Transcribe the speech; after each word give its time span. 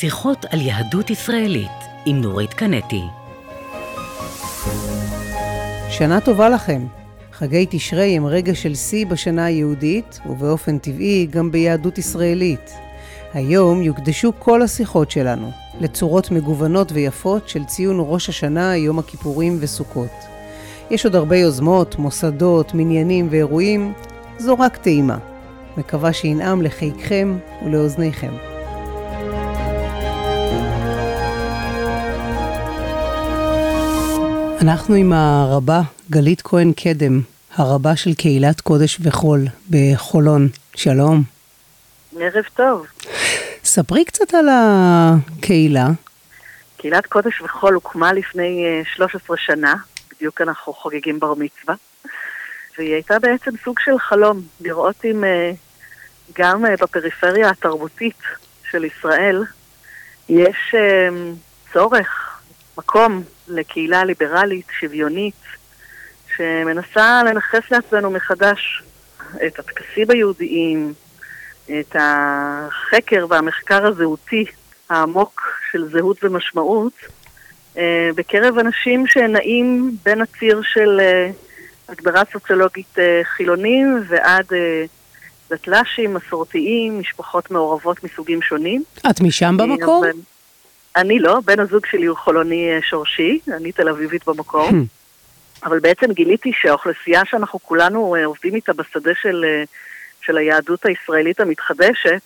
שיחות 0.00 0.44
על 0.50 0.60
יהדות 0.60 1.10
ישראלית 1.10 1.70
עם 2.06 2.20
נורית 2.20 2.54
קנטי. 2.54 3.02
שנה 5.90 6.20
טובה 6.20 6.48
לכם. 6.48 6.86
חגי 7.32 7.66
תשרי 7.70 8.16
הם 8.16 8.26
רגע 8.26 8.54
של 8.54 8.74
שיא 8.74 9.06
בשנה 9.06 9.44
היהודית, 9.44 10.20
ובאופן 10.26 10.78
טבעי 10.78 11.26
גם 11.30 11.50
ביהדות 11.50 11.98
ישראלית. 11.98 12.70
היום 13.34 13.82
יוקדשו 13.82 14.32
כל 14.38 14.62
השיחות 14.62 15.10
שלנו 15.10 15.50
לצורות 15.80 16.30
מגוונות 16.30 16.92
ויפות 16.92 17.48
של 17.48 17.64
ציון 17.64 17.96
ראש 18.00 18.28
השנה, 18.28 18.76
יום 18.76 18.98
הכיפורים 18.98 19.56
וסוכות. 19.60 20.12
יש 20.90 21.04
עוד 21.04 21.16
הרבה 21.16 21.36
יוזמות, 21.36 21.98
מוסדות, 21.98 22.74
מניינים 22.74 23.28
ואירועים, 23.30 23.92
זו 24.38 24.54
רק 24.58 24.76
טעימה. 24.76 25.18
מקווה 25.76 26.12
שינעם 26.12 26.62
לחיקכם 26.62 27.38
ולאוזניכם. 27.64 28.49
אנחנו 34.62 34.94
עם 34.94 35.12
הרבה 35.12 35.80
גלית 36.10 36.42
כהן 36.42 36.72
קדם, 36.72 37.20
הרבה 37.54 37.96
של 37.96 38.14
קהילת 38.14 38.60
קודש 38.60 38.98
וחול 39.02 39.40
בחולון. 39.70 40.48
שלום. 40.74 41.22
ערב 42.20 42.44
טוב. 42.54 42.86
ספרי 43.64 44.04
קצת 44.04 44.34
על 44.34 44.46
הקהילה. 44.50 45.86
קהילת 46.76 47.06
קודש 47.06 47.40
וחול 47.40 47.74
הוקמה 47.74 48.12
לפני 48.12 48.64
13 48.94 49.36
אה, 49.36 49.42
שנה, 49.42 49.74
בדיוק 50.12 50.40
אנחנו 50.40 50.72
חוגגים 50.72 51.20
בר 51.20 51.34
מצווה, 51.34 51.74
והיא 52.78 52.94
הייתה 52.94 53.18
בעצם 53.18 53.50
סוג 53.64 53.78
של 53.80 53.98
חלום, 53.98 54.42
לראות 54.60 55.04
אם 55.04 55.24
אה, 55.24 55.52
גם 56.38 56.66
אה, 56.66 56.74
בפריפריה 56.80 57.50
התרבותית 57.50 58.22
של 58.70 58.84
ישראל 58.84 59.44
יש 60.28 60.74
צורך, 61.72 62.40
מקום 62.78 63.22
לקהילה 63.50 64.04
ליברלית, 64.04 64.66
שוויונית, 64.80 65.34
שמנסה 66.36 67.22
לנכס 67.26 67.70
לעצמנו 67.70 68.10
מחדש 68.10 68.82
את 69.46 69.58
הטקסים 69.58 70.10
היהודיים, 70.10 70.94
את 71.64 71.96
החקר 71.98 73.26
והמחקר 73.28 73.86
הזהותי 73.86 74.44
העמוק 74.88 75.42
של 75.72 75.88
זהות 75.92 76.24
ומשמעות 76.24 76.92
אה, 77.76 78.10
בקרב 78.14 78.58
אנשים 78.58 79.06
שנעים 79.06 79.96
בין 80.04 80.20
הציר 80.20 80.60
של 80.72 81.00
אה, 81.00 81.30
הגדרה 81.88 82.22
סוציולוגית 82.32 82.98
אה, 82.98 83.20
חילונים 83.24 84.02
ועד 84.08 84.46
דתל"שים, 85.50 86.14
מסורתיים, 86.14 87.00
משפחות 87.00 87.50
מעורבות 87.50 88.04
מסוגים 88.04 88.42
שונים. 88.42 88.82
את 89.10 89.20
משם 89.20 89.56
במקור? 89.56 90.04
אני 90.96 91.18
לא, 91.18 91.40
בן 91.44 91.60
הזוג 91.60 91.86
שלי 91.86 92.06
הוא 92.06 92.16
חולוני 92.16 92.70
שורשי, 92.82 93.38
אני 93.56 93.72
תל 93.72 93.88
אביבית 93.88 94.26
במקור. 94.26 94.68
Hmm. 94.68 94.74
אבל 95.64 95.78
בעצם 95.78 96.12
גיליתי 96.12 96.52
שהאוכלוסייה 96.60 97.22
שאנחנו 97.24 97.58
כולנו 97.62 98.16
עובדים 98.26 98.54
איתה 98.54 98.72
בשדה 98.72 99.10
של 99.22 99.44
של 100.22 100.38
היהדות 100.38 100.86
הישראלית 100.86 101.40
המתחדשת, 101.40 102.20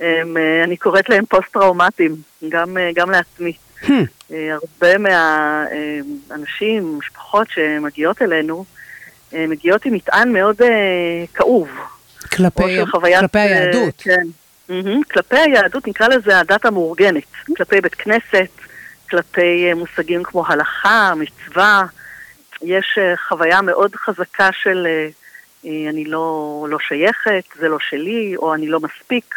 הם, 0.00 0.36
אה, 0.36 0.64
אני 0.64 0.76
קוראת 0.76 1.08
להם 1.08 1.24
פוסט-טראומטיים, 1.24 2.16
גם, 2.48 2.78
אה, 2.78 2.90
גם 2.94 3.10
לעצמי. 3.10 3.52
Hmm. 3.82 3.92
אה, 4.32 4.54
הרבה 4.54 4.98
מהאנשים, 4.98 6.98
משפחות 6.98 7.46
שמגיעות 7.50 8.22
אלינו, 8.22 8.64
מגיעות 9.32 9.84
עם 9.84 9.94
מטען 9.94 10.32
מאוד 10.32 10.56
כאוב. 11.34 11.68
כלפי, 12.32 12.86
חוויית, 12.86 13.20
כלפי 13.20 13.38
היהדות. 13.38 13.94
כן. 13.98 14.26
Mm-hmm. 14.70 15.12
כלפי 15.12 15.36
היהדות 15.36 15.88
נקרא 15.88 16.08
לזה 16.08 16.38
הדת 16.38 16.64
המאורגנת. 16.64 17.32
כלפי 17.56 17.80
בית 17.80 17.94
כנסת, 17.94 18.50
כלפי 19.10 19.74
מושגים 19.74 20.22
כמו 20.22 20.46
הלכה, 20.46 21.12
מצווה. 21.16 21.84
יש 22.62 22.98
חוויה 23.28 23.62
מאוד 23.62 23.94
חזקה 23.94 24.48
של 24.62 24.86
אה, 24.86 25.90
אני 25.90 26.04
לא, 26.04 26.66
לא 26.70 26.78
שייכת, 26.88 27.44
זה 27.60 27.68
לא 27.68 27.78
שלי, 27.90 28.36
או 28.36 28.54
אני 28.54 28.68
לא 28.68 28.80
מספיק, 28.80 29.34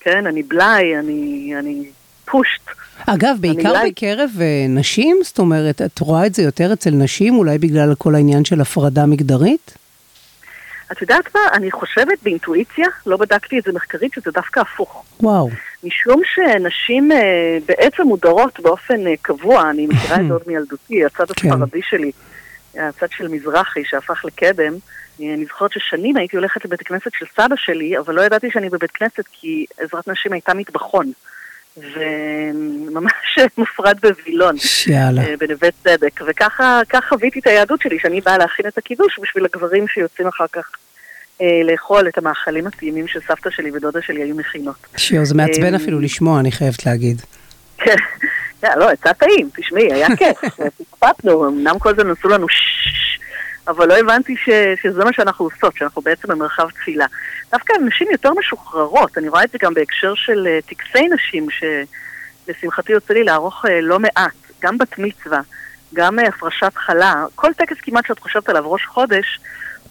כן, 0.00 0.26
אני 0.26 0.42
בלאי, 0.42 0.98
אני, 0.98 1.52
אני 1.58 1.84
פושט. 2.24 2.60
אגב, 3.06 3.36
בעיקר 3.40 3.72
בקרב 3.86 4.30
אה, 4.40 4.66
נשים, 4.68 5.18
זאת 5.24 5.38
אומרת, 5.38 5.82
את 5.82 5.98
רואה 5.98 6.26
את 6.26 6.34
זה 6.34 6.42
יותר 6.42 6.72
אצל 6.72 6.90
נשים, 6.90 7.34
אולי 7.34 7.58
בגלל 7.58 7.94
כל 7.98 8.14
העניין 8.14 8.44
של 8.44 8.60
הפרדה 8.60 9.06
מגדרית? 9.06 9.79
את 10.92 11.02
יודעת 11.02 11.34
מה? 11.34 11.40
אני 11.52 11.70
חושבת 11.70 12.18
באינטואיציה, 12.22 12.86
לא 13.06 13.16
בדקתי 13.16 13.58
את 13.58 13.64
זה 13.64 13.72
מחקרית, 13.72 14.12
שזה 14.12 14.30
דווקא 14.30 14.60
הפוך. 14.60 15.04
וואו. 15.20 15.50
משום 15.84 16.22
שנשים 16.34 17.12
אה, 17.12 17.58
בעצם 17.66 18.02
מודרות 18.02 18.60
באופן 18.60 19.06
אה, 19.06 19.14
קבוע, 19.22 19.70
אני 19.70 19.86
מכירה 19.86 20.16
את 20.20 20.26
זה 20.26 20.32
עוד 20.32 20.42
מילדותי, 20.46 21.04
הצד 21.04 21.32
כן. 21.32 21.48
הספרדי 21.48 21.80
שלי, 21.82 22.12
הצד 22.74 23.06
של 23.10 23.28
מזרחי 23.28 23.84
שהפך 23.84 24.24
לקדם, 24.24 24.74
אני 25.20 25.44
זוכרת 25.44 25.72
ששנים 25.72 26.16
הייתי 26.16 26.36
הולכת 26.36 26.64
לבית 26.64 26.80
הכנסת 26.80 27.10
של 27.18 27.26
סבא 27.36 27.56
שלי, 27.56 27.98
אבל 27.98 28.14
לא 28.14 28.22
ידעתי 28.22 28.50
שאני 28.50 28.68
בבית 28.68 28.90
כנסת 28.90 29.24
כי 29.32 29.66
עזרת 29.78 30.08
נשים 30.08 30.32
הייתה 30.32 30.54
מטבחון. 30.54 31.12
וממש 31.76 33.38
מופרד 33.58 33.98
בווילון. 34.02 34.58
שיאללה. 34.58 35.22
אה, 35.22 35.34
בנווה 35.38 35.68
צדק. 35.84 36.20
וככה 36.26 36.82
חוויתי 37.08 37.38
את 37.38 37.46
היהדות 37.46 37.82
שלי, 37.82 37.98
שאני 37.98 38.20
באה 38.20 38.38
להכין 38.38 38.66
את 38.66 38.78
הקידוש 38.78 39.18
בשביל 39.22 39.44
הגברים 39.44 39.88
שיוצאים 39.88 40.28
אחר 40.28 40.46
כך 40.52 40.70
אה, 41.40 41.60
לאכול 41.64 42.08
את 42.08 42.18
המאכלים 42.18 42.66
הטעימים 42.66 43.08
שסבתא 43.08 43.50
שלי 43.50 43.70
ודודה 43.70 44.02
שלי 44.02 44.22
היו 44.22 44.34
מכינות. 44.34 44.76
שיו, 44.96 45.24
זה 45.24 45.34
מעצבן 45.34 45.74
אה, 45.74 45.80
אפילו 45.80 46.00
לשמוע, 46.00 46.40
אני 46.40 46.52
חייבת 46.52 46.86
להגיד. 46.86 47.22
כן, 47.78 47.96
לא, 48.80 48.92
יצא 48.92 49.12
טעים, 49.12 49.50
תשמעי, 49.56 49.92
היה 49.92 50.16
כיף, 50.16 50.38
פקפקנו, 50.78 51.48
אמנם 51.48 51.78
כל 51.78 51.96
זה 51.96 52.04
נעשו 52.04 52.28
לנו 52.28 52.46
אבל 53.68 53.88
לא 53.88 53.98
הבנתי 53.98 54.36
ש, 54.36 54.48
שזה 54.82 55.04
מה 55.04 55.12
שאנחנו 55.12 55.44
עושות, 55.44 55.76
שאנחנו 55.76 56.02
בעצם 56.02 56.28
במרחב 56.28 56.70
תפילה. 56.70 57.06
דווקא 57.52 57.72
נשים 57.86 58.08
יותר 58.10 58.32
משוחררות, 58.34 59.18
אני 59.18 59.28
רואה 59.28 59.44
את 59.44 59.50
זה 59.50 59.58
גם 59.62 59.74
בהקשר 59.74 60.14
של 60.14 60.46
uh, 60.46 60.68
טקסי 60.68 61.08
נשים, 61.08 61.46
שלשמחתי 61.50 62.92
יוצא 62.92 63.14
לי 63.14 63.24
לערוך 63.24 63.64
uh, 63.64 63.68
לא 63.82 63.98
מעט, 63.98 64.34
גם 64.62 64.78
בת 64.78 64.98
מצווה, 64.98 65.40
גם 65.94 66.18
uh, 66.18 66.28
הפרשת 66.28 66.72
חלה, 66.74 67.24
כל 67.34 67.52
טקס 67.52 67.76
כמעט 67.82 68.06
שאת 68.06 68.18
חושבת 68.18 68.48
עליו 68.48 68.72
ראש 68.72 68.86
חודש, 68.86 69.40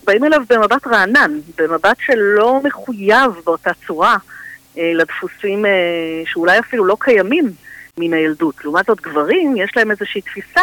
באים 0.03 0.23
אליו 0.23 0.41
במבט 0.49 0.87
רענן, 0.87 1.31
במבט 1.57 1.97
שלא 1.99 2.61
מחויב 2.63 3.31
באותה 3.45 3.71
צורה 3.87 4.17
לדפוסים 4.77 5.65
שאולי 6.25 6.59
אפילו 6.59 6.85
לא 6.85 6.97
קיימים 6.99 7.51
מן 7.97 8.13
הילדות. 8.13 8.63
לעומת 8.63 8.85
זאת 8.85 9.01
גברים, 9.01 9.57
יש 9.57 9.71
להם 9.77 9.91
איזושהי 9.91 10.21
תפיסה 10.21 10.61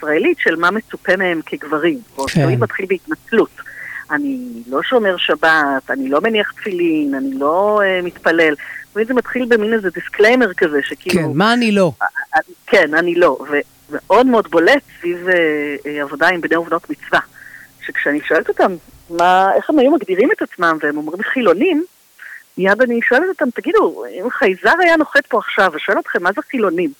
הישראלית 0.00 0.38
של 0.38 0.56
מה 0.56 0.70
מצופה 0.70 1.16
מהם 1.16 1.40
כגברים. 1.46 1.98
כן. 2.28 2.44
או 2.44 2.50
מתחיל 2.58 2.86
בהתנצלות. 2.88 3.50
אני 4.10 4.48
לא 4.66 4.82
שומר 4.82 5.16
שבת, 5.16 5.90
אני 5.90 6.08
לא 6.08 6.20
מניח 6.20 6.52
תפילין, 6.52 7.14
אני 7.14 7.30
לא 7.38 7.80
uh, 7.82 8.04
מתפלל. 8.04 8.54
תמיד 8.92 9.06
זה 9.06 9.14
מתחיל 9.14 9.46
במין 9.48 9.72
איזה 9.72 9.90
disclaimer 9.90 10.54
כזה, 10.54 10.78
שכאילו... 10.82 11.22
כן, 11.22 11.38
מה 11.38 11.52
אני 11.52 11.72
לא? 11.72 11.92
כן, 12.66 12.94
אני 12.94 13.14
לא. 13.14 13.38
ומאוד 13.90 14.26
מאוד 14.26 14.50
בולט 14.50 14.82
סביב 15.00 15.26
עבודה 16.00 16.28
עם 16.28 16.40
בני 16.40 16.56
ובנות 16.56 16.90
מצווה. 16.90 17.20
שכשאני 17.86 18.20
שואלת 18.28 18.48
אותם 18.48 18.74
מה, 19.10 19.48
איך 19.56 19.70
הם 19.70 19.78
היו 19.78 19.90
מגדירים 19.90 20.28
את 20.32 20.42
עצמם, 20.42 20.78
והם 20.82 20.96
אומרים 20.96 21.22
חילונים, 21.22 21.84
מיד 22.58 22.82
אני 22.82 23.00
שואלת 23.08 23.28
אותם, 23.28 23.50
תגידו, 23.50 24.04
אם 24.20 24.30
חייזר 24.30 24.72
היה 24.80 24.96
נוחת 24.96 25.26
פה 25.26 25.38
עכשיו 25.38 25.70
ושואל 25.74 25.98
אתכם 25.98 26.22
מה 26.22 26.30
זה 26.32 26.42
חילונים, 26.50 26.92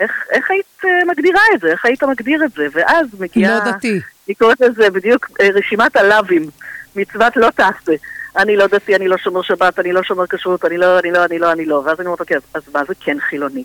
איך, 0.00 0.12
איך 0.30 0.50
היית 0.50 0.66
uh, 0.82 0.86
מגדירה 1.06 1.40
את 1.54 1.60
זה? 1.60 1.68
איך 1.68 1.84
היית 1.84 2.02
מגדיר 2.02 2.44
את 2.44 2.52
זה? 2.52 2.66
ואז 2.72 3.06
מגיעה... 3.20 3.58
לא 3.58 3.72
דתי. 3.72 4.00
אני 4.28 4.34
קוראת 4.34 4.60
לזה 4.60 4.90
בדיוק 4.90 5.26
uh, 5.26 5.44
רשימת 5.54 5.96
הלאווים, 5.96 6.50
מצוות 6.96 7.36
לא 7.36 7.50
תעשה. 7.50 7.92
אני 8.36 8.56
לא 8.56 8.66
דתי, 8.66 8.96
אני 8.96 9.08
לא 9.08 9.16
שומר 9.16 9.42
שבת, 9.42 9.78
אני 9.78 9.92
לא 9.92 10.02
שומר 10.02 10.26
כשרות, 10.26 10.64
אני 10.64 10.78
לא, 10.78 10.98
אני 10.98 11.10
לא, 11.10 11.24
אני 11.24 11.38
לא, 11.38 11.52
אני 11.52 11.64
לא. 11.64 11.82
ואז 11.84 12.00
אני 12.00 12.06
אומרת, 12.06 12.20
אוקיי, 12.20 12.36
אז 12.54 12.62
מה 12.74 12.84
זה 12.88 12.94
כן 13.00 13.20
חילוני? 13.20 13.64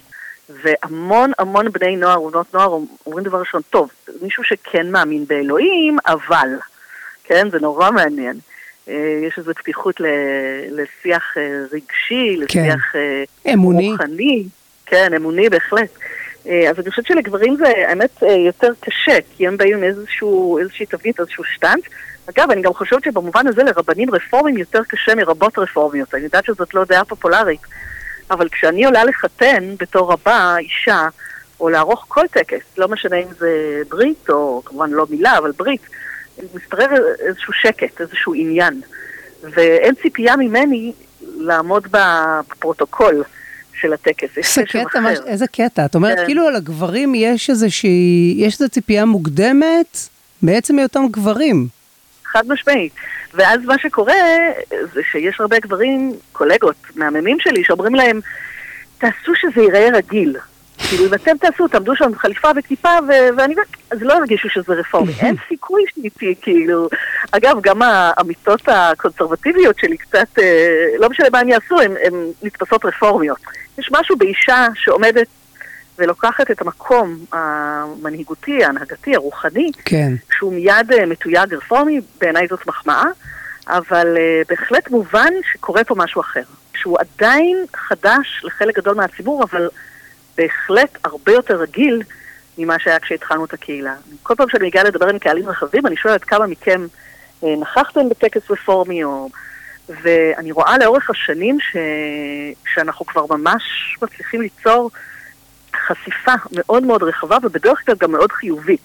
והמון 0.49 1.31
המון 1.39 1.71
בני 1.71 1.95
נוער 1.95 2.23
ובנות 2.23 2.53
נוער 2.53 2.79
אומרים 3.05 3.25
דבר 3.25 3.39
ראשון, 3.39 3.61
טוב, 3.69 3.91
מישהו 4.21 4.43
שכן 4.43 4.91
מאמין 4.91 5.25
באלוהים, 5.27 5.97
אבל, 6.07 6.47
כן, 7.23 7.49
זה 7.49 7.59
נורא 7.59 7.91
מעניין. 7.91 8.39
אה, 8.89 9.19
יש 9.27 9.37
איזו 9.37 9.53
פתיחות 9.53 9.95
לשיח 10.71 11.35
רגשי. 11.71 12.37
לשיח 12.37 12.91
כן. 12.91 13.53
אמוני. 13.53 13.91
רוחני. 13.91 14.43
כן, 14.85 15.13
אמוני 15.13 15.49
בהחלט. 15.49 15.89
אה, 16.47 16.69
אז 16.69 16.79
אני 16.79 16.89
חושבת 16.89 17.05
שלגברים 17.05 17.55
זה, 17.55 17.73
האמת, 17.87 18.23
אה, 18.23 18.31
יותר 18.31 18.71
קשה, 18.79 19.17
כי 19.37 19.47
הם 19.47 19.57
באים 19.57 19.77
עם 19.77 19.83
איזושהי 20.59 20.85
תבנית, 20.85 21.19
איזשהו 21.19 21.43
שטנץ. 21.43 21.83
אגב, 22.29 22.51
אני 22.51 22.61
גם 22.61 22.73
חושבת 22.73 23.03
שבמובן 23.03 23.47
הזה 23.47 23.63
לרבנים 23.63 24.11
רפורמים 24.11 24.57
יותר 24.57 24.81
קשה 24.87 25.15
מרבות 25.15 25.59
רפורמיות. 25.59 26.15
אני 26.15 26.23
יודעת 26.23 26.45
שזאת 26.45 26.73
לא 26.73 26.83
דעה 26.85 27.05
פופולרית, 27.05 27.61
אבל 28.31 28.49
כשאני 28.49 28.85
עולה 28.85 29.03
לחתן 29.03 29.75
בתור 29.79 30.13
רבה, 30.13 30.55
אישה, 30.59 31.07
או 31.59 31.69
לערוך 31.69 32.05
כל 32.07 32.27
טקס, 32.31 32.63
לא 32.77 32.87
משנה 32.87 33.15
אם 33.15 33.27
זה 33.39 33.81
ברית, 33.89 34.29
או 34.29 34.61
כמובן 34.65 34.89
לא 34.89 35.05
מילה, 35.09 35.37
אבל 35.37 35.51
ברית, 35.51 35.81
מסתרר 36.53 36.89
איזשהו 37.19 37.53
שקט, 37.53 38.01
איזשהו 38.01 38.33
עניין. 38.33 38.81
ואין 39.43 39.95
ציפייה 39.95 40.35
ממני 40.35 40.93
לעמוד 41.21 41.87
בפרוטוקול. 41.91 43.23
של 43.81 43.93
הטקס. 43.93 44.37
איזה 44.37 44.63
קטע, 44.65 44.99
מש... 44.99 45.17
איזה 45.25 45.47
קטע. 45.47 45.85
את 45.85 45.95
אומרת, 45.95 46.17
כן. 46.17 46.25
כאילו 46.25 46.47
על 46.47 46.55
הגברים 46.55 47.15
יש 47.15 47.49
איזושהי, 47.49 48.33
יש 48.37 48.53
איזו 48.53 48.69
ציפייה 48.69 49.05
מוקדמת 49.05 49.97
בעצם 50.41 50.79
היותם 50.79 51.03
גברים. 51.11 51.67
חד 52.25 52.43
משמעית. 52.47 52.93
ואז 53.33 53.59
מה 53.65 53.77
שקורה 53.77 54.13
זה 54.93 55.01
שיש 55.11 55.39
הרבה 55.39 55.59
גברים, 55.59 56.13
קולגות, 56.31 56.75
מהממים 56.95 57.37
שלי, 57.39 57.63
שאומרים 57.63 57.95
להם, 57.95 58.19
תעשו 58.97 59.35
שזה 59.35 59.61
ייראה 59.61 59.89
רגיל. 59.93 60.37
כאילו, 60.89 61.05
אם 61.07 61.13
אתם 61.13 61.37
תעשו, 61.37 61.67
תעמדו 61.67 61.95
שם 61.95 62.05
עם 62.05 62.15
חליפה 62.15 62.47
וכיפה, 62.55 62.89
ו- 63.07 63.37
ואני 63.37 63.53
אומרת, 63.53 63.67
אז 63.91 64.01
לא 64.01 64.13
ירגישו 64.13 64.49
שזה 64.49 64.73
רפורמי. 64.73 65.13
אין 65.25 65.35
סיכוי 65.47 65.83
שאיתי, 65.95 66.35
כאילו... 66.41 66.89
אגב, 67.31 67.57
גם 67.61 67.81
האמיתות 67.81 68.61
הקונסרבטיביות 68.67 69.79
שלי 69.79 69.97
קצת, 69.97 70.39
אה, 70.39 70.85
לא 70.99 71.09
משנה 71.09 71.27
מה 71.31 71.39
הם 71.39 71.49
יעשו, 71.49 71.81
הן 71.81 72.13
נתפסות 72.43 72.85
רפורמיות. 72.85 73.39
יש 73.77 73.89
משהו 73.91 74.15
באישה 74.15 74.67
שעומדת 74.75 75.27
ולוקחת 75.99 76.51
את 76.51 76.61
המקום 76.61 77.25
המנהיגותי, 77.31 78.63
ההנהגתי, 78.63 79.15
הרוחני, 79.15 79.71
כן. 79.85 80.13
שהוא 80.31 80.53
מיד 80.53 80.91
אה, 80.91 81.05
מתויג 81.05 81.53
רפורמי, 81.53 82.01
בעיניי 82.21 82.47
זאת 82.47 82.67
מחמאה, 82.67 83.05
אבל 83.67 84.15
uh, 84.15 84.47
בהחלט 84.49 84.89
מובן 84.89 85.33
שקורה 85.53 85.83
פה 85.83 85.95
משהו 85.97 86.21
אחר. 86.21 86.43
שהוא 86.75 86.97
עדיין 86.99 87.65
חדש 87.75 88.41
לחלק 88.43 88.77
גדול 88.77 88.95
מהציבור, 88.95 89.43
אבל 89.43 89.69
בהחלט 90.37 90.97
הרבה 91.03 91.31
יותר 91.31 91.55
רגיל 91.55 92.01
ממה 92.57 92.79
שהיה 92.79 92.99
כשהתחלנו 92.99 93.45
את 93.45 93.53
הקהילה. 93.53 93.95
כל 94.23 94.35
פעם 94.35 94.49
שאני 94.49 94.67
מגיעה 94.67 94.83
לדבר 94.83 95.07
עם 95.09 95.19
קהלים 95.19 95.49
רחבים, 95.49 95.87
אני 95.87 95.97
שואלת 95.97 96.23
כמה 96.23 96.47
מכם 96.47 96.87
אה, 97.43 97.55
נכחתם 97.61 98.09
בטקס 98.09 98.51
רפורמי, 98.51 99.03
או... 99.03 99.29
ואני 99.89 100.51
רואה 100.51 100.77
לאורך 100.77 101.09
השנים 101.09 101.57
ש... 101.59 101.77
שאנחנו 102.73 103.05
כבר 103.05 103.25
ממש 103.29 103.63
מצליחים 104.01 104.41
ליצור 104.41 104.91
חשיפה 105.87 106.31
מאוד 106.51 106.83
מאוד 106.83 107.03
רחבה, 107.03 107.37
ובדרך 107.43 107.85
כלל 107.85 107.95
גם 107.99 108.11
מאוד 108.11 108.31
חיובית. 108.31 108.81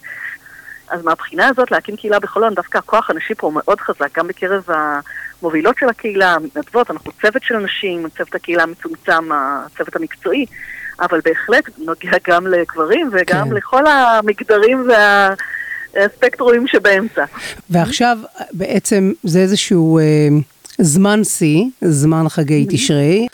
אז 0.91 1.05
מהבחינה 1.05 1.49
הזאת, 1.49 1.71
להקים 1.71 1.97
קהילה 1.97 2.19
בחולון, 2.19 2.55
דווקא 2.55 2.79
הכוח 2.79 3.11
הנשי 3.11 3.35
פה 3.35 3.47
הוא 3.47 3.55
מאוד 3.55 3.81
חזק, 3.81 4.19
גם 4.19 4.29
בקרב 4.29 4.65
המובילות 4.69 5.77
של 5.79 5.89
הקהילה, 5.89 6.33
המתנדבות, 6.35 6.91
אנחנו 6.91 7.13
צוות 7.23 7.43
של 7.43 7.57
נשים, 7.57 8.09
צוות 8.17 8.35
הקהילה 8.35 8.63
המצומצם, 8.63 9.29
הצוות 9.33 9.97
המקצועי, 9.97 10.47
אבל 11.01 11.21
בהחלט 11.25 11.65
נוגע 11.79 12.19
גם 12.29 12.47
לגברים 12.47 13.11
וגם 13.13 13.49
כן. 13.49 13.55
לכל 13.55 13.87
המגדרים 13.87 14.89
וה... 14.89 15.35
הספקטרומים 16.05 16.67
שבאמצע. 16.67 17.25
ועכשיו 17.71 18.19
בעצם 18.53 19.13
זה 19.23 19.39
איזשהו 19.39 19.99
אה, 19.99 20.05
זמן 20.79 21.25
שיא, 21.25 21.65
זמן 21.83 22.29
חגי 22.29 22.67
תשרי, 22.69 23.27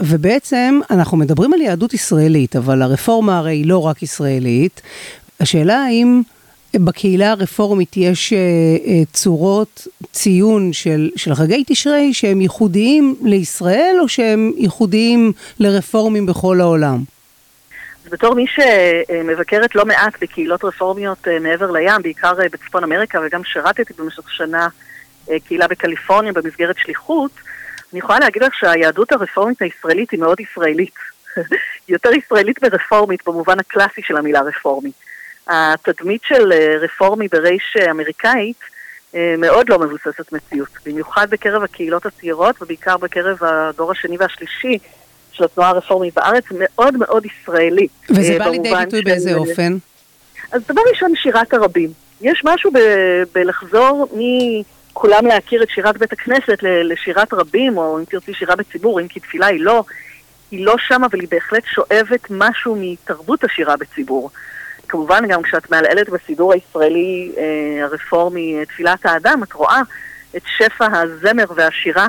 ובעצם 0.00 0.80
אנחנו 0.90 1.16
מדברים 1.16 1.52
על 1.52 1.60
יהדות 1.60 1.94
ישראלית, 1.94 2.56
אבל 2.56 2.82
הרפורמה 2.82 3.38
הרי 3.38 3.52
היא 3.52 3.66
לא 3.66 3.86
רק 3.86 4.02
ישראלית. 4.02 4.82
השאלה 5.40 5.76
האם 5.76 6.22
בקהילה 6.74 7.30
הרפורמית 7.30 7.96
יש 7.96 8.32
אה, 8.32 8.38
אה, 8.86 9.02
צורות 9.12 9.86
ציון 10.12 10.72
של, 10.72 11.10
של 11.16 11.34
חגי 11.34 11.64
תשרי 11.66 12.14
שהם 12.14 12.40
ייחודיים 12.40 13.14
לישראל 13.22 13.96
או 14.00 14.08
שהם 14.08 14.52
ייחודיים 14.56 15.32
לרפורמים 15.60 16.26
בכל 16.26 16.60
העולם? 16.60 16.98
אז 18.04 18.12
בתור 18.12 18.34
מי 18.34 18.44
שמבקרת 18.46 19.74
לא 19.74 19.84
מעט 19.84 20.12
בקהילות 20.20 20.64
רפורמיות 20.64 21.28
אה, 21.28 21.38
מעבר 21.38 21.70
לים, 21.70 22.02
בעיקר 22.02 22.34
בצפון 22.52 22.84
אמריקה, 22.84 23.18
וגם 23.26 23.44
שירתתי 23.44 23.92
במשך 23.98 24.30
שנה 24.30 24.68
קהילה 25.46 25.68
בקליפורניה 25.68 26.32
במסגרת 26.32 26.76
שליחות, 26.78 27.30
אני 27.92 27.98
יכולה 27.98 28.18
להגיד 28.18 28.42
לך 28.42 28.54
שהיהדות 28.54 29.12
הרפורמית 29.12 29.62
הישראלית 29.62 30.10
היא 30.10 30.20
מאוד 30.20 30.40
ישראלית. 30.40 30.94
יותר 31.88 32.10
ישראלית 32.12 32.62
מרפורמית 32.62 33.20
במובן 33.26 33.58
הקלאסי 33.58 34.02
של 34.04 34.16
המילה 34.16 34.40
רפורמית. 34.40 34.94
התדמית 35.48 36.20
של 36.24 36.52
אה, 36.52 36.76
רפורמי 36.80 37.28
ברייש 37.28 37.76
אה, 37.80 37.90
אמריקאית 37.90 38.56
אה, 39.14 39.34
מאוד 39.38 39.68
לא 39.68 39.78
מבוססת 39.78 40.32
מציאות, 40.32 40.68
במיוחד 40.86 41.30
בקרב 41.30 41.62
הקהילות 41.62 42.06
הצעירות 42.06 42.62
ובעיקר 42.62 42.96
בקרב 42.96 43.38
הדור 43.40 43.92
השני 43.92 44.16
והשלישי 44.16 44.78
של 45.32 45.44
התנועה 45.44 45.70
הרפורמית 45.70 46.14
בארץ, 46.14 46.44
מאוד 46.50 46.96
מאוד 46.96 47.26
ישראלי. 47.26 47.88
וזה 48.10 48.38
בא 48.38 48.48
לידי 48.48 48.74
ביטוי 48.74 49.02
באיזה 49.02 49.34
אופן? 49.34 49.76
אז 50.52 50.62
דבר 50.68 50.82
ראשון, 50.90 51.12
שירת 51.16 51.54
הרבים. 51.54 51.90
יש 52.20 52.42
משהו 52.44 52.70
ב- 52.70 53.22
בלחזור 53.34 54.08
מכולם 54.96 55.26
להכיר 55.26 55.62
את 55.62 55.70
שירת 55.70 55.96
בית 55.96 56.12
הכנסת 56.12 56.58
לשירת 56.62 57.32
רבים, 57.32 57.76
או 57.76 57.98
אם 57.98 58.04
תרצי 58.04 58.34
שירה 58.34 58.56
בציבור, 58.56 59.00
אם 59.00 59.08
כי 59.08 59.20
תפילה 59.20 59.46
היא 59.46 59.60
לא, 59.60 59.84
היא 60.50 60.66
לא 60.66 60.74
שם, 60.78 61.04
אבל 61.04 61.20
היא 61.20 61.28
בהחלט 61.30 61.62
שואבת 61.64 62.26
משהו 62.30 62.76
מתרבות 62.80 63.44
השירה 63.44 63.76
בציבור. 63.76 64.30
כמובן 64.88 65.28
גם 65.28 65.42
כשאת 65.42 65.70
מעלעלת 65.70 66.08
בסידור 66.08 66.52
הישראלי 66.52 67.32
אה, 67.36 67.84
הרפורמי 67.84 68.58
אה, 68.58 68.64
תפילת 68.64 69.06
האדם, 69.06 69.42
את 69.42 69.52
רואה 69.52 69.80
את 70.36 70.42
שפע 70.58 70.86
הזמר 70.92 71.44
והשירה 71.56 72.08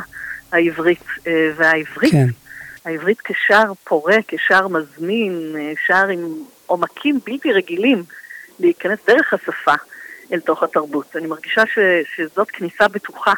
העברית. 0.51 1.03
אה, 1.27 1.49
והעברית, 1.55 2.11
כן. 2.11 2.27
העברית 2.85 3.21
כשער 3.23 3.73
פורה, 3.83 4.17
כשער 4.27 4.67
מזמין, 4.67 5.55
אה, 5.59 5.73
שער 5.87 6.07
עם 6.07 6.33
עומקים 6.65 7.19
בלתי 7.25 7.51
רגילים 7.51 8.03
להיכנס 8.59 8.99
דרך 9.07 9.33
השפה 9.33 9.73
אל 10.33 10.39
תוך 10.39 10.63
התרבות. 10.63 11.15
אני 11.15 11.27
מרגישה 11.27 11.61
ש, 11.65 11.79
שזאת 12.15 12.51
כניסה 12.51 12.87
בטוחה. 12.87 13.33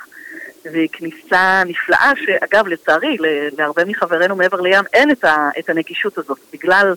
והיא 0.66 0.90
כניסה 0.92 1.64
נפלאה, 1.66 2.12
שאגב, 2.26 2.68
לצערי, 2.68 3.18
להרבה 3.58 3.86
מחברינו 3.86 4.36
מעבר 4.36 4.62
לים 4.62 4.84
אין 4.94 5.12
את, 5.12 5.24
ה, 5.24 5.50
את 5.60 5.70
הנגישות 5.70 6.18
הזאת, 6.18 6.40
בגלל 6.54 6.94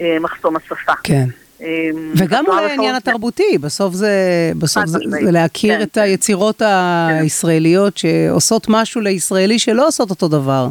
אה, 0.00 0.16
מחסום 0.20 0.56
השפה. 0.56 0.92
כן. 1.02 1.24
אמ, 1.60 2.12
וגם 2.16 2.44
אולי 2.46 2.64
העניין 2.64 2.94
התרבותי, 2.94 3.58
בסוף 3.60 3.94
זה, 3.94 4.12
בסוף 4.58 4.86
זה, 4.86 4.98
זה 5.08 5.30
להכיר 5.30 5.76
כן, 5.76 5.82
את 5.82 5.94
כן. 5.94 6.00
היצירות 6.00 6.62
הישראליות 7.08 7.96
שעושות 7.96 8.66
משהו 8.68 9.00
לישראלי 9.00 9.58
שלא 9.58 9.86
עושות 9.86 10.10
אותו 10.10 10.28
דבר. 10.28 10.68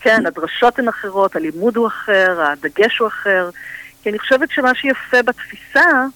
כן, 0.00 0.26
הדרשות 0.26 0.78
הן 0.78 0.88
אחרות, 0.88 1.36
הלימוד 1.36 1.76
הוא 1.76 1.86
אחר, 1.86 2.40
הדגש 2.40 2.98
הוא 2.98 3.08
אחר. 3.08 3.50
כי 4.02 4.10
אני 4.10 4.18
חושבת 4.18 4.50
שמה 4.50 4.74
שיפה 4.74 5.22
בתפיסה 5.22 6.06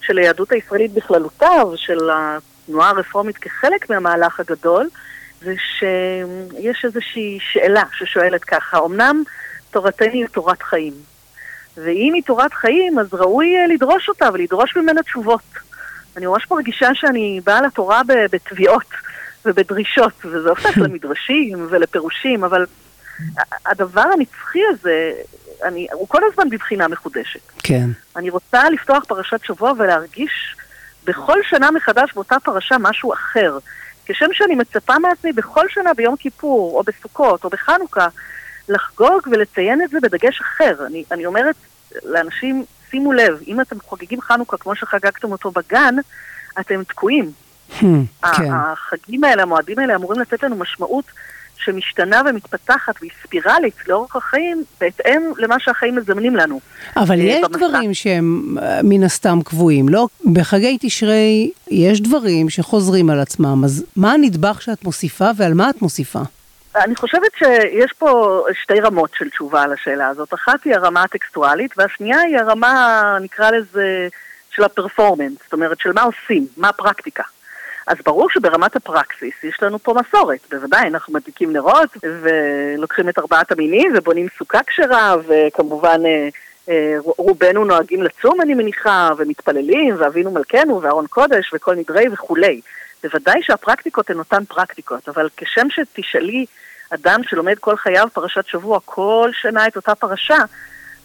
של 0.00 0.18
היהדות 0.18 0.52
הישראלית 0.52 0.92
בכללותה, 0.92 1.66
ושל 1.72 2.10
התנועה 2.12 2.90
הרפורמית 2.90 3.38
כחלק 3.38 3.90
מהמהלך 3.90 4.40
הגדול, 4.40 4.88
זה 5.40 5.54
שיש 5.78 6.84
איזושהי 6.84 7.38
שאלה 7.52 7.82
ששואלת 7.92 8.44
ככה, 8.44 8.78
אמנם 8.78 9.22
תורתנו 9.70 10.12
היא 10.12 10.26
תורת 10.26 10.62
חיים, 10.62 10.92
ואם 11.76 12.12
היא 12.14 12.22
תורת 12.22 12.54
חיים, 12.54 12.98
אז 12.98 13.14
ראוי 13.14 13.56
אה, 13.56 13.66
לדרוש 13.66 14.08
אותה 14.08 14.28
ולדרוש 14.32 14.76
ממנה 14.76 15.02
תשובות. 15.02 15.42
אני 16.16 16.26
ממש 16.26 16.50
מרגישה 16.50 16.88
שאני 16.94 17.40
באה 17.44 17.62
לתורה 17.62 18.02
בתביעות 18.06 18.86
ובדרישות, 19.44 20.12
וזה 20.24 20.48
הופך 20.48 20.78
למדרשים 20.84 21.66
ולפירושים, 21.70 22.44
אבל 22.44 22.66
הדבר 23.66 24.04
הנצחי 24.14 24.60
הזה, 24.70 25.12
אני, 25.64 25.86
הוא 25.92 26.08
כל 26.08 26.20
הזמן 26.32 26.50
בבחינה 26.50 26.88
מחודשת. 26.88 27.40
כן. 27.62 27.90
אני 28.16 28.30
רוצה 28.30 28.70
לפתוח 28.70 29.04
פרשת 29.04 29.44
שבוע 29.44 29.72
ולהרגיש 29.78 30.56
בכל 31.04 31.38
שנה 31.42 31.70
מחדש 31.70 32.12
באותה 32.14 32.36
פרשה 32.44 32.78
משהו 32.78 33.12
אחר. 33.12 33.58
כשם 34.06 34.26
שאני 34.32 34.54
מצפה 34.54 34.98
מעצמי 34.98 35.32
בכל 35.32 35.68
שנה 35.68 35.94
ביום 35.94 36.16
כיפור, 36.16 36.78
או 36.78 36.82
בסוכות, 36.82 37.44
או 37.44 37.50
בחנוכה, 37.50 38.08
לחגוג 38.68 39.28
ולציין 39.30 39.82
את 39.82 39.90
זה 39.90 39.98
בדגש 40.02 40.40
אחר. 40.40 40.86
אני, 40.86 41.04
אני 41.12 41.26
אומרת 41.26 41.56
לאנשים, 42.04 42.64
שימו 42.90 43.12
לב, 43.12 43.40
אם 43.46 43.60
אתם 43.60 43.80
חוגגים 43.80 44.20
חנוכה 44.20 44.56
כמו 44.56 44.74
שחגגתם 44.74 45.32
אותו 45.32 45.50
בגן, 45.50 45.94
אתם 46.60 46.84
תקועים. 46.84 47.32
Hmm, 47.70 47.84
כן. 48.36 48.52
החגים 48.52 49.24
האלה, 49.24 49.42
המועדים 49.42 49.78
האלה, 49.78 49.94
אמורים 49.94 50.20
לתת 50.20 50.42
לנו 50.42 50.56
משמעות 50.56 51.04
שמשתנה 51.60 52.22
ומתפתחת 52.26 52.94
והיא 53.00 53.10
ספירלית 53.22 53.74
לאורך 53.88 54.16
החיים, 54.16 54.64
בהתאם 54.80 55.22
למה 55.38 55.56
שהחיים 55.58 55.96
מזמנים 55.96 56.36
לנו. 56.36 56.60
אבל 56.96 57.18
אה, 57.18 57.24
יש 57.24 57.44
במסע. 57.44 57.58
דברים 57.58 57.94
שהם 57.94 58.56
אה, 58.62 58.80
מן 58.84 59.02
הסתם 59.02 59.38
קבועים, 59.44 59.88
לא? 59.88 60.06
בחגי 60.32 60.78
תשרי 60.80 61.50
יש 61.70 62.00
דברים 62.00 62.50
שחוזרים 62.50 63.10
על 63.10 63.20
עצמם, 63.20 63.64
אז 63.64 63.84
מה 63.96 64.12
הנדבך 64.12 64.62
שאת 64.62 64.84
מוסיפה 64.84 65.30
ועל 65.36 65.54
מה 65.54 65.70
את 65.70 65.82
מוסיפה? 65.82 66.20
אני 66.76 66.96
חושבת 66.96 67.30
שיש 67.38 67.92
פה 67.98 68.42
שתי 68.62 68.80
רמות 68.80 69.10
של 69.18 69.30
תשובה 69.30 69.62
על 69.62 69.72
השאלה 69.72 70.08
הזאת. 70.08 70.34
אחת 70.34 70.64
היא 70.64 70.74
הרמה 70.74 71.02
הטקסטואלית, 71.02 71.74
והשנייה 71.76 72.20
היא 72.20 72.38
הרמה, 72.38 73.16
נקרא 73.20 73.50
לזה, 73.50 74.08
של 74.50 74.64
הפרפורמנס, 74.64 75.36
זאת 75.44 75.52
אומרת, 75.52 75.80
של 75.80 75.92
מה 75.92 76.02
עושים, 76.02 76.46
מה 76.56 76.68
הפרקטיקה. 76.68 77.22
אז 77.90 77.96
ברור 78.04 78.30
שברמת 78.30 78.76
הפרקסיס 78.76 79.34
יש 79.44 79.62
לנו 79.62 79.78
פה 79.78 79.94
מסורת, 79.94 80.38
בוודאי, 80.50 80.86
אנחנו 80.88 81.12
מדליקים 81.12 81.52
נרות 81.52 81.88
ולוקחים 82.02 83.08
את 83.08 83.18
ארבעת 83.18 83.52
המינים 83.52 83.92
ובונים 83.96 84.26
סוכה 84.38 84.58
כשרה, 84.66 85.16
וכמובן 85.28 86.00
אה, 86.06 86.28
אה, 86.68 86.96
רובנו 87.00 87.64
נוהגים 87.64 88.02
לצום, 88.02 88.40
אני 88.40 88.54
מניחה, 88.54 89.10
ומתפללים, 89.18 89.94
ואבינו 89.98 90.30
מלכנו, 90.30 90.82
וארון 90.82 91.06
קודש, 91.06 91.50
וכל 91.54 91.74
נדרי 91.74 92.04
וכולי. 92.12 92.60
בוודאי 93.02 93.42
שהפרקטיקות 93.42 94.10
הן 94.10 94.18
אותן 94.18 94.44
פרקטיקות, 94.44 95.08
אבל 95.08 95.28
כשם 95.36 95.66
שתשאלי 95.70 96.46
אדם 96.90 97.20
שלומד 97.22 97.58
כל 97.58 97.76
חייו 97.76 98.08
פרשת 98.12 98.46
שבוע, 98.46 98.78
כל 98.84 99.30
שנה 99.32 99.66
את 99.66 99.76
אותה 99.76 99.94
פרשה, 99.94 100.38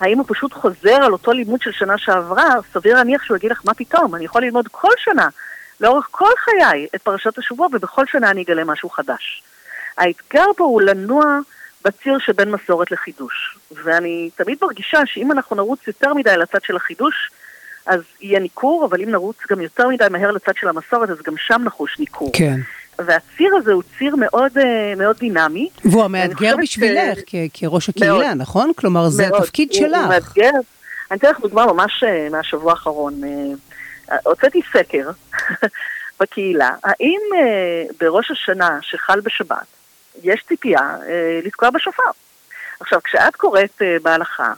האם 0.02 0.18
הוא 0.18 0.26
פשוט 0.30 0.54
חוזר 0.54 1.04
על 1.04 1.12
אותו 1.12 1.32
לימוד 1.32 1.62
של 1.62 1.72
שנה 1.72 1.98
שעברה? 1.98 2.54
סביר 2.74 2.96
להניח 2.96 3.24
שהוא 3.24 3.38
יגיד 3.38 3.52
לך, 3.52 3.62
מה 3.66 3.74
פתאום, 3.74 4.16
אני 4.16 4.26
יכול 4.26 4.42
ללמוד 4.42 4.68
כל 4.72 4.92
שנה, 4.98 5.28
לאורך 5.82 6.08
כל 6.12 6.32
חיי, 6.38 6.88
את 6.96 7.02
פרשת 7.02 7.38
השבוע, 7.38 7.68
ובכל 7.74 8.06
שנה 8.06 8.32
אני 8.32 8.44
אגלה 8.44 8.64
משהו 8.64 8.90
חדש. 8.90 9.44
האתגר 9.98 10.46
פה 10.58 10.64
הוא 10.64 10.82
לנוע 10.82 11.40
בציר 11.86 12.18
שבין 12.20 12.52
מסורת 12.52 12.92
לחידוש. 12.92 13.58
ואני 13.84 14.30
תמיד 14.36 14.58
מרגישה 14.62 15.00
שאם 15.06 15.32
אנחנו 15.32 15.56
נרוץ 15.56 15.80
יותר 15.88 16.14
מדי 16.14 16.38
לצד 16.38 16.60
של 16.64 16.76
החידוש, 16.76 17.32
אז 17.86 18.02
יהיה 18.22 18.40
ניכור, 18.40 18.86
אבל 18.90 19.02
אם 19.02 19.10
נרוץ 19.10 19.36
גם 19.52 19.62
יותר 19.62 19.88
מדי 19.88 20.06
מהר 20.12 20.32
לצד 20.32 20.52
של 20.56 20.68
המסורת, 20.68 21.10
אז 21.10 21.18
גם 21.22 21.34
שם 21.38 21.62
נחוש 21.66 22.00
ניכור. 22.00 22.32
כן. 22.34 22.60
והציר 23.00 23.56
הזה 23.58 23.74
הוא 23.74 23.84
ציר 23.98 24.16
מאוד, 24.16 24.58
אה, 24.58 24.94
מאוד 24.98 25.18
דינמי. 25.18 25.70
והוא 25.86 26.04
המאתגר 26.04 26.56
בשבילך, 26.62 27.20
ש... 27.28 27.36
כראש 27.54 27.90
הקהילה, 27.90 28.14
מאוד, 28.14 28.38
נכון? 28.38 28.72
כלומר, 28.76 29.10
זה 29.10 29.28
מאוד, 29.30 29.42
התפקיד 29.42 29.70
הוא, 29.72 29.80
שלך. 29.80 29.98
הוא 29.98 30.10
מאתגר. 30.10 30.52
אני 31.12 31.20
אתן 31.20 31.30
לך 31.30 31.40
דוגמה 31.40 31.66
ממש 31.66 32.04
אה, 32.08 32.28
מהשבוע 32.32 32.72
האחרון. 32.72 33.22
אה, 33.24 34.18
הוצאתי 34.26 34.62
סקר 34.74 35.10
בקהילה, 36.20 36.70
האם 36.84 37.22
בראש 38.00 38.32
השנה 38.32 38.80
שחל 38.82 39.20
בשבת, 39.20 39.66
יש 40.24 40.44
ציפייה 40.48 40.98
לתקוע 41.44 41.70
בשופר? 41.70 42.04
עכשיו, 42.80 43.00
כשאת 43.04 43.36
קוראת 43.36 43.82
בהלכה, 44.02 44.54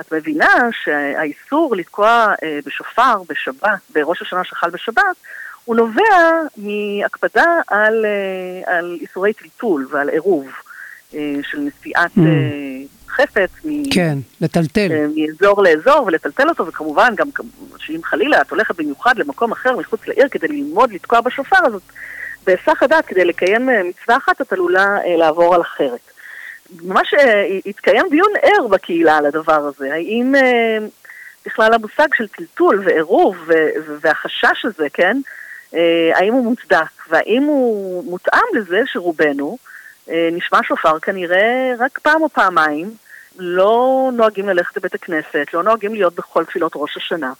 את 0.00 0.12
מבינה 0.12 0.68
שהאיסור 0.70 1.76
לתקוע 1.76 2.32
בשופר 2.66 3.22
בשבת, 3.28 3.80
בראש 3.94 4.22
השנה 4.22 4.44
שחל 4.44 4.70
בשבת, 4.70 5.16
הוא 5.66 5.76
נובע 5.76 6.42
מהקפדה 6.56 7.60
על, 7.66 8.04
אה, 8.04 8.76
על 8.76 8.98
איסורי 9.00 9.32
טלטול 9.32 9.86
ועל 9.90 10.08
עירוב 10.08 10.46
אה, 10.46 10.52
של 11.42 11.58
נסיעת 11.58 12.10
mm. 12.16 12.20
חפץ 13.08 13.50
מ... 13.64 13.90
כן, 13.90 14.18
לטלטל. 14.40 14.88
מאזור 15.16 15.62
לאזור 15.62 16.04
ולטלטל 16.06 16.48
אותו, 16.48 16.66
וכמובן 16.66 17.14
גם 17.16 17.28
שאם 17.78 18.00
חלילה 18.02 18.40
את 18.40 18.50
הולכת 18.50 18.76
במיוחד 18.76 19.18
למקום 19.18 19.52
אחר 19.52 19.76
מחוץ 19.76 20.00
לעיר 20.06 20.28
כדי 20.28 20.48
ללמוד 20.48 20.92
לתקוע 20.92 21.20
בשופר, 21.20 21.66
אז 21.66 21.72
בהיסח 22.46 22.82
הדעת 22.82 23.06
כדי 23.06 23.24
לקיים 23.24 23.68
מצווה 23.84 24.16
אחת 24.16 24.40
את 24.40 24.52
עלולה 24.52 24.96
לעבור 25.18 25.54
על 25.54 25.60
אחרת. 25.60 26.00
ממש 26.82 27.14
התקיים 27.66 28.06
דיון 28.10 28.32
ער 28.42 28.66
בקהילה 28.66 29.16
על 29.16 29.26
הדבר 29.26 29.60
הזה, 29.66 29.94
האם 29.94 30.34
בכלל 31.46 31.74
המושג 31.74 32.08
של 32.14 32.28
טלטול 32.28 32.82
ועירוב 32.84 33.36
והחשש 34.00 34.64
הזה, 34.64 34.86
כן? 34.92 35.16
אה, 35.74 36.10
האם 36.14 36.32
הוא 36.32 36.44
מוצדק, 36.44 37.08
והאם 37.10 37.42
הוא 37.42 38.04
מותאם 38.04 38.46
לזה 38.54 38.80
שרובנו 38.86 39.58
אה, 39.60 39.75
נשמע 40.08 40.58
שופר 40.62 40.98
כנראה 40.98 41.72
רק 41.78 41.98
פעם 41.98 42.22
או 42.22 42.28
פעמיים, 42.28 42.94
לא 43.38 44.10
נוהגים 44.12 44.48
ללכת 44.48 44.76
לבית 44.76 44.94
הכנסת, 44.94 45.46
לא 45.54 45.62
נוהגים 45.62 45.94
להיות 45.94 46.14
בכל 46.14 46.44
תפילות 46.44 46.72
ראש 46.74 46.96
השנה, 46.96 47.32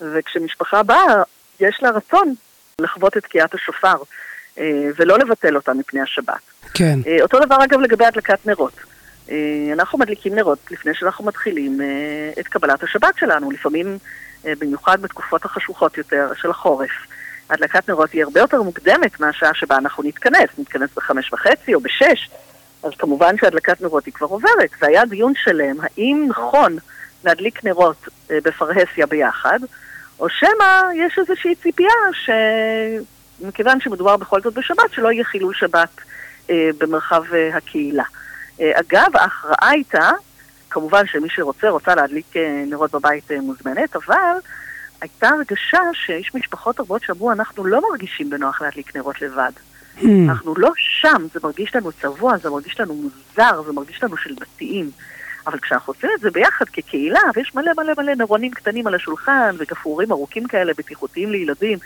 וכשמשפחה 0.00 0.82
באה, 0.82 1.22
יש 1.60 1.78
לה 1.82 1.90
רצון 1.90 2.34
לחוות 2.78 3.16
את 3.16 3.22
תקיעת 3.22 3.54
השופר, 3.54 3.96
אה, 4.58 4.88
ולא 4.96 5.18
לבטל 5.18 5.56
אותה 5.56 5.72
מפני 5.74 6.00
השבת. 6.00 6.40
כן. 6.74 6.98
אותו 7.22 7.40
דבר 7.40 7.64
אגב 7.64 7.80
לגבי 7.80 8.04
הדלקת 8.04 8.46
נרות. 8.46 8.72
אנחנו 9.72 9.98
מדליקים 9.98 10.34
נרות 10.34 10.58
לפני 10.70 10.94
שאנחנו 10.94 11.24
מתחילים 11.24 11.80
את 12.40 12.48
קבלת 12.48 12.82
השבת 12.82 13.14
שלנו, 13.18 13.50
לפעמים 13.50 13.98
במיוחד 14.44 15.02
בתקופות 15.02 15.44
החשוכות 15.44 15.98
יותר 15.98 16.28
של 16.36 16.50
החורף. 16.50 16.90
הדלקת 17.52 17.88
נרות 17.88 18.12
היא 18.12 18.24
הרבה 18.24 18.40
יותר 18.40 18.62
מוקדמת 18.62 19.20
מהשעה 19.20 19.54
שבה 19.54 19.76
אנחנו 19.76 20.02
נתכנס, 20.02 20.48
נתכנס 20.58 20.90
בחמש 20.96 21.32
וחצי 21.32 21.74
או 21.74 21.80
בשש, 21.80 22.30
אז 22.82 22.90
כמובן 22.98 23.36
שהדלקת 23.40 23.80
נרות 23.80 24.06
היא 24.06 24.14
כבר 24.14 24.26
עוברת, 24.26 24.70
והיה 24.82 25.04
דיון 25.04 25.32
שלם 25.36 25.76
האם 25.82 26.26
נכון 26.28 26.76
להדליק 27.24 27.64
נרות 27.64 28.08
אה, 28.30 28.38
בפרהסיה 28.44 29.06
ביחד, 29.06 29.58
או 30.20 30.28
שמא 30.28 30.82
יש 30.94 31.18
איזושהי 31.18 31.54
ציפייה 31.54 31.90
שמכיוון 33.40 33.80
שמדובר 33.80 34.16
בכל 34.16 34.40
זאת 34.40 34.54
בשבת, 34.54 34.92
שלא 34.92 35.12
יהיה 35.12 35.24
חילול 35.24 35.54
שבת 35.54 36.00
אה, 36.50 36.70
במרחב 36.78 37.22
אה, 37.34 37.56
הקהילה. 37.56 38.04
אה, 38.60 38.72
אגב, 38.80 39.16
ההכרעה 39.16 39.70
הייתה, 39.70 40.10
כמובן 40.70 41.06
שמי 41.06 41.28
שרוצה, 41.28 41.68
רוצה 41.68 41.94
להדליק 41.94 42.36
אה, 42.36 42.64
נרות 42.66 42.90
בבית 42.92 43.30
אה, 43.32 43.40
מוזמנת, 43.40 43.96
אבל 43.96 44.36
הייתה 45.02 45.28
הרגשה 45.28 45.78
שיש 45.92 46.34
משפחות 46.34 46.80
רבות 46.80 47.02
שאמרו, 47.02 47.32
אנחנו 47.32 47.64
לא 47.64 47.80
מרגישים 47.90 48.30
בנוח 48.30 48.62
להדליק 48.62 48.96
נרות 48.96 49.22
לבד. 49.22 49.50
Hmm. 49.98 50.06
אנחנו 50.28 50.54
לא 50.56 50.70
שם, 50.76 51.26
זה 51.34 51.40
מרגיש 51.42 51.76
לנו 51.76 51.92
צבוע, 51.92 52.38
זה 52.38 52.50
מרגיש 52.50 52.80
לנו 52.80 52.94
מוזר, 52.94 53.62
זה 53.66 53.72
מרגיש 53.72 54.02
לנו 54.02 54.16
של 54.16 54.34
דתיים. 54.34 54.90
אבל 55.46 55.58
כשאנחנו 55.58 55.92
עושים 55.92 56.10
את 56.14 56.20
זה 56.20 56.30
ביחד 56.30 56.64
כקהילה, 56.64 57.20
ויש 57.34 57.54
מלא 57.54 57.72
מלא 57.76 57.92
מלא 57.98 58.14
נרונים 58.14 58.50
קטנים 58.50 58.86
על 58.86 58.94
השולחן, 58.94 59.54
וגפרורים 59.58 60.12
ארוכים 60.12 60.46
כאלה, 60.46 60.72
בטיחותיים 60.78 61.30
לילדים, 61.30 61.78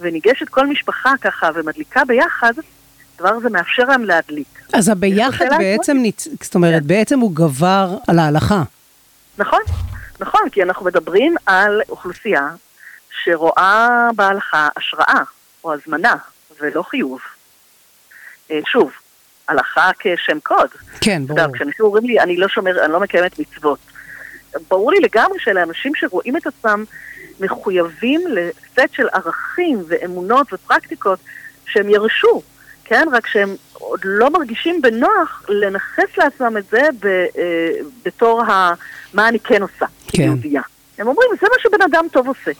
וניגשת 0.00 0.48
כל 0.48 0.66
משפחה 0.66 1.12
ככה 1.20 1.50
ומדליקה 1.54 2.04
ביחד, 2.04 2.52
הדבר 3.14 3.28
הזה 3.28 3.50
מאפשר 3.50 3.84
להם 3.84 4.04
להדליק. 4.04 4.62
אז 4.72 4.88
הביחד 4.88 5.44
בעצם, 5.58 5.96
ניצ... 5.96 6.28
זאת 6.42 6.54
אומרת, 6.54 6.82
כן. 6.82 6.88
בעצם 6.88 7.18
הוא 7.18 7.32
גבר 7.34 7.96
על 8.08 8.18
ההלכה. 8.18 8.62
נכון, 9.38 9.60
נכון, 10.20 10.50
כי 10.52 10.62
אנחנו 10.62 10.86
מדברים 10.86 11.36
על 11.46 11.82
אוכלוסייה 11.88 12.48
שרואה 13.10 14.08
בהלכה 14.16 14.68
השראה 14.76 15.22
או 15.64 15.74
הזמנה 15.74 16.14
ולא 16.60 16.82
חיוב. 16.82 17.20
אה, 18.50 18.60
שוב, 18.66 18.92
הלכה 19.48 19.90
כשם 19.98 20.40
קוד. 20.42 20.68
כן, 21.00 21.26
ברור. 21.26 21.54
כשאנשים 21.54 21.84
אומרים 21.84 22.04
לי, 22.04 22.20
אני 22.20 22.36
לא 22.36 22.48
שומר, 22.48 22.84
אני 22.84 22.92
לא 22.92 23.00
מקיימת 23.00 23.38
מצוות. 23.38 23.78
ברור 24.70 24.92
לי 24.92 25.00
לגמרי 25.00 25.38
שאלה 25.40 25.62
אנשים 25.62 25.92
שרואים 25.94 26.36
את 26.36 26.46
עצמם 26.46 26.84
מחויבים 27.40 28.20
לסט 28.26 28.92
של 28.92 29.08
ערכים 29.12 29.84
ואמונות 29.88 30.52
ופרקטיקות 30.52 31.18
שהם 31.66 31.88
ירשו, 31.88 32.42
כן? 32.84 33.06
רק 33.12 33.26
שהם 33.26 33.56
עוד 33.72 34.00
לא 34.04 34.30
מרגישים 34.30 34.82
בנוח 34.82 35.42
לנכס 35.48 36.18
לעצמם 36.18 36.56
את 36.56 36.64
זה 36.70 36.82
ב, 37.00 37.06
אה, 37.06 37.70
בתור 38.04 38.42
ה, 38.42 38.74
מה 39.14 39.28
אני 39.28 39.40
כן 39.40 39.62
עושה, 39.62 39.86
כן. 39.86 39.86
כיהודייה. 40.08 40.62
הם 40.98 41.06
אומרים, 41.06 41.30
זה 41.40 41.46
מה 41.52 41.56
שבן 41.62 41.82
אדם 41.82 42.06
טוב 42.12 42.28
עושה. 42.28 42.52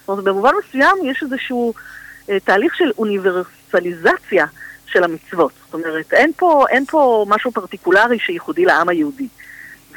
זאת 0.00 0.08
אומרת, 0.08 0.24
במובן 0.24 0.52
מסוים 0.66 0.96
יש 1.04 1.22
איזשהו 1.22 1.74
אה, 2.30 2.40
תהליך 2.40 2.74
של 2.74 2.90
אוניברסליזציה 2.98 4.46
של 4.86 5.04
המצוות. 5.04 5.52
זאת 5.64 5.74
אומרת, 5.74 6.12
אין 6.12 6.32
פה, 6.36 6.64
אין 6.68 6.84
פה 6.84 7.24
משהו 7.28 7.52
פרטיקולרי 7.52 8.18
שייחודי 8.18 8.64
לעם 8.64 8.88
היהודי. 8.88 9.28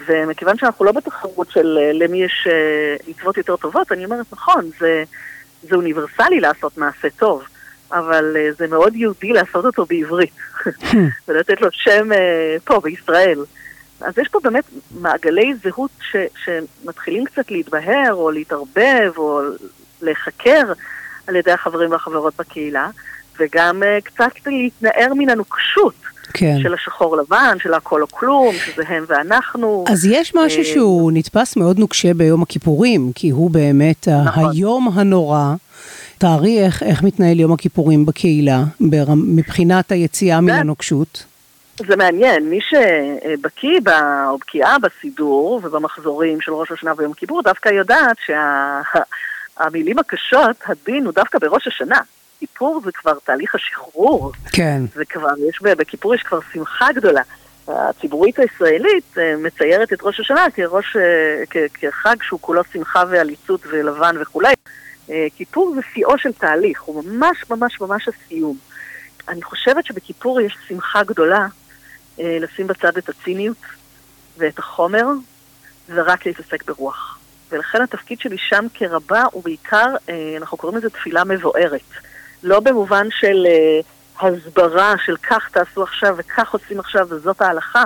ומכיוון 0.06 0.58
שאנחנו 0.58 0.86
לא 0.86 0.92
בתחרות 0.92 1.52
של 1.52 1.78
אה, 1.82 1.94
למי 1.94 2.24
יש 2.24 2.48
אה, 2.52 2.96
מצוות 3.08 3.38
יותר 3.38 3.56
טובות, 3.56 3.92
אני 3.92 4.06
אומרת, 4.06 4.26
נכון, 4.32 4.70
זה, 4.80 5.04
זה 5.62 5.76
אוניברסלי 5.76 6.40
לעשות 6.40 6.78
מעשה 6.78 7.10
טוב. 7.10 7.44
אבל 7.94 8.36
uh, 8.36 8.58
זה 8.58 8.68
מאוד 8.68 8.96
יהודי 8.96 9.34
לעשות 9.34 9.66
אותו 9.66 9.86
בעברית, 9.86 10.36
ולתת 11.28 11.62
לו 11.62 11.68
שם 11.72 12.12
uh, 12.12 12.16
פה, 12.64 12.80
בישראל. 12.80 13.40
אז 14.02 14.18
יש 14.18 14.28
פה 14.28 14.40
באמת 14.44 14.64
מעגלי 15.02 15.54
זהות 15.64 15.92
ש, 16.12 16.16
שמתחילים 16.44 17.26
קצת 17.26 17.52
להתבהר, 17.52 18.14
או 18.14 18.32
להתערבב, 18.32 19.12
או 19.18 19.42
להיחקר 20.02 20.74
על 21.28 21.36
ידי 21.36 21.52
החברים 21.52 21.92
והחברות 21.92 22.34
בקהילה, 22.40 22.90
וגם 23.40 23.84
uh, 23.84 24.02
קצת 24.04 24.32
להתנער 24.46 25.14
מן 25.14 25.30
הנוקשות. 25.30 25.96
כן. 26.34 26.58
של 26.62 26.74
השחור 26.74 27.18
לבן, 27.18 27.58
של 27.64 27.74
הכל 27.74 28.02
או 28.02 28.08
כלום, 28.08 28.56
שזה 28.66 28.84
הם 28.88 29.06
ואנחנו. 29.08 29.86
אז 29.88 30.06
יש 30.06 30.34
משהו 30.36 30.66
שהוא 30.66 31.12
נתפס 31.12 31.56
מאוד 31.58 31.80
נוקשה 31.80 32.14
ביום 32.14 32.42
הכיפורים, 32.42 33.12
כי 33.16 33.30
הוא 33.30 33.52
באמת 33.52 34.08
נכון. 34.08 34.50
היום 34.52 34.90
הנורא 34.94 35.54
תארי 36.24 36.66
איך, 36.66 36.84
איך 36.84 37.04
מתנהל 37.04 37.40
יום 37.40 37.54
הכיפורים 37.54 38.06
בקהילה, 38.06 38.60
מבחינת 39.16 39.92
היציאה 39.92 40.42
מן 40.42 40.50
הנוקשות. 40.50 41.26
זה 41.88 41.96
מעניין, 41.96 42.50
מי 42.50 42.60
שבקיא 42.62 43.80
או 44.28 44.38
בקיאה 44.38 44.76
בסידור 44.80 45.62
ובמחזורים 45.64 46.42
של 46.42 46.52
ראש 46.52 46.72
השנה 46.72 46.92
ויום 46.98 47.14
כיפור 47.14 47.42
דווקא 47.42 47.70
יודעת 47.70 48.18
שהמילים 48.26 49.96
שה... 49.96 50.02
הקשות, 50.02 50.56
הדין 50.66 51.06
הוא 51.06 51.14
דווקא 51.14 51.40
בראש 51.40 51.68
השנה. 51.68 52.00
כיפור 52.40 52.82
זה 52.86 52.92
כבר 52.92 53.14
תהליך 53.24 53.56
השחרור. 53.56 54.32
כן. 54.52 54.82
זה 54.96 55.06
כבר, 55.06 55.30
יש, 55.50 55.62
בכיפור 55.62 56.16
יש 56.16 56.24
כבר 56.24 56.40
שמחה 56.54 56.88
גדולה. 56.92 57.22
הציבורית 57.68 58.40
הישראלית 58.40 59.18
אה, 59.18 59.36
מציירת 59.38 59.94
את 59.94 60.00
ראש 60.02 60.20
השנה 60.20 60.46
כראש, 60.54 60.96
אה, 60.96 61.44
כחג 61.74 62.16
שהוא 62.22 62.40
כולו 62.42 62.62
שמחה 62.74 63.04
ועליצות 63.10 63.62
ולבן 63.72 64.16
וכולי. 64.22 64.54
אה, 65.10 65.28
כיפור 65.38 65.74
זה 65.76 65.82
שיאו 65.94 66.18
של 66.18 66.32
תהליך, 66.32 66.82
הוא 66.82 67.04
ממש 67.04 67.38
ממש 67.50 67.82
ממש 67.82 68.08
הסיום. 68.08 68.58
אני 69.28 69.42
חושבת 69.42 69.86
שבכיפור 69.86 70.42
יש 70.42 70.58
שמחה 70.68 71.04
גדולה 71.04 71.48
אה, 72.20 72.38
לשים 72.42 72.68
בצד 72.68 72.98
את 72.98 73.10
הציניות 73.10 73.58
ואת 74.38 74.60
החומר, 74.60 75.06
ורק 75.90 76.26
להתעסק 76.26 76.66
ברוח. 76.66 77.20
ולכן 77.52 77.82
התפקיד 77.82 78.20
שלי 78.20 78.38
שם 78.38 78.66
כרבה 78.74 79.24
הוא 79.32 79.44
בעיקר, 79.44 79.88
אה, 80.10 80.36
אנחנו 80.38 80.58
קוראים 80.58 80.78
לזה 80.78 80.90
תפילה 80.90 81.24
מבוארת. 81.24 81.82
לא 82.44 82.60
במובן 82.60 83.08
של 83.12 83.48
הסברה 84.22 84.94
של 85.06 85.18
כך 85.18 85.50
תעשו 85.52 85.84
עכשיו 85.84 86.16
וכך 86.18 86.54
עושים 86.54 86.80
עכשיו 86.80 87.08
וזאת 87.10 87.42
ההלכה, 87.42 87.84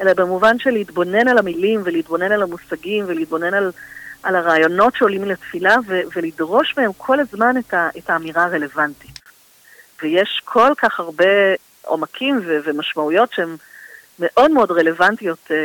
אלא 0.00 0.14
במובן 0.14 0.58
של 0.58 0.70
להתבונן 0.70 1.28
על 1.28 1.38
המילים 1.38 1.80
ולהתבונן 1.84 2.32
על 2.32 2.42
המושגים 2.42 3.04
ולהתבונן 3.08 3.54
על, 3.54 3.70
על 4.26 4.36
הרעיונות 4.36 4.94
שעולים 4.94 5.24
לתפילה 5.24 5.76
ו, 5.86 6.00
ולדרוש 6.16 6.74
מהם 6.76 6.90
כל 6.96 7.20
הזמן 7.20 7.58
את, 7.58 7.74
ה, 7.74 7.88
את 7.98 8.10
האמירה 8.10 8.44
הרלוונטית. 8.44 9.20
ויש 10.02 10.42
כל 10.44 10.72
כך 10.78 11.00
הרבה 11.00 11.24
עומקים 11.82 12.40
ו, 12.46 12.58
ומשמעויות 12.64 13.32
שהן 13.32 13.56
מאוד 14.18 14.50
מאוד 14.50 14.70
רלוונטיות 14.70 15.38
אה, 15.50 15.56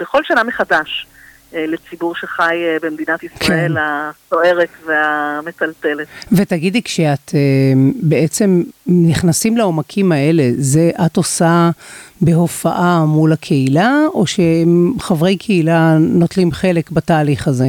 בכל 0.00 0.24
שנה 0.24 0.42
מחדש. 0.42 1.06
אה, 1.54 1.66
לציבור 1.66 2.14
שחי 2.14 2.56
אה, 2.64 2.76
במדינת 2.82 3.22
ישראל 3.22 3.74
כן. 3.74 3.80
הסוערת 3.80 4.68
והמטלטלת. 4.86 6.06
ותגידי, 6.32 6.82
כשאת 6.82 7.34
אה, 7.34 7.40
בעצם 8.02 8.62
נכנסים 8.86 9.56
לעומקים 9.56 10.12
האלה, 10.12 10.42
זה 10.56 10.90
את 11.06 11.16
עושה 11.16 11.70
בהופעה 12.20 13.04
מול 13.04 13.32
הקהילה, 13.32 13.92
או 14.14 14.24
שחברי 14.26 15.36
קהילה 15.36 15.96
נוטלים 16.00 16.52
חלק 16.52 16.90
בתהליך 16.90 17.48
הזה? 17.48 17.68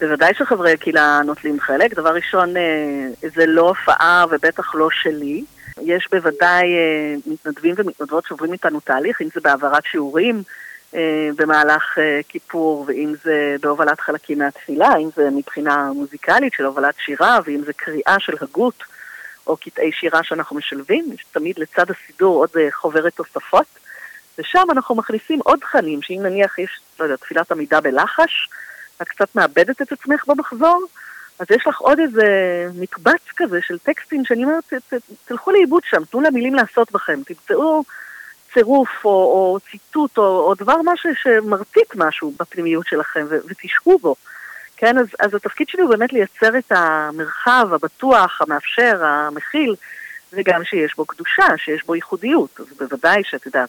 בוודאי 0.00 0.34
שחברי 0.38 0.72
הקהילה 0.72 1.20
נוטלים 1.26 1.60
חלק. 1.60 1.94
דבר 1.94 2.14
ראשון, 2.14 2.54
זה 3.36 3.46
לא 3.46 3.68
הופעה 3.68 4.24
ובטח 4.30 4.74
לא 4.74 4.88
שלי. 5.02 5.44
יש 5.82 6.08
בוודאי 6.12 6.64
מתנדבים 7.26 7.74
ומתנדבות 7.78 8.24
שעוברים 8.28 8.52
איתנו 8.52 8.80
תהליך, 8.80 9.22
אם 9.22 9.28
זה 9.34 9.40
בהעברת 9.40 9.82
שיעורים. 9.84 10.42
אה, 10.94 11.28
במהלך 11.36 11.98
אה, 11.98 12.20
כיפור, 12.28 12.84
ואם 12.88 13.14
זה 13.24 13.56
בהובלת 13.60 14.00
חלקים 14.00 14.38
מהתפילה, 14.38 14.96
אם 14.96 15.08
זה 15.16 15.30
מבחינה 15.30 15.92
מוזיקלית 15.92 16.52
של 16.52 16.64
הובלת 16.64 16.94
שירה, 16.98 17.38
ואם 17.44 17.62
זה 17.66 17.72
קריאה 17.72 18.16
של 18.18 18.32
הגות, 18.40 18.84
או 19.46 19.56
קטעי 19.56 19.92
שירה 19.92 20.22
שאנחנו 20.22 20.56
משלבים, 20.56 21.12
יש 21.14 21.24
תמיד 21.32 21.58
לצד 21.58 21.90
הסידור 21.90 22.36
עוד 22.36 22.50
אה, 22.56 22.68
חוברת 22.72 23.14
תוספות, 23.14 23.66
ושם 24.38 24.66
אנחנו 24.72 24.94
מכניסים 24.94 25.40
עוד 25.44 25.58
תכנים, 25.58 26.02
שאם 26.02 26.20
נניח 26.22 26.58
יש, 26.58 26.80
לא 27.00 27.04
יודע, 27.04 27.16
תפילת 27.16 27.52
עמידה 27.52 27.80
בלחש, 27.80 28.48
את 29.02 29.08
קצת 29.08 29.34
מאבדת 29.34 29.82
את 29.82 29.92
עצמך 29.92 30.24
במחזור, 30.26 30.86
אז 31.38 31.46
יש 31.50 31.66
לך 31.66 31.78
עוד 31.78 31.98
איזה 31.98 32.26
מקבץ 32.74 33.22
כזה 33.36 33.58
של 33.62 33.78
טקסטים 33.78 34.24
שאני 34.24 34.44
אומרת, 34.44 34.72
תלכו 35.24 35.50
לאיבוד 35.50 35.82
שם, 35.90 36.04
תנו 36.04 36.20
למילים 36.20 36.54
לעשות 36.54 36.92
בכם, 36.92 37.20
תמצאו 37.26 37.82
צירוף 38.54 39.04
או, 39.04 39.10
או 39.10 39.58
ציטוט 39.70 40.18
או, 40.18 40.22
או 40.22 40.54
דבר 40.54 40.76
משהו 40.84 41.10
שמרטיט 41.22 41.94
משהו 41.94 42.32
בפנימיות 42.40 42.86
שלכם 42.86 43.26
ו- 43.30 43.38
ותשבו 43.48 43.98
בו. 43.98 44.14
כן, 44.76 44.98
אז, 44.98 45.06
אז 45.20 45.34
התפקיד 45.34 45.68
שלי 45.68 45.82
הוא 45.82 45.90
באמת 45.90 46.12
לייצר 46.12 46.58
את 46.58 46.72
המרחב 46.72 47.68
הבטוח, 47.72 48.40
המאפשר, 48.40 49.04
המכיל, 49.04 49.74
וגם 50.32 50.64
שיש 50.64 50.96
בו 50.96 51.04
קדושה, 51.04 51.46
שיש 51.56 51.84
בו 51.86 51.94
ייחודיות. 51.94 52.60
אז 52.60 52.66
בוודאי 52.78 53.22
שאת 53.24 53.46
יודעת, 53.46 53.68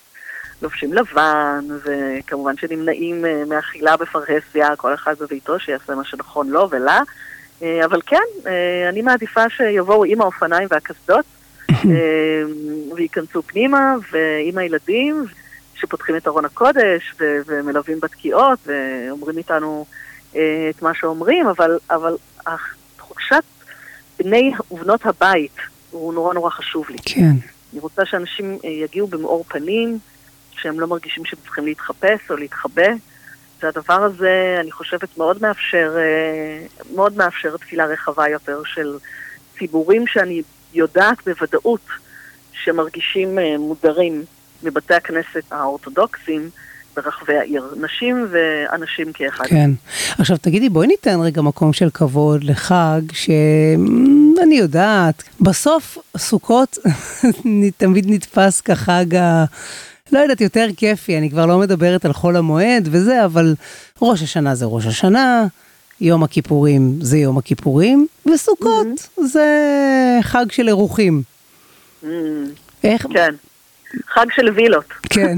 לובשים 0.62 0.94
לבן, 0.94 1.66
וכמובן 1.84 2.58
שנמנעים 2.58 3.26
אה, 3.26 3.44
מאכילה 3.50 3.98
בפרהסיה, 3.98 4.76
כל 4.76 4.94
אחד 4.94 5.16
בביתו 5.20 5.60
שיעשה 5.60 5.96
מה 5.96 6.04
שנכון 6.04 6.50
לו 6.50 6.70
ולה. 6.70 7.02
אה, 7.62 7.86
אבל 7.86 8.02
כן, 8.06 8.24
אה, 8.48 8.90
אני 8.90 9.02
מעדיפה 9.02 9.50
שיבואו 9.50 10.06
עם 10.06 10.22
האופניים 10.22 10.68
והקסדות, 10.72 11.26
וייכנסו 12.96 13.42
פנימה, 13.42 13.96
ועם 14.12 14.58
הילדים 14.58 15.26
שפותחים 15.76 16.16
את 16.16 16.28
ארון 16.28 16.46
הקודש 16.46 17.14
ו- 17.20 17.42
ומלווים 17.46 18.00
בתקיעות 18.00 18.60
ואומרים 18.66 19.38
איתנו 19.38 19.86
אה, 20.36 20.70
את 20.70 20.82
מה 20.82 20.94
שאומרים, 20.94 21.48
אבל, 21.48 21.78
אבל 21.90 22.16
תחושת 22.98 23.44
בני 24.20 24.52
ובנות 24.72 25.06
הבית 25.06 25.56
הוא 25.92 26.14
נורא 26.14 26.34
נורא 26.34 26.50
חשוב 26.50 26.86
לי. 26.90 26.98
כן. 27.06 27.36
אני 27.74 27.82
רוצה 27.82 28.06
שאנשים 28.06 28.58
אה, 28.66 28.70
יגיעו 28.70 29.08
במאור 29.08 29.46
פנים, 29.48 30.00
שהם 30.52 30.80
לא 30.80 30.88
מרגישים 30.88 31.26
שהם 31.26 31.40
צריכים 31.44 31.66
להתחפש 31.66 32.20
או 32.30 32.36
להתחבא. 32.36 32.88
והדבר 33.64 34.04
הזה, 34.04 34.58
אני 34.60 34.72
חושבת, 34.72 35.18
מאוד 35.18 35.42
מאפשר, 35.42 35.96
אה, 35.98 36.66
מאוד 36.96 37.18
מאפשר 37.18 37.58
תפילה 37.58 37.86
רחבה 37.86 38.30
יותר 38.30 38.62
של 38.66 38.98
ציבורים 39.58 40.08
שאני 40.08 40.42
יודעת 40.74 41.18
בוודאות 41.26 41.88
שמרגישים 42.64 43.40
אה, 43.40 43.58
מודרים 43.58 44.24
מבתי 44.64 44.94
הכנסת 44.94 45.44
האורתודוקסים 45.52 46.50
ברחבי 46.96 47.38
העיר, 47.38 47.76
נשים 47.82 48.28
ואנשים 48.32 49.14
כאחד. 49.14 49.46
כן. 49.46 49.72
עכשיו 50.20 50.38
תגידי, 50.38 50.70
בואי 50.70 50.88
ניתן 50.88 51.20
רגע 51.22 51.42
מקום 51.42 51.74
של 51.74 51.90
כבוד 51.90 52.44
לחג, 52.44 53.02
שאני 53.12 54.56
יודעת, 54.56 55.24
בסוף 55.42 55.98
סוכות 56.18 56.78
תמיד 57.78 58.06
נתפס 58.08 58.62
כחג 58.62 59.16
ה... 59.16 59.46
לא 60.12 60.20
יודעת, 60.20 60.42
יותר 60.42 60.68
כיפי, 60.78 61.18
אני 61.18 61.30
כבר 61.30 61.46
לא 61.46 61.60
מדברת 61.60 62.06
על 62.06 62.14
חול 62.14 62.36
המועד 62.36 62.88
וזה, 62.92 63.26
אבל 63.26 63.56
ראש 64.02 64.22
השנה 64.22 64.56
זה 64.56 64.66
ראש 64.66 64.86
השנה, 64.86 65.46
יום 66.04 66.24
הכיפורים 66.24 66.98
זה 67.02 67.18
יום 67.18 67.38
הכיפורים, 67.38 68.08
וסוכות 68.34 68.88
mm-hmm. 68.88 69.24
זה 69.24 69.48
חג 70.22 70.46
של 70.52 70.68
אירוחים. 70.68 71.24
Mm-hmm. 72.04 72.08
איך? 72.84 73.08
כן. 73.14 73.36
חג 74.08 74.26
של 74.36 74.50
וילות. 74.50 74.86
כן. 75.10 75.36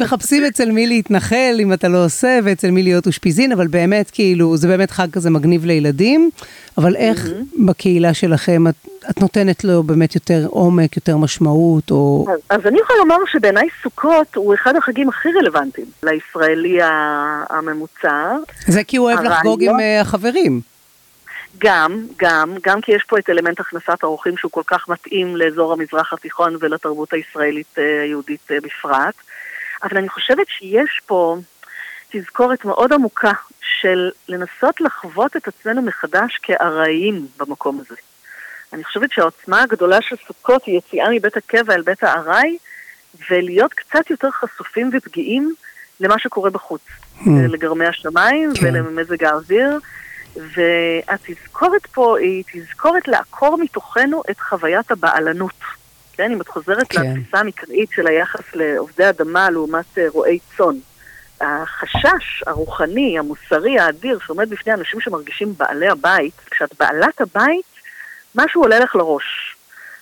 מחפשים 0.00 0.44
אצל 0.44 0.70
מי 0.70 0.86
להתנחל 0.86 1.56
אם 1.60 1.72
אתה 1.72 1.88
לא 1.88 2.04
עושה, 2.04 2.38
ואצל 2.44 2.70
מי 2.70 2.82
להיות 2.82 3.06
אושפיזין, 3.06 3.52
אבל 3.52 3.66
באמת, 3.66 4.10
כאילו, 4.10 4.56
זה 4.56 4.68
באמת 4.68 4.90
חג 4.90 5.10
כזה 5.12 5.30
מגניב 5.30 5.64
לילדים, 5.64 6.30
אבל 6.78 6.96
איך 6.96 7.26
mm-hmm. 7.26 7.66
בקהילה 7.66 8.14
שלכם 8.14 8.66
את, 8.66 8.74
את 9.10 9.20
נותנת 9.20 9.64
לו 9.64 9.82
באמת 9.82 10.14
יותר 10.14 10.46
עומק, 10.50 10.96
יותר 10.96 11.16
משמעות, 11.16 11.90
או... 11.90 12.26
אז, 12.28 12.38
אז 12.50 12.66
אני 12.66 12.78
יכולה 12.80 12.98
לומר 12.98 13.16
שבעיניי 13.32 13.68
סוכות 13.82 14.34
הוא 14.34 14.54
אחד 14.54 14.76
החגים 14.76 15.08
הכי 15.08 15.28
רלוונטיים 15.40 15.86
לישראלי 16.02 16.78
הממוצע. 17.50 18.36
זה 18.66 18.84
כי 18.84 18.96
הוא 18.96 19.10
אוהב 19.10 19.24
לחגוג 19.24 19.62
עם 19.62 19.80
אה, 19.80 20.00
החברים. 20.00 20.71
גם, 21.58 22.06
גם, 22.16 22.54
גם 22.62 22.80
כי 22.80 22.92
יש 22.92 23.04
פה 23.08 23.18
את 23.18 23.30
אלמנט 23.30 23.60
הכנסת 23.60 24.02
האורחים 24.02 24.36
שהוא 24.36 24.52
כל 24.52 24.62
כך 24.66 24.88
מתאים 24.88 25.36
לאזור 25.36 25.72
המזרח 25.72 26.12
התיכון 26.12 26.56
ולתרבות 26.60 27.12
הישראלית 27.12 27.78
אה, 27.78 28.02
היהודית 28.02 28.50
אה, 28.50 28.56
בפרט. 28.62 29.14
אבל 29.82 29.96
אני 29.96 30.08
חושבת 30.08 30.46
שיש 30.48 31.00
פה 31.06 31.36
תזכורת 32.10 32.64
מאוד 32.64 32.92
עמוקה 32.92 33.32
של 33.60 34.10
לנסות 34.28 34.80
לחוות 34.80 35.36
את 35.36 35.48
עצמנו 35.48 35.82
מחדש 35.82 36.38
כארעיים 36.42 37.26
במקום 37.36 37.80
הזה. 37.80 37.96
אני 38.72 38.84
חושבת 38.84 39.12
שהעוצמה 39.12 39.62
הגדולה 39.62 40.02
של 40.02 40.16
סוכות 40.26 40.64
היא 40.64 40.78
יציאה 40.78 41.06
מבית 41.10 41.36
הקבע 41.36 41.74
אל 41.74 41.82
בית 41.82 42.02
הארעי, 42.02 42.58
ולהיות 43.30 43.74
קצת 43.74 44.10
יותר 44.10 44.30
חשופים 44.30 44.90
ופגיעים 44.92 45.54
למה 46.00 46.18
שקורה 46.18 46.50
בחוץ, 46.50 46.80
hmm. 47.18 47.30
לגרמי 47.48 47.86
השמיים 47.86 48.50
כן. 48.54 48.66
ולמזג 48.66 49.24
האוויר. 49.24 49.78
והתזכורת 50.36 51.86
פה 51.86 52.18
היא 52.18 52.44
תזכורת 52.52 53.08
לעקור 53.08 53.56
מתוכנו 53.56 54.22
את 54.30 54.40
חוויית 54.40 54.90
הבעלנות. 54.90 55.60
כן, 56.12 56.32
אם 56.32 56.40
את 56.40 56.48
חוזרת 56.48 56.92
כן. 56.92 57.02
לתפיסה 57.02 57.38
המקראית 57.38 57.90
של 57.90 58.06
היחס 58.06 58.54
לעובדי 58.54 59.08
אדמה 59.08 59.50
לעומת 59.50 59.98
אה, 59.98 60.06
רועי 60.08 60.38
צאן. 60.56 60.74
החשש 61.40 62.42
הרוחני, 62.46 63.18
המוסרי, 63.18 63.78
האדיר, 63.78 64.18
שעומד 64.26 64.50
בפני 64.50 64.72
אנשים 64.74 65.00
שמרגישים 65.00 65.54
בעלי 65.56 65.88
הבית, 65.88 66.34
כשאת 66.50 66.74
בעלת 66.80 67.20
הבית, 67.20 67.64
משהו 68.34 68.62
עולה 68.62 68.78
לך 68.78 68.96
לראש. 68.96 69.56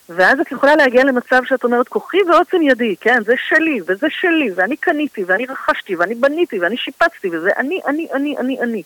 ואז 0.09 0.41
את 0.41 0.53
יכולה 0.53 0.77
להגיע 0.77 1.05
למצב 1.05 1.41
שאת 1.45 1.65
אומרת, 1.65 1.89
כוחי 1.89 2.19
ועוצם 2.29 2.63
ידי, 2.63 2.97
כן, 3.01 3.23
זה 3.25 3.35
שלי, 3.49 3.81
וזה 3.87 4.07
שלי, 4.21 4.51
ואני 4.55 4.77
קניתי, 4.77 5.25
ואני 5.27 5.47
רכשתי, 5.47 5.97
ואני 5.97 6.15
בניתי, 6.15 6.59
ואני 6.59 6.77
שיפצתי, 6.77 7.29
וזה 7.33 7.51
אני, 7.57 7.81
אני, 7.87 8.09
אני, 8.15 8.37
אני, 8.39 8.61
אני. 8.61 8.83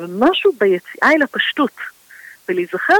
ומשהו 0.00 0.52
ביציאה 0.60 1.12
אל 1.12 1.22
הפשטות, 1.22 1.76
ולהיזכר 2.48 2.94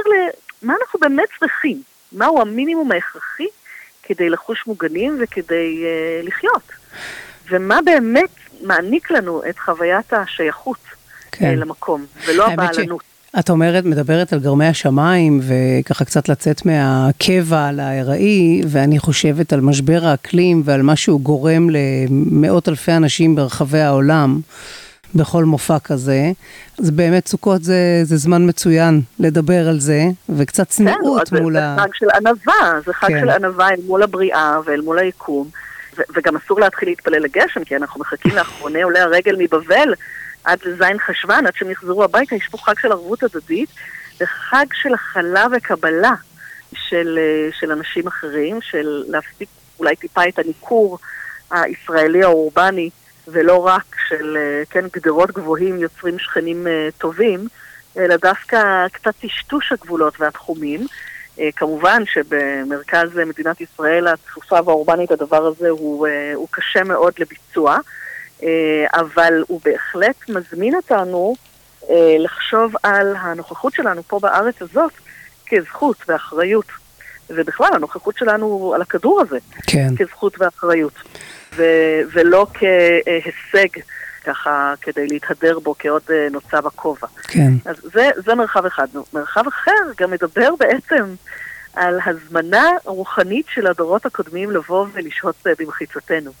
למה 0.63 0.73
אנחנו 0.81 0.99
באמת 0.99 1.29
צריכים, 1.39 1.81
מהו 2.11 2.41
המינימום 2.41 2.91
ההכרחי 2.91 3.47
כדי 4.03 4.29
לחוש 4.29 4.63
מוגנים 4.67 5.17
וכדי 5.19 5.83
uh, 5.83 6.27
לחיות. 6.27 6.71
ומה 7.49 7.79
באמת 7.85 8.29
מעניק 8.61 9.11
לנו 9.11 9.41
את 9.49 9.59
חוויית 9.59 10.13
השייכות 10.13 10.77
כן. 11.31 11.53
uh, 11.53 11.59
למקום, 11.59 12.05
ולא 12.27 12.47
הבעלנות. 12.47 13.01
ש... 13.01 13.17
את 13.39 13.49
אומרת, 13.49 13.85
מדברת 13.85 14.33
על 14.33 14.39
גרמי 14.39 14.65
השמיים, 14.65 15.41
וככה 15.43 16.05
קצת 16.05 16.29
לצאת 16.29 16.65
מהקבע 16.65 17.71
לארעי, 17.71 18.61
ואני 18.67 18.99
חושבת 18.99 19.53
על 19.53 19.61
משבר 19.61 20.05
האקלים 20.05 20.61
ועל 20.65 20.81
מה 20.81 20.95
שהוא 20.95 21.21
גורם 21.21 21.67
למאות 21.69 22.69
אלפי 22.69 22.91
אנשים 22.91 23.35
ברחבי 23.35 23.79
העולם. 23.79 24.39
בכל 25.15 25.43
מופע 25.43 25.79
כזה. 25.79 26.31
אז 26.79 26.91
באמת 26.91 27.27
סוכות 27.27 27.63
זה, 27.63 27.99
זה 28.03 28.17
זמן 28.17 28.49
מצוין 28.49 29.01
לדבר 29.19 29.69
על 29.69 29.79
זה, 29.79 30.03
וקצת 30.29 30.69
צניעות 30.69 31.29
כן, 31.29 31.43
מול 31.43 31.57
ה... 31.57 31.75
זה 31.75 31.81
חג 31.81 31.93
של 31.93 32.09
ענווה, 32.09 32.79
זה 32.85 32.93
חג 32.93 33.07
כן. 33.07 33.19
של 33.19 33.29
ענווה 33.29 33.69
אל 33.69 33.79
מול 33.85 34.03
הבריאה 34.03 34.59
ואל 34.65 34.81
מול 34.81 34.99
היקום. 34.99 35.49
ו- 35.97 36.01
וגם 36.15 36.35
אסור 36.37 36.59
להתחיל 36.59 36.89
להתפלל 36.89 37.19
לגשם, 37.19 37.63
כי 37.63 37.75
אנחנו 37.75 38.01
מחכים 38.01 38.35
לאחרוני 38.35 38.81
עולי 38.81 38.99
הרגל 38.99 39.35
מבבל 39.39 39.93
עד 40.43 40.59
לזין 40.65 40.99
חשוון, 40.99 41.45
עד 41.45 41.53
שהם 41.55 41.71
יחזרו 41.71 42.03
הביתה, 42.03 42.35
יש 42.35 42.47
פה 42.51 42.57
חג 42.57 42.73
של 42.81 42.91
ערבות 42.91 43.23
הדדית, 43.23 43.69
וחג 44.21 44.65
של 44.73 44.93
הכלה 44.93 45.45
וקבלה. 45.57 46.13
של, 46.73 47.19
אה, 47.21 47.49
של 47.59 47.71
אנשים 47.71 48.07
אחרים, 48.07 48.61
של 48.61 49.03
להפסיק 49.07 49.49
אולי 49.79 49.95
טיפה 49.95 50.21
את 50.27 50.39
הניכור 50.39 50.99
הישראלי 51.51 52.23
האורבני, 52.23 52.89
ולא 53.27 53.65
רק 53.65 53.95
של, 54.09 54.37
אה, 54.37 54.63
כן, 54.69 54.85
גדרות 54.93 55.31
גבוהים 55.31 55.79
יוצרים 55.79 56.19
שכנים 56.19 56.67
אה, 56.67 56.89
טובים, 56.97 57.47
אלא 57.97 58.15
דווקא 58.15 58.87
קצת 58.87 59.13
טשטוש 59.21 59.71
הגבולות 59.71 60.13
והתחומים. 60.19 60.87
כמובן 61.55 62.03
שבמרכז 62.05 63.15
מדינת 63.15 63.61
ישראל 63.61 64.07
התפוסה 64.07 64.55
והאורבנית 64.65 65.11
הדבר 65.11 65.45
הזה 65.45 65.69
הוא, 65.69 66.07
הוא 66.35 66.47
קשה 66.51 66.83
מאוד 66.83 67.13
לביצוע, 67.19 67.77
אבל 68.93 69.43
הוא 69.47 69.61
בהחלט 69.65 70.29
מזמין 70.29 70.75
אותנו 70.75 71.35
לחשוב 72.19 72.73
על 72.83 73.15
הנוכחות 73.15 73.73
שלנו 73.73 74.03
פה 74.03 74.19
בארץ 74.19 74.61
הזאת 74.61 74.91
כזכות 75.47 75.97
ואחריות. 76.07 76.65
ובכלל 77.29 77.69
הנוכחות 77.73 78.17
שלנו 78.17 78.71
על 78.75 78.81
הכדור 78.81 79.21
הזה, 79.21 79.37
כן. 79.67 79.95
כזכות 79.97 80.41
ואחריות, 80.41 80.93
ו- 81.55 82.01
ולא 82.13 82.47
כהישג. 82.53 83.79
ככה 84.27 84.73
כדי 84.81 85.07
להתהדר 85.07 85.59
בו 85.59 85.75
כעוד 85.79 86.01
אה, 86.09 86.27
נוצה 86.31 86.61
בכובע. 86.61 87.07
כן. 87.23 87.51
אז 87.65 87.75
זה, 87.93 88.09
זה 88.15 88.35
מרחב 88.35 88.65
אחד. 88.65 88.87
מרחב 89.13 89.47
אחר 89.47 89.71
גם 89.97 90.11
מדבר 90.11 90.49
בעצם 90.59 91.05
על 91.73 91.99
הזמנה 92.05 92.69
רוחנית 92.85 93.45
של 93.49 93.67
הדורות 93.67 94.05
הקודמים 94.05 94.51
לבוא 94.51 94.85
ולשהות 94.93 95.47
אה, 95.47 95.51
במחיצתנו. 95.59 96.31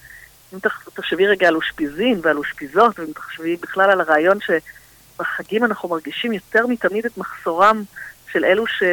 אם 0.53 0.59
תחשבי 0.93 1.27
רגע 1.27 1.47
על 1.47 1.55
אושפיזין 1.55 2.19
ועל 2.23 2.37
אושפיזות, 2.37 2.99
ואם 2.99 3.11
תחשבי 3.13 3.55
בכלל 3.55 3.91
על 3.91 4.01
הרעיון 4.01 4.37
שבחגים 4.39 5.63
אנחנו 5.63 5.89
מרגישים 5.89 6.33
יותר 6.33 6.67
מתמיד 6.67 7.05
את 7.05 7.17
מחסורם 7.17 7.83
של 8.31 8.45
אלו 8.45 8.67
ש... 8.67 8.83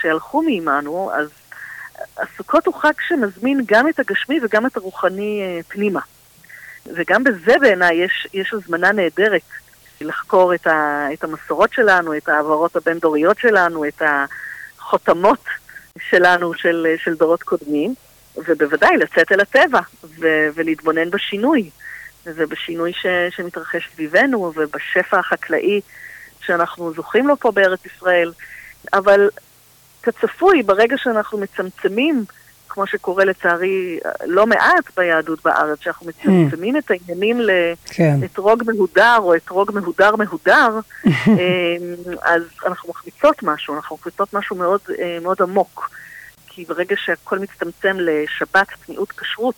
שהלכו 0.00 0.42
מעמנו, 0.42 1.10
אז 1.14 1.28
הסוכות 2.18 2.66
הוא 2.66 2.74
חג 2.74 2.92
שמזמין 3.08 3.60
גם 3.66 3.88
את 3.88 3.98
הגשמי 3.98 4.40
וגם 4.42 4.66
את 4.66 4.76
הרוחני 4.76 5.42
אה, 5.42 5.60
פנימה. 5.68 6.00
וגם 6.86 7.24
בזה 7.24 7.54
בעיניי 7.60 7.96
יש, 7.96 8.26
יש 8.34 8.52
הזמנה 8.52 8.92
נהדרת 8.92 9.42
לחקור 10.00 10.54
את, 10.54 10.66
ה, 10.66 11.06
את 11.12 11.24
המסורות 11.24 11.72
שלנו, 11.72 12.16
את 12.16 12.28
העברות 12.28 12.76
הבין-דוריות 12.76 13.38
שלנו, 13.38 13.84
את 13.84 14.02
החותמות 14.78 15.44
שלנו 15.98 16.54
של, 16.54 16.86
של 16.96 17.14
דורות 17.14 17.42
קודמים, 17.42 17.94
ובוודאי 18.36 18.96
לצאת 18.96 19.32
אל 19.32 19.40
הטבע 19.40 19.80
ו, 20.04 20.26
ולהתבונן 20.54 21.10
בשינוי, 21.10 21.70
ובשינוי 22.26 22.92
ש, 22.92 23.06
שמתרחש 23.30 23.88
סביבנו, 23.94 24.52
ובשפע 24.56 25.18
החקלאי 25.18 25.80
שאנחנו 26.40 26.92
זוכים 26.92 27.28
לו 27.28 27.36
פה 27.36 27.50
בארץ 27.50 27.86
ישראל. 27.86 28.32
אבל 28.92 29.28
כצפוי, 30.02 30.62
ברגע 30.62 30.96
שאנחנו 30.98 31.38
מצמצמים, 31.38 32.24
כמו 32.68 32.86
שקורה 32.86 33.24
לצערי 33.24 33.98
לא 34.26 34.46
מעט 34.46 34.84
ביהדות 34.96 35.44
בארץ, 35.44 35.78
שאנחנו. 35.80 36.06
מצמצמים 36.06 36.76
את 36.76 36.90
העניינים 36.90 37.40
לאתרוג 37.40 38.62
כן. 38.62 38.72
מהודר 38.72 39.16
או 39.18 39.34
אתרוג 39.34 39.70
מהודר 39.74 40.16
מהודר, 40.16 40.78
אמ, 41.06 41.32
אז 42.22 42.42
אנחנו 42.66 42.90
מחמיצות 42.90 43.42
משהו, 43.42 43.74
אנחנו 43.74 43.96
מחמיצות 43.96 44.34
משהו 44.34 44.56
מאוד, 44.56 44.80
אה, 44.98 45.18
מאוד 45.22 45.36
עמוק. 45.42 45.90
כי 46.46 46.64
ברגע 46.64 46.96
שהכל 46.98 47.38
מצטמצם 47.38 47.96
לשבת, 48.00 48.66
צניעות, 48.86 49.12
כשרות, 49.12 49.54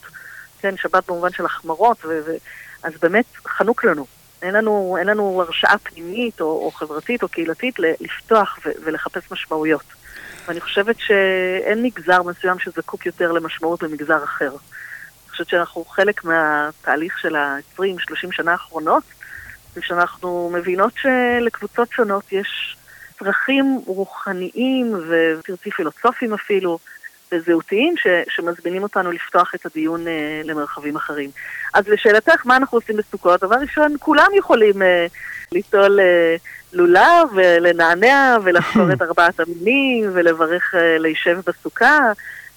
כן, 0.60 0.76
שבת 0.76 1.06
במובן 1.08 1.32
של 1.32 1.44
החמרות, 1.44 2.04
ו- 2.04 2.20
ו- 2.26 2.36
אז 2.82 2.92
באמת 3.02 3.24
חנוק 3.46 3.84
לנו. 3.84 4.06
אין 4.42 4.54
לנו, 4.54 4.96
אין 4.98 5.06
לנו 5.06 5.42
הרשאה 5.42 5.78
פנימית 5.78 6.40
או, 6.40 6.46
או 6.46 6.70
חברתית 6.70 7.22
או 7.22 7.28
קהילתית 7.28 7.74
לפתוח 7.78 8.58
ו- 8.66 8.70
ולחפש 8.84 9.32
משמעויות. 9.32 10.03
ואני 10.46 10.60
חושבת 10.60 10.96
שאין 10.98 11.82
מגזר 11.82 12.22
מסוים 12.22 12.58
שזקוק 12.58 13.06
יותר 13.06 13.32
למשמעות 13.32 13.82
ממגזר 13.82 14.24
אחר. 14.24 14.48
אני 14.50 15.30
חושבת 15.30 15.48
שאנחנו 15.48 15.84
חלק 15.84 16.24
מהתהליך 16.24 17.18
של 17.18 17.36
ה-20-30 17.36 18.32
שנה 18.32 18.52
האחרונות, 18.52 19.02
ושאנחנו 19.76 20.50
מבינות 20.54 20.92
שלקבוצות 20.96 21.92
שונות 21.92 22.32
יש 22.32 22.76
צרכים 23.18 23.80
רוחניים 23.86 24.94
ותרצי 25.08 25.70
פילוסופיים 25.70 26.34
אפילו, 26.34 26.78
וזהותיים 27.34 27.96
ש, 27.96 28.06
שמזמינים 28.28 28.82
אותנו 28.82 29.12
לפתוח 29.12 29.54
את 29.54 29.66
הדיון 29.66 30.08
אה, 30.08 30.40
למרחבים 30.44 30.96
אחרים. 30.96 31.30
אז 31.74 31.88
לשאלתך, 31.88 32.46
מה 32.46 32.56
אנחנו 32.56 32.78
עושים 32.78 32.96
בסוכות? 32.96 33.40
דבר 33.40 33.56
ראשון, 33.56 33.96
כולם 33.98 34.28
יכולים 34.36 34.82
אה, 34.82 35.06
ליטול 35.52 36.00
אה, 36.00 36.36
לולב 36.72 37.28
ולנענע 37.34 38.36
ולחקור 38.44 38.92
את 38.92 39.02
ארבעת 39.08 39.40
המינים 39.40 40.10
ולברך 40.12 40.74
אה, 40.74 40.98
להישב 40.98 41.38
בסוכה 41.46 42.12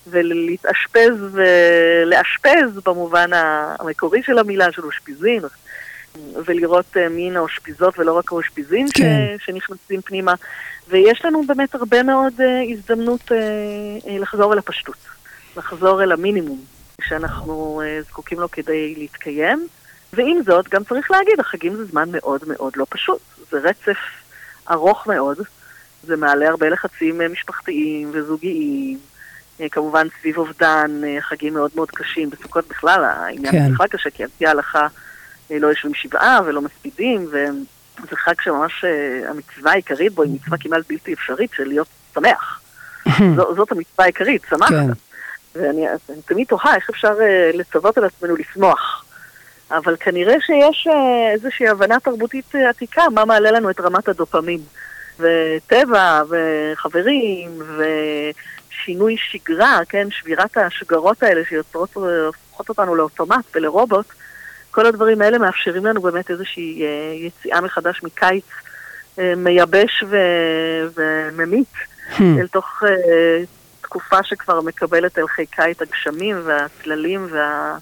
ולהתאשפז 0.10 1.13
ולאשפז 1.32 2.80
במובן 2.86 3.30
המקורי 3.34 4.24
של 4.24 4.40
המילה, 4.40 4.72
של 4.72 4.86
אושפיזין, 4.86 5.42
ולראות 6.45 6.97
אה, 6.97 7.10
מין 7.10 7.36
האושפיזות 7.36 7.99
ולא 7.99 8.17
רק 8.17 8.32
האושפיזין 8.32 8.88
כן. 8.93 9.38
ש, 9.39 9.45
שנכנסים 9.45 10.01
פנימה. 10.01 10.34
ויש 10.89 11.25
לנו 11.25 11.43
באמת 11.47 11.75
הרבה 11.75 12.03
מאוד 12.03 12.34
uh, 12.38 12.73
הזדמנות 12.73 13.32
uh, 13.32 14.10
לחזור 14.10 14.53
אל 14.53 14.58
הפשטות, 14.58 14.97
לחזור 15.58 16.03
אל 16.03 16.12
המינימום 16.12 16.62
שאנחנו 17.01 17.82
זקוקים 18.08 18.39
לו 18.39 18.51
כדי 18.51 18.95
להתקיים. 18.97 19.67
ועם 20.13 20.41
זאת, 20.45 20.69
גם 20.69 20.84
צריך 20.84 21.12
להגיד, 21.12 21.39
החגים 21.39 21.75
זה 21.75 21.86
זמן 21.86 22.10
מאוד 22.12 22.41
מאוד 22.47 22.73
לא 22.75 22.86
פשוט. 22.89 23.21
זה 23.51 23.58
רצף 23.60 23.97
ארוך 24.71 25.08
מאוד, 25.08 25.38
זה 26.03 26.15
מעלה 26.15 26.49
הרבה 26.49 26.69
לחצים 26.69 27.21
משפחתיים 27.32 28.10
וזוגיים. 28.13 28.99
כמובן 29.71 30.08
סביב 30.19 30.38
אובדן, 30.38 31.01
חגים 31.19 31.53
מאוד 31.53 31.71
מאוד 31.75 31.91
קשים. 31.91 32.30
בסוכות 32.30 32.67
בכלל 32.67 33.03
העניין 33.03 33.51
כן. 33.51 33.73
בכלל 33.73 33.88
קשה, 33.88 34.10
כי 34.10 34.23
על 34.23 34.30
פי 34.38 34.47
ההלכה 34.47 34.88
לא 35.52 35.68
יושבים 35.68 35.94
שבעה 35.94 36.40
ולא 36.46 36.62
מספידים, 36.62 37.28
והם... 37.32 37.64
זה 38.10 38.16
חג 38.16 38.42
שממש 38.42 38.86
uh, 38.86 39.30
המצווה 39.30 39.72
העיקרית 39.72 40.14
בו 40.14 40.24
היא 40.24 40.32
מצווה 40.34 40.58
כמעט 40.58 40.84
בלתי 40.90 41.14
אפשרית 41.14 41.52
של 41.54 41.64
להיות 41.64 41.88
שמח. 42.14 42.62
זו, 43.36 43.56
זאת 43.56 43.72
המצווה 43.72 44.06
העיקרית, 44.06 44.42
שמחת. 44.50 44.70
כן. 44.70 44.88
ואני 45.56 45.88
אני 45.90 46.22
תמיד 46.26 46.48
תוהה 46.48 46.76
איך 46.76 46.90
אפשר 46.90 47.14
uh, 47.14 47.58
לצוות 47.58 47.98
על 47.98 48.06
עצמנו 48.06 48.36
לשמוח. 48.36 49.06
אבל 49.72 49.96
כנראה 50.00 50.36
שיש 50.42 50.88
איזושהי 51.34 51.68
הבנה 51.68 52.00
תרבותית 52.00 52.56
עתיקה, 52.56 53.02
מה 53.14 53.26
מעלה 53.26 53.52
לנו 53.52 53.70
את 53.70 53.80
רמת 53.80 54.08
הדופמין. 54.08 54.60
וטבע, 55.20 56.22
וחברים, 56.30 57.62
ושינוי 58.70 59.16
שגרה, 59.18 59.80
כן, 59.90 60.08
שבירת 60.12 60.58
השגרות 60.58 61.24
האלה 61.24 61.42
שיוצרות, 61.50 61.94
הופכות 61.94 62.70
אותנו 62.70 62.96
לאוטומט 62.96 63.46
ולרובוט, 63.56 64.06
כל 64.78 64.86
הדברים 64.86 65.22
האלה 65.22 65.38
מאפשרים 65.38 65.86
לנו 65.86 66.02
באמת 66.02 66.32
איזושהי 66.32 66.84
אה, 66.84 66.88
יציאה 67.28 67.62
מחדש 67.62 68.02
מקיץ 68.04 68.44
אה, 69.20 69.34
מייבש 69.38 70.04
ו- 70.10 70.88
וממית, 70.98 71.74
hmm. 72.18 72.22
אל 72.40 72.48
תוך 72.48 72.84
אה, 72.86 73.44
תקופה 73.82 74.24
שכבר 74.24 74.62
מקבלת 74.62 75.18
אל 75.20 75.28
חיקה 75.28 75.72
את 75.72 75.82
הגשמים 75.82 76.36
והצללים 76.46 77.28
וה... 77.32 77.78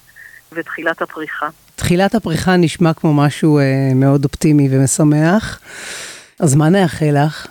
ותחילת 0.52 1.02
הפריחה. 1.02 1.48
תחילת 1.74 2.14
הפריחה 2.14 2.56
נשמע 2.56 2.94
כמו 2.94 3.14
משהו 3.14 3.60
מאוד 3.94 4.24
אופטימי 4.24 4.68
ומשמח. 4.70 5.60
אז 6.40 6.54
מה 6.54 6.68
נאחל 6.68 7.24
לך? 7.24 7.46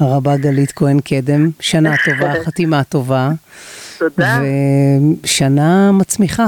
הרבה 0.00 0.36
גלית 0.36 0.72
כהן 0.72 1.00
קדם, 1.00 1.50
שנה 1.60 1.94
טובה, 2.04 2.32
חתימה 2.44 2.84
טובה. 2.84 3.30
תודה. 3.98 4.40
ושנה 5.22 5.92
מצמיחה. 5.92 6.46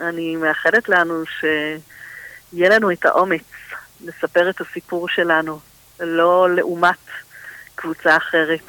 אני 0.00 0.36
מאחלת 0.36 0.88
לנו 0.88 1.22
שיהיה 1.26 2.68
לנו 2.68 2.90
את 2.90 3.04
האומץ 3.04 3.42
לספר 4.04 4.50
את 4.50 4.60
הסיפור 4.60 5.08
שלנו, 5.08 5.60
לא 6.00 6.48
לעומת 6.50 6.98
קבוצה 7.74 8.16
אחרת, 8.16 8.64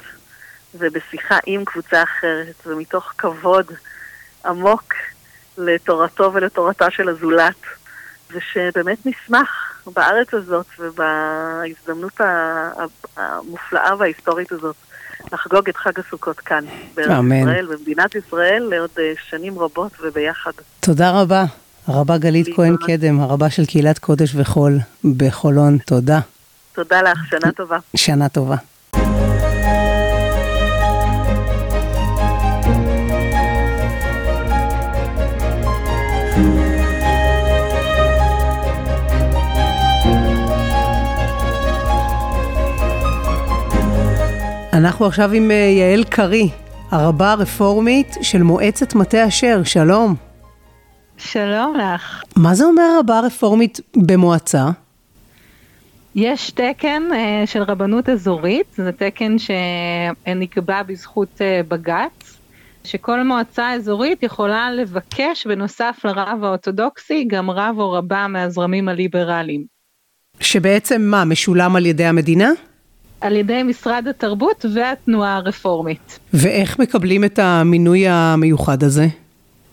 ובשיחה 0.74 1.38
עם 1.46 1.64
קבוצה 1.64 2.02
אחרת, 2.02 2.66
ומתוך 2.66 3.12
כבוד 3.18 3.72
עמוק 4.44 4.94
לתורתו 5.58 6.32
ולתורתה 6.32 6.90
של 6.90 7.08
הזולת, 7.08 7.56
ושבאמת 8.30 9.06
נשמח 9.06 9.82
בארץ 9.86 10.34
הזאת 10.34 10.66
ובהזדמנות 10.78 12.20
המופלאה 13.16 13.96
וההיסטורית 13.98 14.52
הזאת 14.52 14.76
לחגוג 15.32 15.68
את 15.68 15.76
חג 15.76 15.92
הסוכות 15.98 16.40
כאן, 16.40 16.64
בארץ 16.94 17.24
ישראל, 17.42 17.66
במדינת 17.66 18.14
ישראל, 18.14 18.62
לעוד 18.70 18.90
אה, 18.98 19.12
שנים 19.30 19.58
רבות 19.58 19.92
וביחד. 20.02 20.50
תודה 20.80 21.20
רבה. 21.20 21.44
הרבה 21.86 22.18
גלית 22.18 22.46
כהן 22.56 22.76
קדם, 22.76 23.20
הרבה 23.20 23.50
של 23.50 23.66
קהילת 23.66 23.98
קודש 23.98 24.34
וחול 24.34 24.78
בחולון, 25.16 25.78
תודה. 25.78 26.20
תודה 26.72 27.02
לך, 27.02 27.18
שנה 27.30 27.52
טובה. 27.52 27.78
שנה 27.96 28.28
טובה. 28.28 28.56
אנחנו 44.82 45.06
עכשיו 45.06 45.32
עם 45.32 45.50
אה, 45.50 45.56
יעל 45.56 46.04
קרי, 46.04 46.48
הרבה 46.90 47.32
הרפורמית 47.32 48.16
של 48.22 48.42
מועצת 48.42 48.94
מטה 48.94 49.28
אשר, 49.28 49.60
שלום. 49.64 50.14
שלום 51.16 51.76
לך. 51.76 52.22
מה 52.36 52.54
זה 52.54 52.64
אומר 52.64 52.98
רבה 52.98 53.20
רפורמית 53.20 53.80
במועצה? 53.96 54.70
יש 56.14 56.50
תקן 56.50 57.02
uh, 57.10 57.46
של 57.46 57.62
רבנות 57.62 58.08
אזורית, 58.08 58.66
זה 58.76 58.92
תקן 58.92 59.36
שנקבע 59.38 60.82
בזכות 60.82 61.28
uh, 61.38 61.68
בג"ץ, 61.68 62.38
שכל 62.84 63.22
מועצה 63.22 63.72
אזורית 63.72 64.22
יכולה 64.22 64.70
לבקש 64.70 65.46
בנוסף 65.46 66.00
לרב 66.04 66.44
האורתודוקסי 66.44 67.24
גם 67.28 67.50
רב 67.50 67.74
או 67.78 67.92
רבה 67.92 68.26
מהזרמים 68.28 68.88
הליברליים. 68.88 69.64
שבעצם 70.40 71.02
מה, 71.02 71.24
משולם 71.24 71.76
על 71.76 71.86
ידי 71.86 72.04
המדינה? 72.04 72.50
על 73.22 73.36
ידי 73.36 73.62
משרד 73.62 74.08
התרבות 74.08 74.64
והתנועה 74.74 75.36
הרפורמית. 75.36 76.18
ואיך 76.34 76.78
מקבלים 76.78 77.24
את 77.24 77.38
המינוי 77.38 78.08
המיוחד 78.08 78.82
הזה? 78.82 79.06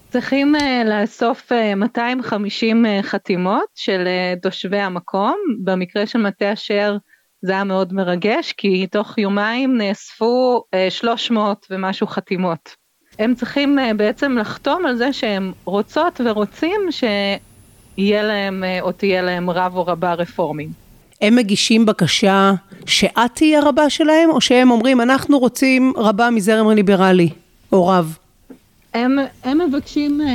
צריכים 0.09 0.55
uh, 0.55 0.59
לאסוף 0.85 1.51
uh, 1.51 1.75
250 1.75 2.85
uh, 2.85 3.03
חתימות 3.03 3.67
של 3.75 4.07
uh, 4.07 4.41
תושבי 4.41 4.79
המקום, 4.79 5.35
במקרה 5.63 6.05
של 6.05 6.19
מטה 6.19 6.53
אשר 6.53 6.97
זה 7.41 7.51
היה 7.51 7.63
מאוד 7.63 7.93
מרגש, 7.93 8.53
כי 8.57 8.87
תוך 8.87 9.17
יומיים 9.17 9.77
נאספו 9.77 10.63
uh, 10.75 10.91
300 10.91 11.65
ומשהו 11.69 12.07
חתימות. 12.07 12.75
הם 13.19 13.35
צריכים 13.35 13.79
uh, 13.79 13.93
בעצם 13.93 14.37
לחתום 14.37 14.85
על 14.85 14.95
זה 14.95 15.13
שהם 15.13 15.51
רוצות 15.65 16.21
ורוצים 16.25 16.81
שיהיה 16.91 18.23
להם 18.23 18.63
uh, 18.63 18.81
או 18.81 18.91
תהיה 18.91 19.21
להם 19.21 19.49
רב 19.49 19.75
או 19.75 19.85
רבה 19.85 20.13
רפורמים. 20.13 20.88
הם 21.21 21.35
מגישים 21.35 21.85
בקשה 21.85 22.51
שאת 22.85 23.31
תהיי 23.33 23.55
הרבה 23.55 23.89
שלהם, 23.89 24.29
או 24.29 24.41
שהם 24.41 24.71
אומרים 24.71 25.01
אנחנו 25.01 25.39
רוצים 25.39 25.93
רבה 25.97 26.29
מזרם 26.29 26.69
ליברלי, 26.69 27.29
או 27.71 27.87
רב? 27.87 28.17
הם, 28.93 29.17
הם 29.43 29.61
מבקשים 29.67 30.21
אה, 30.21 30.27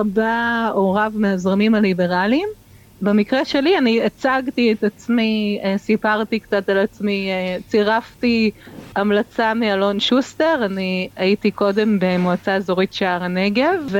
רבה 0.00 0.70
או 0.74 0.92
רב 0.92 1.12
מהזרמים 1.16 1.74
הליברליים. 1.74 2.48
במקרה 3.02 3.44
שלי 3.44 3.78
אני 3.78 4.04
הצגתי 4.04 4.72
את 4.72 4.84
עצמי, 4.84 5.60
אה, 5.64 5.78
סיפרתי 5.78 6.40
קצת 6.40 6.68
על 6.68 6.78
עצמי, 6.78 7.28
אה, 7.30 7.56
צירפתי 7.68 8.50
המלצה 8.96 9.54
מאלון 9.54 10.00
שוסטר, 10.00 10.62
אני 10.64 11.08
הייתי 11.16 11.50
קודם 11.50 11.98
במועצה 12.00 12.54
אזורית 12.54 12.92
שער 12.92 13.22
הנגב, 13.22 13.94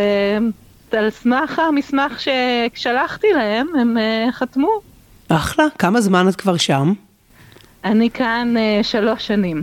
ועל 0.93 1.11
סמך 1.11 1.59
המסמך 1.59 2.21
ששלחתי 2.21 3.27
להם 3.35 3.67
הם 3.81 3.97
חתמו. 4.33 4.81
אחלה, 5.29 5.65
כמה 5.79 6.01
זמן 6.01 6.29
את 6.29 6.37
כבר 6.37 6.57
שם? 6.57 6.93
אני 7.85 8.11
כאן 8.11 8.55
שלוש 8.83 9.27
שנים. 9.27 9.62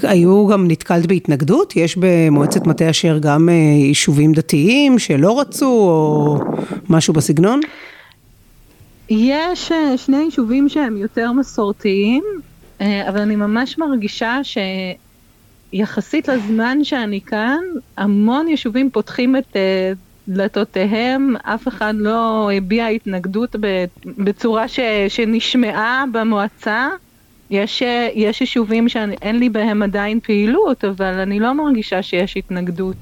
והיו 0.00 0.46
גם, 0.46 0.68
נתקלת 0.68 1.06
בהתנגדות? 1.06 1.76
יש 1.76 1.96
במועצת 2.00 2.66
מטה 2.66 2.90
אשר 2.90 3.18
גם 3.18 3.48
אה, 3.48 3.54
יישובים 3.54 4.32
דתיים 4.32 4.98
שלא 4.98 5.40
רצו, 5.40 5.66
או 5.66 6.38
משהו 6.88 7.14
בסגנון? 7.14 7.60
יש 9.10 9.72
אה, 9.72 9.98
שני 9.98 10.16
יישובים 10.16 10.68
שהם 10.68 10.96
יותר 10.96 11.32
מסורתיים, 11.32 12.24
אה, 12.80 13.08
אבל 13.08 13.20
אני 13.20 13.36
ממש 13.36 13.78
מרגישה 13.78 14.40
שיחסית 15.72 16.28
לזמן 16.28 16.84
שאני 16.84 17.20
כאן, 17.20 17.60
המון 17.96 18.48
יישובים 18.48 18.90
פותחים 18.90 19.36
את 19.36 19.56
דלתותיהם, 20.28 21.34
אף 21.42 21.68
אחד 21.68 21.94
לא 21.96 22.50
הביע 22.56 22.86
התנגדות 22.86 23.56
בצורה 24.04 24.68
ש, 24.68 24.80
שנשמעה 25.08 26.04
במועצה. 26.12 26.88
יש, 27.50 27.82
יש 28.14 28.40
יישובים 28.40 28.88
שאין 28.88 29.38
לי 29.38 29.48
בהם 29.48 29.82
עדיין 29.82 30.20
פעילות, 30.20 30.84
אבל 30.84 31.14
אני 31.18 31.40
לא 31.40 31.52
מרגישה 31.52 32.02
שיש 32.02 32.36
התנגדות. 32.36 32.96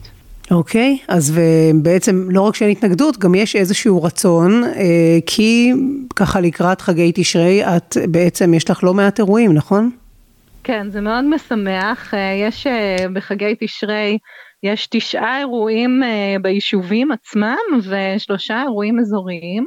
אוקיי, 0.51 0.99
okay, 1.01 1.05
אז 1.09 1.39
בעצם 1.83 2.27
לא 2.31 2.41
רק 2.41 2.55
שאין 2.55 2.71
התנגדות, 2.71 3.19
גם 3.19 3.35
יש 3.35 3.57
איזשהו 3.57 4.03
רצון, 4.03 4.65
אה, 4.65 5.19
כי 5.27 5.73
ככה 6.17 6.41
לקראת 6.41 6.81
חגי 6.81 7.13
תשרי, 7.15 7.65
את 7.65 7.97
בעצם, 8.09 8.55
יש 8.55 8.71
לך 8.71 8.85
לא 8.85 8.95
מעט 8.95 9.19
אירועים, 9.19 9.55
נכון? 9.55 9.91
כן, 10.65 10.87
זה 10.91 11.01
מאוד 11.01 11.25
משמח. 11.25 12.15
אה, 12.15 12.49
יש 12.49 12.67
אה, 12.67 12.97
בחגי 13.13 13.55
תשרי, 13.61 14.19
יש 14.63 14.87
תשעה 14.87 15.39
אירועים 15.39 16.03
ביישובים 16.43 17.13
עצמם 17.13 17.57
ושלושה 17.89 18.63
אירועים 18.63 18.99
אזוריים, 18.99 19.65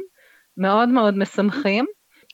מאוד 0.56 0.88
מאוד 0.88 1.18
משמחים. 1.18 1.84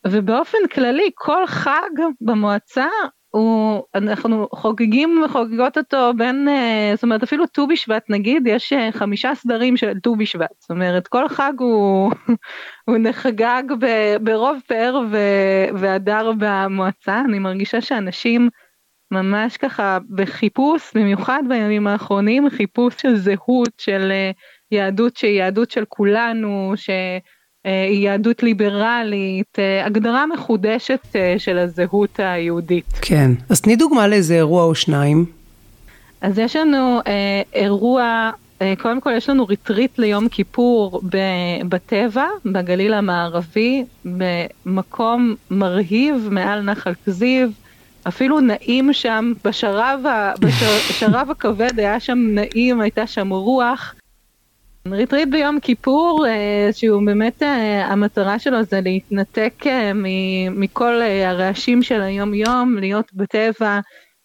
ובאופן 0.07 0.57
כללי 0.73 1.11
כל 1.15 1.47
חג 1.47 1.89
במועצה 2.21 2.87
הוא, 3.29 3.83
אנחנו 3.95 4.47
חוגגים 4.55 5.23
וחוגגות 5.25 5.77
אותו 5.77 6.11
בין, 6.17 6.47
אה, 6.47 6.91
זאת 6.95 7.03
אומרת 7.03 7.23
אפילו 7.23 7.45
ט"ו 7.47 7.67
בשבט 7.67 8.03
נגיד, 8.09 8.43
יש 8.47 8.73
אה, 8.73 8.91
חמישה 8.91 9.35
סדרים 9.35 9.77
של 9.77 9.99
ט"ו 10.03 10.15
בשבט, 10.15 10.49
זאת 10.59 10.69
אומרת 10.69 11.07
כל 11.07 11.29
חג 11.29 11.53
הוא, 11.59 12.11
הוא 12.87 12.97
נחגג 12.97 13.63
ברוב 14.23 14.57
פאר 14.67 14.99
והדר 15.75 16.31
במועצה, 16.37 17.19
אני 17.19 17.39
מרגישה 17.39 17.81
שאנשים 17.81 18.49
ממש 19.11 19.57
ככה 19.57 19.97
בחיפוש, 20.15 20.91
במיוחד 20.95 21.43
בימים 21.49 21.87
האחרונים, 21.87 22.49
חיפוש 22.49 22.93
של 23.01 23.15
זהות, 23.17 23.71
של 23.77 24.11
אה, 24.11 24.31
יהדות 24.71 25.17
שהיא 25.17 25.37
יהדות 25.39 25.71
של 25.71 25.83
כולנו, 25.89 26.73
ש... 26.75 26.89
אה, 27.65 27.87
יהדות 27.91 28.43
ליברלית, 28.43 29.59
אה, 29.59 29.85
הגדרה 29.85 30.25
מחודשת 30.25 31.15
של 31.37 31.57
הזהות 31.57 32.19
היהודית. 32.19 32.85
כן, 33.01 33.31
אז 33.49 33.61
תני 33.61 33.75
דוגמה 33.75 34.07
לאיזה 34.07 34.35
אירוע 34.35 34.63
או 34.63 34.75
שניים. 34.75 35.25
אז 36.21 36.39
יש 36.39 36.55
לנו 36.55 36.99
אה, 37.07 37.41
אירוע, 37.53 38.31
אה, 38.61 38.73
קודם 38.81 39.01
כל 39.01 39.11
יש 39.17 39.29
לנו 39.29 39.45
ריטריט 39.45 39.99
ליום 39.99 40.29
כיפור 40.29 41.01
בטבע, 41.69 42.27
בגליל 42.45 42.93
המערבי, 42.93 43.83
במקום 44.05 45.35
מרהיב 45.51 46.27
מעל 46.31 46.61
נחל 46.61 46.93
כזיב. 47.05 47.51
אפילו 48.07 48.39
נעים 48.39 48.93
שם, 48.93 49.33
בשרב, 49.45 49.99
בשרב 50.39 51.29
הכבד 51.31 51.79
היה 51.79 51.99
שם 51.99 52.17
נעים, 52.31 52.81
הייתה 52.81 53.07
שם 53.07 53.29
רוח. 53.29 53.95
ריטריט 54.87 55.29
ביום 55.29 55.59
כיפור, 55.59 56.25
אה, 56.27 56.69
שהוא 56.71 57.05
באמת 57.05 57.43
אה, 57.43 57.85
המטרה 57.85 58.39
שלו 58.39 58.63
זה 58.63 58.81
להתנתק 58.81 59.53
אה, 59.67 59.91
מכל 60.51 61.01
הרעשים 61.25 61.83
של 61.83 62.01
היום 62.01 62.33
יום, 62.33 62.77
להיות 62.77 63.13
בטבע. 63.13 63.79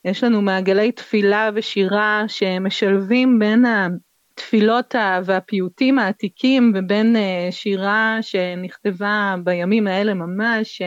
יש 0.04 0.24
לנו 0.24 0.42
מעגלי 0.42 0.92
תפילה 0.92 1.50
ושירה 1.54 2.24
שמשלבים 2.28 3.38
בין 3.38 3.64
התפילות 3.66 4.94
והפיוטים 5.24 5.98
העתיקים 5.98 6.72
ובין 6.74 7.16
שירה 7.50 8.18
שנכתבה 8.20 9.34
בימים 9.44 9.86
האלה 9.86 10.14
ממש. 10.14 10.82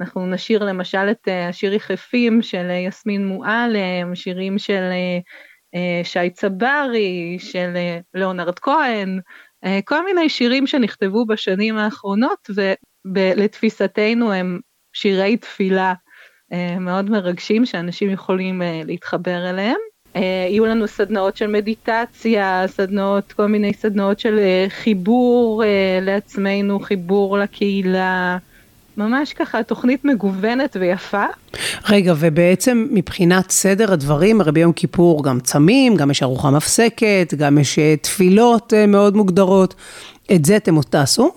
אנחנו 0.00 0.26
נשיר 0.26 0.64
למשל 0.64 1.10
את 1.10 1.28
השיר 1.48 1.74
יחפים 1.74 2.42
של 2.42 2.70
יסמין 2.70 3.26
מועלם, 3.26 4.14
שירים 4.14 4.58
של 4.58 4.90
אה, 5.74 6.00
שי 6.04 6.30
צברי, 6.30 7.36
של 7.38 7.72
אה, 7.76 7.98
ליאונרד 8.14 8.58
כהן, 8.58 9.20
אה, 9.64 9.78
כל 9.84 10.04
מיני 10.04 10.28
שירים 10.28 10.66
שנכתבו 10.66 11.26
בשנים 11.26 11.76
האחרונות 11.76 12.50
ולתפיסתנו 13.14 14.32
הם 14.32 14.60
שירי 14.92 15.36
תפילה 15.36 15.94
מאוד 16.80 17.10
מרגשים 17.10 17.66
שאנשים 17.66 18.10
יכולים 18.10 18.62
להתחבר 18.84 19.50
אליהם. 19.50 19.76
יהיו 20.14 20.66
לנו 20.66 20.88
סדנאות 20.88 21.36
של 21.36 21.46
מדיטציה, 21.46 22.64
סדנאות, 22.66 23.32
כל 23.32 23.46
מיני 23.46 23.74
סדנאות 23.74 24.20
של 24.20 24.38
חיבור 24.68 25.62
לעצמנו, 26.02 26.80
חיבור 26.80 27.38
לקהילה, 27.38 28.38
ממש 28.98 29.32
ככה 29.32 29.62
תוכנית 29.62 30.04
מגוונת 30.04 30.76
ויפה. 30.80 31.24
רגע, 31.88 32.14
ובעצם 32.18 32.86
מבחינת 32.90 33.50
סדר 33.50 33.92
הדברים, 33.92 34.40
הרי 34.40 34.52
ביום 34.52 34.72
כיפור 34.72 35.24
גם 35.24 35.40
צמים, 35.40 35.96
גם 35.96 36.10
יש 36.10 36.22
ארוחה 36.22 36.50
מפסקת, 36.50 37.34
גם 37.38 37.58
יש 37.58 37.78
אה, 37.78 37.94
תפילות 37.96 38.74
אה, 38.74 38.86
מאוד 38.86 39.16
מוגדרות. 39.16 39.74
את 40.34 40.44
זה 40.44 40.56
אתם 40.56 40.74
עוד 40.74 40.84
תעשו? 40.84 41.34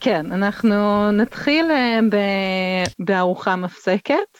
כן, 0.00 0.32
אנחנו 0.32 1.10
נתחיל 1.12 1.70
אה, 1.70 1.98
בארוחה 2.98 3.56
מפסקת, 3.56 4.38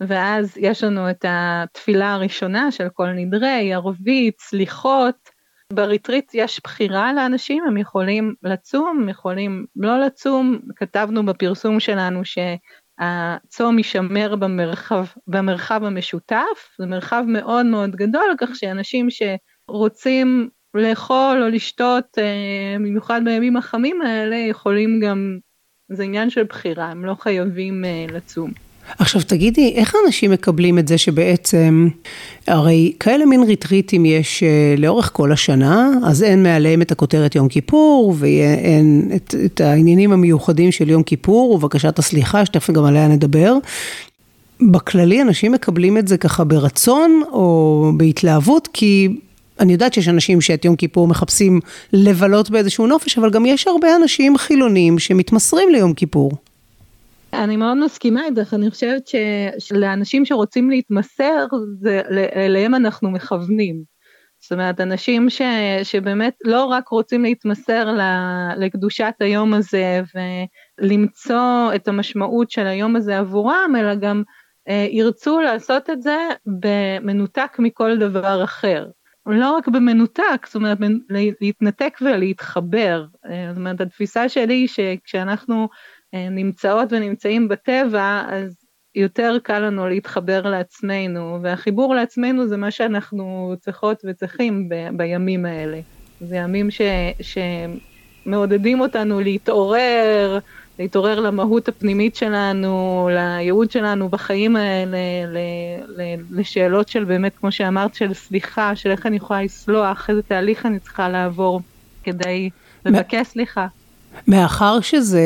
ואז 0.00 0.56
יש 0.56 0.84
לנו 0.84 1.10
את 1.10 1.24
התפילה 1.28 2.12
הראשונה 2.12 2.70
של 2.70 2.88
כל 2.92 3.06
נדרי, 3.06 3.74
ערבית, 3.74 4.34
סליחות. 4.40 5.37
בריטריט 5.72 6.30
יש 6.34 6.60
בחירה 6.64 7.12
לאנשים, 7.12 7.64
הם 7.66 7.76
יכולים 7.76 8.34
לצום, 8.42 9.08
יכולים 9.08 9.66
לא 9.76 10.00
לצום, 10.00 10.58
כתבנו 10.76 11.26
בפרסום 11.26 11.80
שלנו 11.80 12.20
שהצום 12.24 13.78
יישמר 13.78 14.36
במרחב, 14.36 15.04
במרחב 15.26 15.84
המשותף, 15.84 16.74
זה 16.78 16.86
מרחב 16.86 17.24
מאוד 17.26 17.66
מאוד 17.66 17.96
גדול, 17.96 18.34
כך 18.38 18.48
שאנשים 18.54 19.08
שרוצים 19.10 20.48
לאכול 20.74 21.42
או 21.42 21.48
לשתות, 21.48 22.18
אה, 22.18 22.74
במיוחד 22.74 23.20
בימים 23.24 23.56
החמים 23.56 24.02
האלה, 24.02 24.36
יכולים 24.36 25.00
גם, 25.00 25.38
זה 25.88 26.02
עניין 26.02 26.30
של 26.30 26.44
בחירה, 26.44 26.86
הם 26.90 27.04
לא 27.04 27.14
חייבים 27.14 27.84
אה, 27.84 28.06
לצום. 28.08 28.67
עכשיו 28.98 29.22
תגידי, 29.26 29.72
איך 29.74 29.94
אנשים 30.06 30.30
מקבלים 30.30 30.78
את 30.78 30.88
זה 30.88 30.98
שבעצם, 30.98 31.88
הרי 32.46 32.92
כאלה 33.00 33.26
מין 33.26 33.42
ריטריטים 33.42 34.06
יש 34.06 34.42
אה, 34.42 34.74
לאורך 34.78 35.10
כל 35.12 35.32
השנה, 35.32 35.90
אז 36.04 36.22
אין 36.22 36.42
מעליהם 36.42 36.82
את 36.82 36.92
הכותרת 36.92 37.34
יום 37.34 37.48
כיפור, 37.48 38.14
ואין 38.18 39.10
את, 39.16 39.34
את 39.44 39.60
העניינים 39.60 40.12
המיוחדים 40.12 40.72
של 40.72 40.90
יום 40.90 41.02
כיפור 41.02 41.50
ובקשת 41.50 41.98
הסליחה, 41.98 42.46
שתכף 42.46 42.70
גם 42.70 42.84
עליה 42.84 43.08
נדבר. 43.08 43.54
בכללי 44.60 45.22
אנשים 45.22 45.52
מקבלים 45.52 45.98
את 45.98 46.08
זה 46.08 46.16
ככה 46.16 46.44
ברצון 46.44 47.22
או 47.32 47.92
בהתלהבות, 47.96 48.68
כי 48.72 49.08
אני 49.60 49.72
יודעת 49.72 49.94
שיש 49.94 50.08
אנשים 50.08 50.40
שאת 50.40 50.64
יום 50.64 50.76
כיפור 50.76 51.08
מחפשים 51.08 51.60
לבלות 51.92 52.50
באיזשהו 52.50 52.86
נופש, 52.86 53.18
אבל 53.18 53.30
גם 53.30 53.46
יש 53.46 53.68
הרבה 53.68 53.96
אנשים 53.96 54.38
חילונים 54.38 54.98
שמתמסרים 54.98 55.68
ליום 55.72 55.94
כיפור. 55.94 56.32
אני 57.32 57.56
מאוד 57.56 57.76
מסכימה 57.76 58.24
איתך, 58.24 58.54
אני 58.54 58.70
חושבת 58.70 59.02
שלאנשים 59.58 60.24
שרוצים 60.24 60.70
להתמסר, 60.70 61.46
זה, 61.80 62.02
אליהם 62.36 62.74
אנחנו 62.74 63.10
מכוונים. 63.10 63.82
זאת 64.40 64.52
אומרת, 64.52 64.80
אנשים 64.80 65.30
ש, 65.30 65.42
שבאמת 65.82 66.34
לא 66.44 66.64
רק 66.64 66.88
רוצים 66.88 67.22
להתמסר 67.22 67.96
לקדושת 68.56 69.14
היום 69.20 69.54
הזה 69.54 70.02
ולמצוא 70.80 71.70
את 71.74 71.88
המשמעות 71.88 72.50
של 72.50 72.66
היום 72.66 72.96
הזה 72.96 73.18
עבורם, 73.18 73.72
אלא 73.78 73.94
גם 73.94 74.22
אה, 74.68 74.86
ירצו 74.90 75.40
לעשות 75.40 75.90
את 75.90 76.02
זה 76.02 76.28
במנותק 76.60 77.56
מכל 77.58 77.98
דבר 77.98 78.44
אחר. 78.44 78.86
לא 79.26 79.50
רק 79.50 79.68
במנותק, 79.68 80.46
זאת 80.46 80.54
אומרת, 80.54 80.78
להתנתק 81.40 81.98
ולהתחבר. 82.00 83.04
אה, 83.26 83.46
זאת 83.48 83.58
אומרת, 83.58 83.80
התפיסה 83.80 84.28
שלי 84.28 84.54
היא 84.54 84.68
שכשאנחנו 84.68 85.68
נמצאות 86.14 86.92
ונמצאים 86.92 87.48
בטבע, 87.48 88.22
אז 88.28 88.56
יותר 88.94 89.36
קל 89.42 89.58
לנו 89.58 89.88
להתחבר 89.88 90.42
לעצמנו, 90.42 91.38
והחיבור 91.42 91.94
לעצמנו 91.94 92.46
זה 92.46 92.56
מה 92.56 92.70
שאנחנו 92.70 93.54
צריכות 93.60 94.02
וצריכים 94.06 94.68
ב, 94.68 94.74
בימים 94.92 95.46
האלה. 95.46 95.80
זה 96.20 96.36
ימים 96.36 96.70
ש, 96.70 96.80
שמעודדים 98.24 98.80
אותנו 98.80 99.20
להתעורר, 99.20 100.38
להתעורר 100.78 101.20
למהות 101.20 101.68
הפנימית 101.68 102.16
שלנו, 102.16 103.08
לייעוד 103.12 103.70
שלנו 103.70 104.08
בחיים 104.08 104.56
האלה, 104.56 104.98
לשאלות 106.30 106.88
של 106.88 107.04
באמת, 107.04 107.36
כמו 107.36 107.52
שאמרת, 107.52 107.94
של 107.94 108.14
סליחה, 108.14 108.76
של 108.76 108.90
איך 108.90 109.06
אני 109.06 109.16
יכולה 109.16 109.42
לסלוח, 109.42 110.10
איזה 110.10 110.22
תהליך 110.22 110.66
אני 110.66 110.78
צריכה 110.78 111.08
לעבור 111.08 111.60
כדי 112.04 112.50
לבקש 112.86 113.26
סליחה. 113.26 113.66
מאחר 114.28 114.80
שזה 114.80 115.20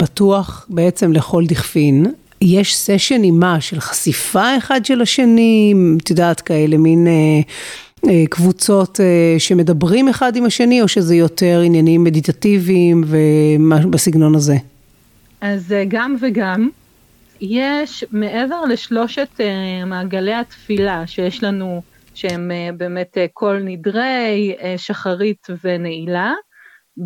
פתוח 0.00 0.66
בעצם 0.68 1.12
לכל 1.12 1.44
דכפין. 1.46 2.06
יש 2.42 2.76
סשנים 2.76 3.40
מה, 3.40 3.60
של 3.60 3.80
חשיפה 3.80 4.56
אחד 4.58 4.84
של 4.84 5.00
השני, 5.00 5.74
את 6.02 6.10
יודעת, 6.10 6.40
כאלה 6.40 6.76
מין 6.76 7.06
אה, 7.06 7.12
אה, 8.10 8.24
קבוצות 8.30 9.00
אה, 9.00 9.34
שמדברים 9.38 10.08
אחד 10.08 10.36
עם 10.36 10.44
השני, 10.44 10.82
או 10.82 10.88
שזה 10.88 11.14
יותר 11.14 11.60
עניינים 11.64 12.04
מדיטטיביים 12.04 13.04
בסגנון 13.90 14.34
הזה? 14.34 14.56
אז 15.40 15.74
גם 15.88 16.16
וגם. 16.20 16.68
יש 17.40 18.04
מעבר 18.10 18.64
לשלושת 18.64 19.40
מעגלי 19.86 20.34
התפילה 20.34 21.06
שיש 21.06 21.42
לנו, 21.42 21.82
שהם 22.14 22.50
באמת 22.76 23.16
קול 23.32 23.62
נדרי, 23.64 24.54
שחרית 24.76 25.46
ונעילה, 25.64 26.32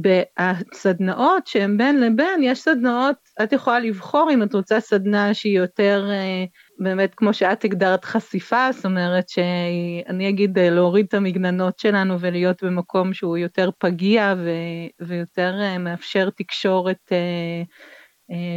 בסדנאות 0.02 1.46
שהן 1.46 1.76
בין 1.76 2.00
לבין, 2.00 2.42
יש 2.42 2.60
סדנאות, 2.60 3.16
את 3.42 3.52
יכולה 3.52 3.80
לבחור 3.80 4.30
אם 4.34 4.42
את 4.42 4.54
רוצה 4.54 4.80
סדנה 4.80 5.34
שהיא 5.34 5.58
יותר 5.58 6.08
אה, 6.10 6.44
באמת 6.78 7.14
כמו 7.14 7.34
שאת 7.34 7.64
הגדרת 7.64 8.04
חשיפה, 8.04 8.72
זאת 8.72 8.84
אומרת 8.84 9.28
שאני 9.28 10.28
אגיד 10.28 10.58
אה, 10.58 10.70
להוריד 10.70 11.06
את 11.08 11.14
המגננות 11.14 11.78
שלנו 11.78 12.20
ולהיות 12.20 12.62
במקום 12.62 13.14
שהוא 13.14 13.36
יותר 13.36 13.70
פגיע 13.78 14.34
ו- 14.36 15.06
ויותר 15.06 15.54
אה, 15.60 15.78
מאפשר 15.78 16.30
תקשורת 16.30 17.12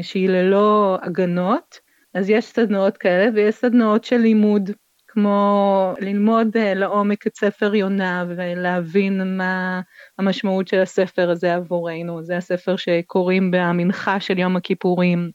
שהיא 0.02 0.30
ללא 0.30 0.98
הגנות, 1.02 1.80
אז 2.14 2.30
יש 2.30 2.46
סדנאות 2.46 2.98
כאלה 2.98 3.30
ויש 3.36 3.56
סדנאות 3.56 4.04
של 4.04 4.18
לימוד. 4.18 4.72
כמו 5.20 5.94
ללמוד 6.00 6.48
uh, 6.58 6.60
לעומק 6.76 7.28
את 7.28 7.36
ספר 7.36 7.76
יונה 7.76 8.26
ולהבין 8.28 9.38
מה 9.38 9.82
המשמעות 10.20 10.68
של 10.68 10.80
הספר 10.80 11.30
הזה 11.30 11.56
עבורנו. 11.56 12.24
זה 12.24 12.38
הספר 12.38 12.76
שקוראים 12.76 13.52
במנחה 13.52 14.20
של 14.20 14.40
יום 14.40 14.56
הכיפורים. 14.56 15.32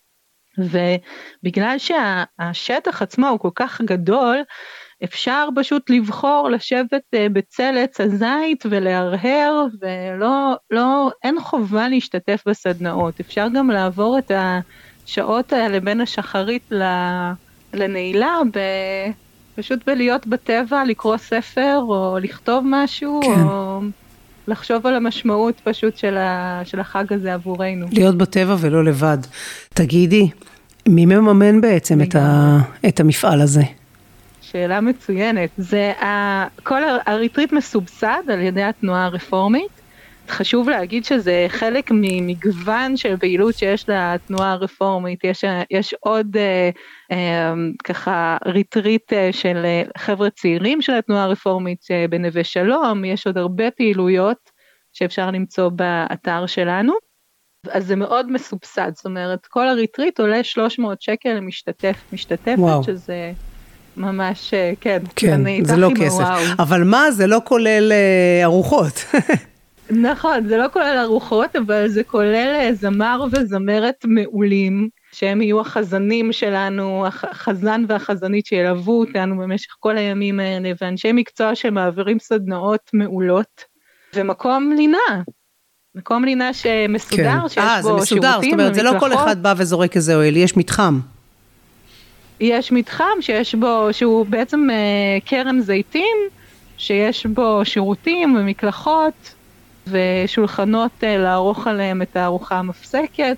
ובגלל 0.59 1.77
שהשטח 1.79 3.03
עצמו 3.03 3.29
הוא 3.29 3.39
כל 3.39 3.51
כך 3.55 3.81
גדול, 3.81 4.39
אפשר 5.05 5.49
פשוט 5.57 5.91
לבחור 5.91 6.49
לשבת 6.51 7.03
uh, 7.15 7.33
בצל 7.33 7.75
עץ 7.79 8.01
הזית 8.01 8.65
ולהרהר, 8.71 9.65
ולא, 9.81 10.55
לא, 10.71 11.11
אין 11.25 11.41
חובה 11.41 11.89
להשתתף 11.89 12.43
בסדנאות. 12.47 13.21
אפשר 13.21 13.47
גם 13.55 13.71
לעבור 13.71 14.19
את 14.19 14.33
השעות 14.35 15.53
האלה 15.53 15.81
בין 15.81 16.01
השחרית 16.01 16.73
לנעילה 17.73 18.39
ב... 18.53 18.59
פשוט 19.57 19.81
בלהיות 19.87 20.27
בטבע, 20.27 20.85
לקרוא 20.85 21.17
ספר, 21.17 21.79
או 21.89 22.19
לכתוב 22.23 22.65
משהו, 22.67 23.21
כן. 23.23 23.43
או 23.43 23.81
לחשוב 24.49 24.87
על 24.87 24.95
המשמעות 24.95 25.61
פשוט 25.65 25.97
של, 25.97 26.17
ה, 26.17 26.63
של 26.65 26.81
החג 26.81 27.13
הזה 27.13 27.35
עבורנו. 27.35 27.87
להיות 27.93 28.17
בטבע 28.17 28.57
ולא 28.61 28.85
לבד. 28.85 29.19
תגידי, 29.75 30.31
מי 30.89 31.07
מממן 31.07 31.61
בעצם 31.61 32.03
את, 32.03 32.15
ה, 32.15 32.59
את 32.89 33.01
המפעל 33.01 33.41
הזה? 33.41 33.63
שאלה 34.41 34.81
מצוינת. 34.81 35.51
זה, 35.59 35.93
ה, 36.01 36.45
כל 36.63 36.83
הריטריט 37.07 37.53
מסובסד 37.53 38.23
על 38.33 38.41
ידי 38.41 38.63
התנועה 38.63 39.05
הרפורמית. 39.05 39.82
חשוב 40.29 40.69
להגיד 40.69 41.05
שזה 41.05 41.47
חלק 41.49 41.91
ממגוון 41.91 42.97
של 42.97 43.17
פעילות 43.17 43.55
שיש 43.55 43.89
לתנועה 43.89 44.53
הרפורמית, 44.53 45.25
יש, 45.25 45.45
יש 45.71 45.95
עוד 46.01 46.37
אה, 46.37 46.71
אה, 47.13 47.55
ככה 47.85 48.37
retreat 48.47 49.13
אה, 49.13 49.29
של 49.33 49.63
אה, 49.65 49.83
חבר'ה 49.99 50.31
צעירים 50.31 50.83
של 50.83 50.93
התנועה 50.93 51.25
הרפורמית 51.25 51.85
אה, 51.91 52.05
בנווה 52.11 52.45
שלום, 52.45 53.05
יש 53.05 53.27
עוד 53.27 53.39
הרבה 53.39 53.71
פעילויות 53.71 54.51
שאפשר 54.93 55.31
למצוא 55.31 55.69
באתר 55.69 56.47
שלנו. 56.47 56.93
אז 57.71 57.87
זה 57.87 57.97
מאוד 57.97 58.33
מסובסד, 58.33 58.93
זאת 58.95 59.07
אומרת 59.07 59.47
כל 59.47 59.69
ה-retreat 59.69 60.21
עולה 60.21 60.45
300 60.45 61.03
שקל 61.03 61.33
למשתתף, 61.33 61.97
משתתפת, 62.13 62.55
וואו. 62.59 62.85
שזה 62.85 63.33
ממש, 63.97 64.55
כן, 64.81 64.99
כן, 65.17 65.65
זה 65.65 65.77
לא 65.77 65.89
כסף, 66.01 66.15
וואו. 66.15 66.43
אבל 66.59 66.85
מה, 66.85 67.11
זה 67.11 67.27
לא 67.27 67.41
כולל 67.45 67.93
אה, 67.93 68.45
ארוחות. 68.45 69.05
נכון, 69.91 70.49
זה 70.49 70.57
לא 70.57 70.67
כולל 70.73 70.99
ארוחות, 71.03 71.57
אבל 71.57 71.89
זה 71.89 72.05
כולל 72.05 72.55
אה, 72.61 72.71
זמר 72.73 73.25
וזמרת 73.33 74.05
מעולים, 74.05 74.89
שהם 75.13 75.43
יהיו 75.43 75.61
החזנים 75.61 76.33
שלנו, 76.33 77.07
החזן 77.07 77.85
והחזנית 77.89 78.47
שילוו 78.47 79.01
אותנו 79.01 79.39
במשך 79.39 79.77
כל 79.81 79.97
הימים 79.97 80.41
האלה, 80.41 80.73
ואנשי 80.81 81.13
מקצוע 81.13 81.55
שמעבירים 81.55 82.19
סדנאות 82.19 82.91
מעולות, 82.93 83.65
ומקום 84.15 84.73
לינה. 84.77 85.23
מקום 85.95 86.25
לינה 86.25 86.55
שמסודר, 86.55 87.41
כן. 87.43 87.49
שיש 87.49 87.59
아, 87.59 87.83
בו 87.83 87.83
שירותים. 87.83 87.83
אה, 87.83 87.83
זה 87.83 87.93
מסודר, 87.93 88.41
זאת 88.43 88.53
אומרת, 88.53 88.75
זה 88.75 88.83
לא 88.83 88.99
כל 89.01 89.13
אחד 89.13 89.43
בא 89.43 89.55
וזורק 89.57 89.97
איזה 89.97 90.15
אוהל, 90.15 90.37
יש 90.37 90.57
מתחם. 90.57 91.01
יש 92.41 92.73
מתחם 92.73 93.21
שיש 93.21 93.55
בו, 93.55 93.89
שהוא 93.93 94.27
בעצם 94.27 94.71
אה, 94.71 95.19
כרם 95.27 95.61
זיתים, 95.61 96.17
שיש 96.79 97.27
בו 97.27 97.61
שירותים 97.65 98.37
ומקלחות, 98.37 99.35
ושולחנות 99.87 100.91
אה, 101.05 101.19
לערוך 101.19 101.67
עליהם 101.67 102.03
את 102.03 102.17
הארוחה 102.17 102.59
המפסקת. 102.59 103.37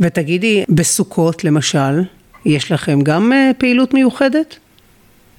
ותגידי, 0.00 0.64
בסוכות 0.68 1.44
למשל, 1.44 2.02
יש 2.44 2.72
לכם 2.72 2.98
גם 3.02 3.32
אה, 3.32 3.50
פעילות 3.58 3.94
מיוחדת? 3.94 4.58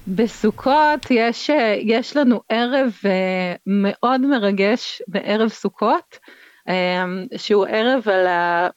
בסוכות 0.08 1.06
יש, 1.10 1.50
אה, 1.50 1.76
יש 1.80 2.16
לנו 2.16 2.40
ערב 2.48 2.92
מאוד 3.66 4.20
מרגש 4.20 5.02
בערב 5.08 5.48
סוכות, 5.48 6.18
שהוא 7.36 7.66
ערב 7.66 8.08
על, 8.08 8.26
ה, 8.26 8.68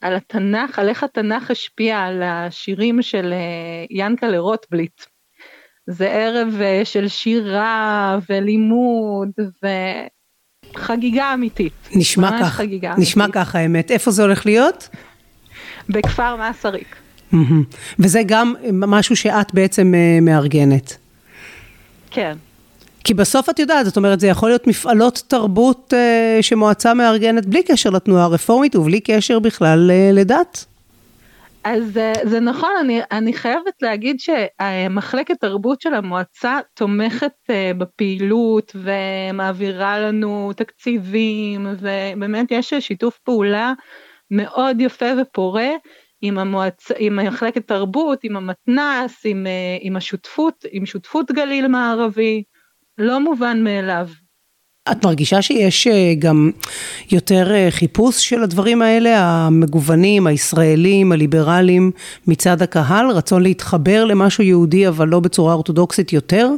על 0.00 0.14
התנ"ך, 0.14 0.78
על 0.78 0.88
איך 0.88 1.04
התנ"ך 1.04 1.50
השפיע 1.50 1.98
על 1.98 2.22
השירים 2.22 3.02
של 3.02 3.34
ינקלה 3.90 4.38
רוטבליט. 4.38 5.02
זה 5.86 6.10
ערב 6.10 6.60
של 6.84 7.08
שירה 7.08 8.18
ולימוד 8.28 9.30
חגיגה 10.76 11.34
אמיתית. 11.34 11.72
נשמע 11.94 12.30
כך, 12.40 12.54
חגיגה 12.54 12.94
נשמע 12.98 13.24
אמיתית. 13.24 13.42
ככה 13.42 13.58
האמת. 13.58 13.90
איפה 13.90 14.10
זה 14.10 14.22
הולך 14.22 14.46
להיות? 14.46 14.88
בכפר 15.88 16.36
מסריק. 16.36 16.96
וזה 17.98 18.22
גם 18.26 18.54
משהו 18.72 19.16
שאת 19.16 19.54
בעצם 19.54 19.94
אה, 19.94 20.18
מארגנת. 20.22 20.96
כן. 22.10 22.36
כי 23.04 23.14
בסוף 23.14 23.50
את 23.50 23.58
יודעת, 23.58 23.86
זאת 23.86 23.96
אומרת, 23.96 24.20
זה 24.20 24.26
יכול 24.26 24.48
להיות 24.48 24.66
מפעלות 24.66 25.22
תרבות 25.28 25.94
אה, 25.96 26.38
שמועצה 26.42 26.94
מארגנת 26.94 27.46
בלי 27.46 27.62
קשר 27.62 27.90
לתנועה 27.90 28.24
הרפורמית 28.24 28.76
ובלי 28.76 29.00
קשר 29.00 29.38
בכלל 29.38 29.90
אה, 29.90 30.10
לדת. 30.12 30.64
אז 31.64 31.98
אה, 31.98 32.12
זה 32.24 32.40
נכון, 32.40 32.70
אני, 32.80 33.00
אני 33.10 33.32
חייבת 33.32 33.82
להגיד 33.82 34.16
שמחלקת 34.20 35.40
תרבות 35.40 35.80
של 35.80 35.94
המועצה 35.94 36.58
תומכת 36.74 37.32
אה, 37.50 37.72
בפעילות 37.78 38.76
ומעבירה 38.76 39.98
לנו 39.98 40.52
תקציבים 40.56 41.66
ובאמת 41.78 42.50
יש 42.50 42.74
שיתוף 42.74 43.18
פעולה 43.18 43.72
מאוד 44.30 44.80
יפה 44.80 45.06
ופורה 45.22 45.68
עם, 46.22 46.38
המועצ... 46.38 46.88
עם 46.98 47.26
מחלקת 47.26 47.68
תרבות, 47.68 48.24
עם 48.24 48.36
המתנ"ס, 48.36 49.22
עם, 49.24 49.46
אה, 49.46 49.76
עם 49.80 49.96
השותפות, 49.96 50.64
עם 50.70 50.86
שותפות 50.86 51.30
גליל 51.30 51.68
מערבי, 51.68 52.42
לא 52.98 53.20
מובן 53.20 53.64
מאליו. 53.64 54.08
את 54.92 55.04
מרגישה 55.04 55.42
שיש 55.42 55.86
אה, 55.86 56.14
גם 56.18 56.50
יותר 57.12 57.52
אה, 57.54 57.66
חיפוש 57.70 58.28
של 58.28 58.42
הדברים 58.42 58.82
האלה, 58.82 59.18
המגוונים, 59.20 60.26
הישראלים, 60.26 61.12
הליברליים, 61.12 61.90
מצד 62.26 62.62
הקהל? 62.62 63.10
רצון 63.10 63.42
להתחבר 63.42 64.04
למשהו 64.04 64.44
יהודי 64.44 64.88
אבל 64.88 65.08
לא 65.08 65.20
בצורה 65.20 65.54
אורתודוקסית 65.54 66.12
יותר? 66.12 66.50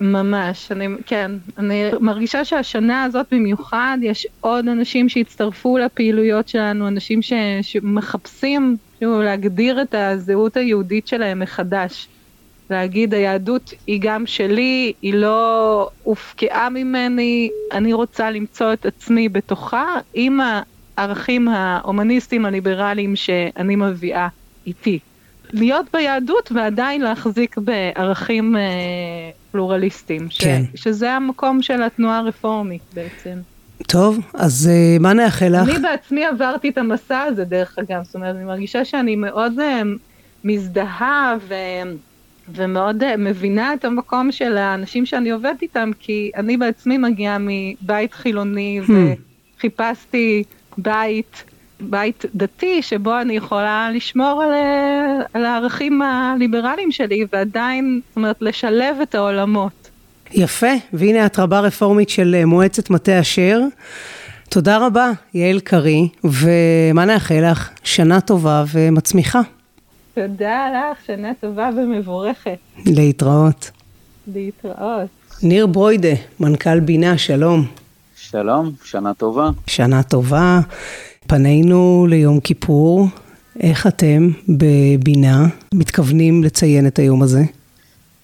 ממש, 0.00 0.72
אני, 0.72 0.86
כן, 1.06 1.30
אני 1.58 1.84
מרגישה 2.00 2.44
שהשנה 2.44 3.04
הזאת 3.04 3.26
במיוחד 3.30 3.98
יש 4.02 4.26
עוד 4.40 4.68
אנשים 4.68 5.08
שהצטרפו 5.08 5.78
לפעילויות 5.78 6.48
שלנו, 6.48 6.88
אנשים 6.88 7.22
ש, 7.22 7.32
שמחפשים 7.62 8.76
להגדיר 9.00 9.82
את 9.82 9.94
הזהות 9.98 10.56
היהודית 10.56 11.06
שלהם 11.06 11.40
מחדש. 11.40 12.08
להגיד 12.70 13.14
היהדות 13.14 13.74
היא 13.86 14.00
גם 14.02 14.26
שלי, 14.26 14.92
היא 15.02 15.14
לא 15.14 15.90
הופקעה 16.02 16.70
ממני, 16.70 17.50
אני 17.72 17.92
רוצה 17.92 18.30
למצוא 18.30 18.72
את 18.72 18.86
עצמי 18.86 19.28
בתוכה 19.28 19.86
עם 20.14 20.40
הערכים 20.96 21.48
ההומניסטיים 21.48 22.46
הליברליים 22.46 23.16
שאני 23.16 23.76
מביאה 23.76 24.28
איתי. 24.66 24.98
להיות 25.52 25.86
ביהדות 25.92 26.52
ועדיין 26.52 27.00
להחזיק 27.00 27.58
בערכים 27.58 28.56
אה, 28.56 28.62
פלורליסטיים, 29.52 30.28
כן. 30.38 30.62
ש, 30.74 30.82
שזה 30.82 31.12
המקום 31.12 31.62
של 31.62 31.82
התנועה 31.82 32.18
הרפורמית 32.18 32.82
בעצם. 32.94 33.38
טוב, 33.88 34.18
אז 34.34 34.70
uh, 34.70 35.02
מה 35.02 35.12
נאחל 35.12 35.48
לך? 35.48 35.68
אני 35.68 35.78
בעצמי 35.78 36.24
עברתי 36.24 36.68
את 36.68 36.78
המסע 36.78 37.20
הזה 37.20 37.44
דרך 37.44 37.78
אגב, 37.78 38.04
זאת 38.04 38.14
אומרת, 38.14 38.36
אני 38.36 38.44
מרגישה 38.44 38.84
שאני 38.84 39.16
מאוד 39.16 39.52
uh, 39.58 39.62
מזדהה 40.44 41.36
ו... 41.48 41.54
ומאוד 42.54 43.02
uh, 43.02 43.06
מבינה 43.18 43.74
את 43.74 43.84
המקום 43.84 44.32
של 44.32 44.56
האנשים 44.56 45.06
שאני 45.06 45.30
עובדת 45.30 45.62
איתם, 45.62 45.90
כי 45.98 46.30
אני 46.36 46.56
בעצמי 46.56 46.98
מגיעה 46.98 47.36
מבית 47.40 48.14
חילוני 48.14 48.80
hmm. 48.86 48.92
וחיפשתי 49.56 50.44
בית, 50.78 51.44
בית 51.80 52.24
דתי 52.34 52.82
שבו 52.82 53.20
אני 53.20 53.36
יכולה 53.36 53.90
לשמור 53.94 54.42
על, 54.42 54.52
אה, 54.52 55.18
על 55.34 55.44
הערכים 55.44 56.02
הליברליים 56.02 56.92
שלי 56.92 57.24
ועדיין, 57.32 58.00
זאת 58.08 58.16
אומרת, 58.16 58.36
לשלב 58.40 58.96
את 59.02 59.14
העולמות. 59.14 59.90
יפה, 60.32 60.72
והנה 60.92 61.26
את 61.26 61.38
רבה 61.38 61.60
רפורמית 61.60 62.08
של 62.08 62.34
אה, 62.38 62.44
מועצת 62.44 62.90
מטה 62.90 63.20
אשר. 63.20 63.60
תודה 64.48 64.86
רבה, 64.86 65.10
יעל 65.34 65.60
קרי, 65.60 66.08
ומה 66.24 67.04
נאחל 67.04 67.50
לך? 67.50 67.70
שנה 67.84 68.20
טובה 68.20 68.64
ומצמיחה. 68.72 69.40
תודה 70.16 70.68
לך, 70.70 71.06
שנה 71.06 71.32
טובה 71.40 71.70
ומבורכת. 71.76 72.58
להתראות. 72.86 73.70
להתראות. 74.34 75.08
ניר 75.42 75.66
ברוידה, 75.66 76.14
מנכ"ל 76.40 76.80
בינה, 76.80 77.18
שלום. 77.18 77.66
שלום, 78.16 78.72
שנה 78.84 79.14
טובה. 79.14 79.50
שנה 79.66 80.02
טובה. 80.02 80.60
פנינו 81.26 82.06
ליום 82.08 82.40
כיפור, 82.40 83.06
איך 83.60 83.86
אתם 83.86 84.28
בבינה 84.48 85.46
מתכוונים 85.74 86.44
לציין 86.44 86.86
את 86.86 86.98
היום 86.98 87.22
הזה? 87.22 87.42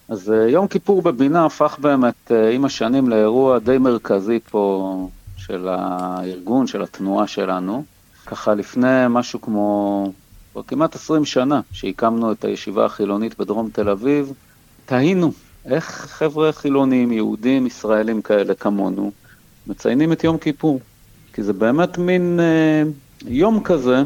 אז 0.09 0.31
אה, 0.31 0.49
יום 0.49 0.67
כיפור 0.67 1.03
בבינה 1.03 1.47
הפך 1.47 1.79
באמת 1.81 2.33
אה, 2.33 2.51
עם 2.51 2.65
השנים 2.65 3.09
לאירוע 3.09 3.59
די 3.59 3.79
מרכזי 3.79 4.39
פה 4.51 5.09
של 5.37 5.69
הארגון, 5.69 6.67
של 6.67 6.83
התנועה 6.83 7.27
שלנו. 7.27 7.85
ככה 8.27 8.55
לפני 8.55 9.05
משהו 9.09 9.41
כמו 9.41 10.13
כבר 10.53 10.63
כמעט 10.63 10.95
20 10.95 11.25
שנה 11.25 11.61
שהקמנו 11.73 12.33
את 12.33 12.45
הישיבה 12.45 12.85
החילונית 12.85 13.39
בדרום 13.39 13.69
תל 13.73 13.89
אביב, 13.89 14.33
תהינו 14.87 15.33
איך 15.67 15.85
חבר'ה 15.85 16.53
חילונים, 16.53 17.13
יהודים, 17.13 17.67
ישראלים 17.67 18.23
כאלה 18.23 18.55
כמונו, 18.55 19.11
מציינים 19.67 20.13
את 20.13 20.25
יום 20.25 20.39
כיפור. 20.39 20.81
כי 21.33 21.43
זה 21.43 21.53
באמת 21.53 21.99
מין 21.99 22.41
אה, 22.41 22.83
יום 23.27 23.61
כזה, 23.63 24.03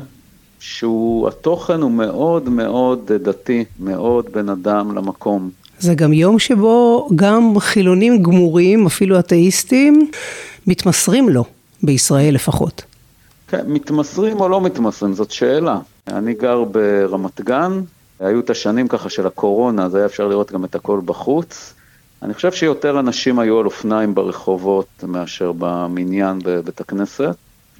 שהוא, 0.61 1.29
התוכן 1.29 1.81
הוא 1.81 1.91
מאוד 1.91 2.49
מאוד 2.49 3.13
דתי, 3.13 3.65
מאוד 3.81 4.27
בן 4.33 4.49
אדם 4.49 4.97
למקום. 4.97 5.51
זה 5.79 5.95
גם 5.95 6.13
יום 6.13 6.39
שבו 6.39 7.09
גם 7.17 7.59
חילונים 7.59 8.23
גמורים, 8.23 8.87
אפילו 8.87 9.19
אתאיסטים, 9.19 10.11
מתמסרים 10.67 11.29
לו, 11.29 11.45
בישראל 11.83 12.35
לפחות. 12.35 12.83
כן, 13.49 13.65
מתמסרים 13.67 14.41
או 14.41 14.49
לא 14.49 14.61
מתמסרים, 14.61 15.15
זאת 15.15 15.31
שאלה. 15.31 15.79
אני 16.09 16.35
גר 16.35 16.65
ברמת 16.65 17.41
גן, 17.41 17.81
היו 18.21 18.41
את 18.41 18.51
השנים 18.51 18.89
ככה 18.89 19.09
של 19.09 19.27
הקורונה, 19.27 19.85
אז 19.85 19.95
היה 19.95 20.07
אפשר 20.07 20.29
לראות 20.29 20.53
גם 20.53 20.65
את 20.65 20.75
הכל 20.75 21.01
בחוץ. 21.05 21.75
אני 22.23 22.35
חושב 22.35 22.53
שיותר 22.53 23.01
אנשים 23.01 23.39
היו 23.39 23.59
על 23.59 23.65
אופניים 23.65 24.15
ברחובות 24.15 25.05
מאשר 25.09 25.53
במניין 25.59 26.39
בבית 26.45 26.81
הכנסת. 26.81 27.37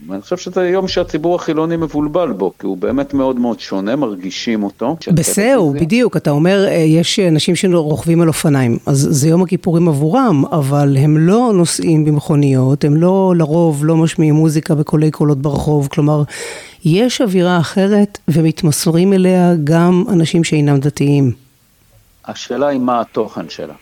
ואני 0.09 0.23
חושב 0.23 0.37
שזה 0.37 0.69
יום 0.69 0.89
שהציבור 0.89 1.35
החילוני 1.35 1.77
מבולבל 1.77 2.33
בו, 2.33 2.53
כי 2.59 2.67
הוא 2.67 2.77
באמת 2.77 3.15
מאוד 3.15 3.39
מאוד 3.39 3.61
שונה, 3.61 3.97
מרגישים 3.97 4.63
אותו. 4.63 4.97
בסדר, 5.15 5.63
בדיוק, 5.75 6.17
אתה 6.17 6.31
אומר, 6.31 6.67
אה, 6.69 6.75
יש 6.75 7.19
אנשים 7.19 7.57
שרוכבים 7.57 8.21
על 8.21 8.29
אופניים, 8.29 8.79
אז 8.87 9.09
זה 9.11 9.29
יום 9.29 9.43
הכיפורים 9.43 9.89
עבורם, 9.89 10.45
אבל 10.53 10.97
הם 10.97 11.19
לא 11.19 11.51
נוסעים 11.55 12.05
במכוניות, 12.05 12.85
הם 12.85 12.97
לא, 12.97 13.35
לרוב, 13.37 13.85
לא 13.85 13.97
משמיעים 13.97 14.35
מוזיקה 14.35 14.75
בקולי 14.75 15.11
קולות 15.11 15.39
ברחוב, 15.39 15.89
כלומר, 15.89 16.23
יש 16.85 17.21
אווירה 17.21 17.59
אחרת 17.59 18.19
ומתמסרים 18.29 19.13
אליה 19.13 19.55
גם 19.65 20.05
אנשים 20.09 20.45
שאינם 20.45 20.79
דתיים. 20.79 21.33
השאלה 22.25 22.67
היא 22.67 22.81
מה 22.81 23.01
התוכן 23.01 23.49
שלה. 23.49 23.75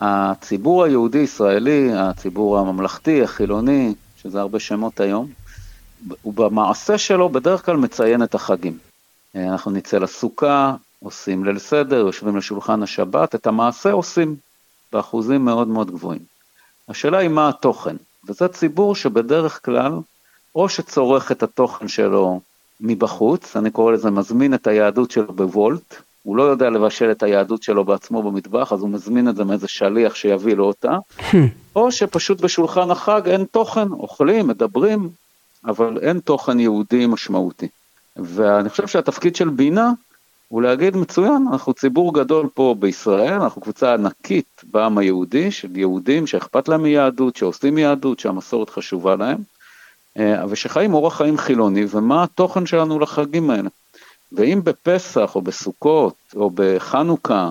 הציבור 0.00 0.84
היהודי-ישראלי, 0.84 1.90
הציבור 1.94 2.58
הממלכתי, 2.58 3.22
החילוני, 3.22 3.94
שזה 4.22 4.40
הרבה 4.40 4.60
שמות 4.60 5.00
היום, 5.00 5.26
הוא 6.22 6.34
במעשה 6.34 6.98
שלו 6.98 7.28
בדרך 7.28 7.66
כלל 7.66 7.76
מציין 7.76 8.22
את 8.22 8.34
החגים. 8.34 8.78
אנחנו 9.34 9.70
נצא 9.70 9.98
לסוכה, 9.98 10.74
עושים 11.00 11.44
ליל 11.44 11.58
סדר, 11.58 11.96
יושבים 11.96 12.36
לשולחן 12.36 12.82
השבת, 12.82 13.34
את 13.34 13.46
המעשה 13.46 13.92
עושים 13.92 14.36
באחוזים 14.92 15.44
מאוד 15.44 15.68
מאוד 15.68 15.90
גבוהים. 15.90 16.22
השאלה 16.88 17.18
היא 17.18 17.28
מה 17.28 17.48
התוכן, 17.48 17.96
וזה 18.28 18.48
ציבור 18.48 18.94
שבדרך 18.94 19.64
כלל 19.64 19.92
או 20.54 20.68
שצורך 20.68 21.32
את 21.32 21.42
התוכן 21.42 21.88
שלו 21.88 22.40
מבחוץ, 22.80 23.56
אני 23.56 23.70
קורא 23.70 23.92
לזה 23.92 24.10
מזמין 24.10 24.54
את 24.54 24.66
היהדות 24.66 25.10
שלו 25.10 25.32
בוולט, 25.32 25.94
הוא 26.22 26.36
לא 26.36 26.42
יודע 26.42 26.70
לבשל 26.70 27.10
את 27.10 27.22
היהדות 27.22 27.62
שלו 27.62 27.84
בעצמו 27.84 28.22
במטבח, 28.22 28.72
אז 28.72 28.80
הוא 28.80 28.88
מזמין 28.88 29.28
את 29.28 29.36
זה 29.36 29.44
מאיזה 29.44 29.68
שליח 29.68 30.14
שיביא 30.14 30.54
לו 30.54 30.64
אותה, 30.64 30.96
או 31.76 31.92
שפשוט 31.92 32.40
בשולחן 32.40 32.90
החג 32.90 33.22
אין 33.26 33.44
תוכן, 33.44 33.88
אוכלים, 33.92 34.46
מדברים, 34.46 35.10
אבל 35.64 35.98
אין 36.02 36.20
תוכן 36.20 36.60
יהודי 36.60 37.06
משמעותי. 37.06 37.68
ואני 38.16 38.68
חושב 38.68 38.86
שהתפקיד 38.86 39.36
של 39.36 39.48
בינה 39.48 39.92
הוא 40.48 40.62
להגיד 40.62 40.96
מצוין, 40.96 41.46
אנחנו 41.52 41.74
ציבור 41.74 42.14
גדול 42.14 42.48
פה 42.54 42.74
בישראל, 42.78 43.32
אנחנו 43.32 43.62
קבוצה 43.62 43.94
ענקית 43.94 44.62
בעם 44.70 44.98
היהודי, 44.98 45.50
של 45.50 45.76
יהודים 45.76 46.26
שאכפת 46.26 46.68
להם 46.68 46.82
מיהדות, 46.82 47.36
שעושים 47.36 47.78
יהדות, 47.78 48.20
שהמסורת 48.20 48.70
חשובה 48.70 49.16
להם, 49.16 49.38
אה, 50.18 50.44
ושחיים 50.48 50.94
אורח 50.94 51.16
חיים 51.16 51.38
חילוני, 51.38 51.84
ומה 51.90 52.22
התוכן 52.22 52.66
שלנו 52.66 52.98
לחגים 52.98 53.50
האלה. 53.50 53.68
ואם 54.32 54.60
בפסח 54.64 55.32
או 55.34 55.42
בסוכות 55.42 56.14
או 56.36 56.50
בחנוכה 56.54 57.50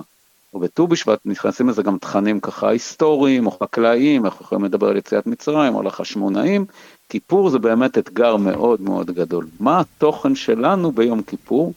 או 0.54 0.60
בט"ו 0.60 0.86
בשבט 0.86 1.18
נכנסים 1.24 1.68
לזה 1.68 1.82
גם 1.82 1.98
תכנים 1.98 2.40
ככה 2.40 2.68
היסטוריים 2.68 3.46
או 3.46 3.50
חקלאיים, 3.50 4.24
אנחנו 4.24 4.44
יכולים 4.44 4.64
לדבר 4.64 4.88
על 4.88 4.96
יציאת 4.96 5.26
מצרים 5.26 5.74
או 5.74 5.80
על 5.80 5.86
החשמונאים, 5.86 6.64
כיפור 7.08 7.50
זה 7.50 7.58
באמת 7.58 7.98
אתגר 7.98 8.36
מאוד 8.36 8.80
מאוד 8.80 9.10
גדול. 9.10 9.46
מה 9.60 9.80
התוכן 9.80 10.34
שלנו 10.34 10.92
ביום 10.92 11.22
כיפור? 11.22 11.72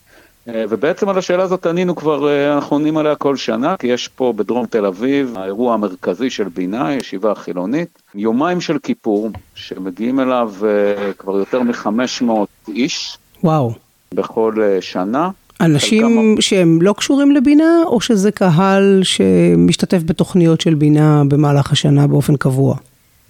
אה, 0.47 0.63
ובעצם 0.69 1.09
על 1.09 1.17
השאלה 1.17 1.43
הזאת 1.43 1.65
ענינו 1.65 1.95
כבר, 1.95 2.29
אה, 2.29 2.53
אנחנו 2.53 2.75
עונים 2.75 2.97
עליה 2.97 3.15
כל 3.15 3.35
שנה, 3.35 3.75
כי 3.77 3.87
יש 3.87 4.07
פה 4.07 4.33
בדרום 4.35 4.65
תל 4.65 4.85
אביב 4.85 5.33
האירוע 5.37 5.73
המרכזי 5.73 6.29
של 6.29 6.47
בינה, 6.47 6.93
ישיבה 6.93 7.35
חילונית, 7.35 8.01
יומיים 8.15 8.61
של 8.61 8.77
כיפור, 8.83 9.29
שמגיעים 9.55 10.19
אליו 10.19 10.53
אה, 10.63 11.13
כבר 11.13 11.37
יותר 11.37 11.61
מ-500 11.61 12.31
איש. 12.67 13.17
וואו. 13.43 13.73
בכל 14.13 14.55
שנה. 14.81 15.29
אנשים 15.61 16.01
חלקם... 16.01 16.41
שהם 16.41 16.81
לא 16.81 16.93
קשורים 16.93 17.31
לבינה, 17.31 17.83
או 17.85 18.01
שזה 18.01 18.31
קהל 18.31 19.01
שמשתתף 19.03 20.01
בתוכניות 20.05 20.61
של 20.61 20.73
בינה 20.73 21.23
במהלך 21.27 21.71
השנה 21.71 22.07
באופן 22.07 22.35
קבוע? 22.35 22.75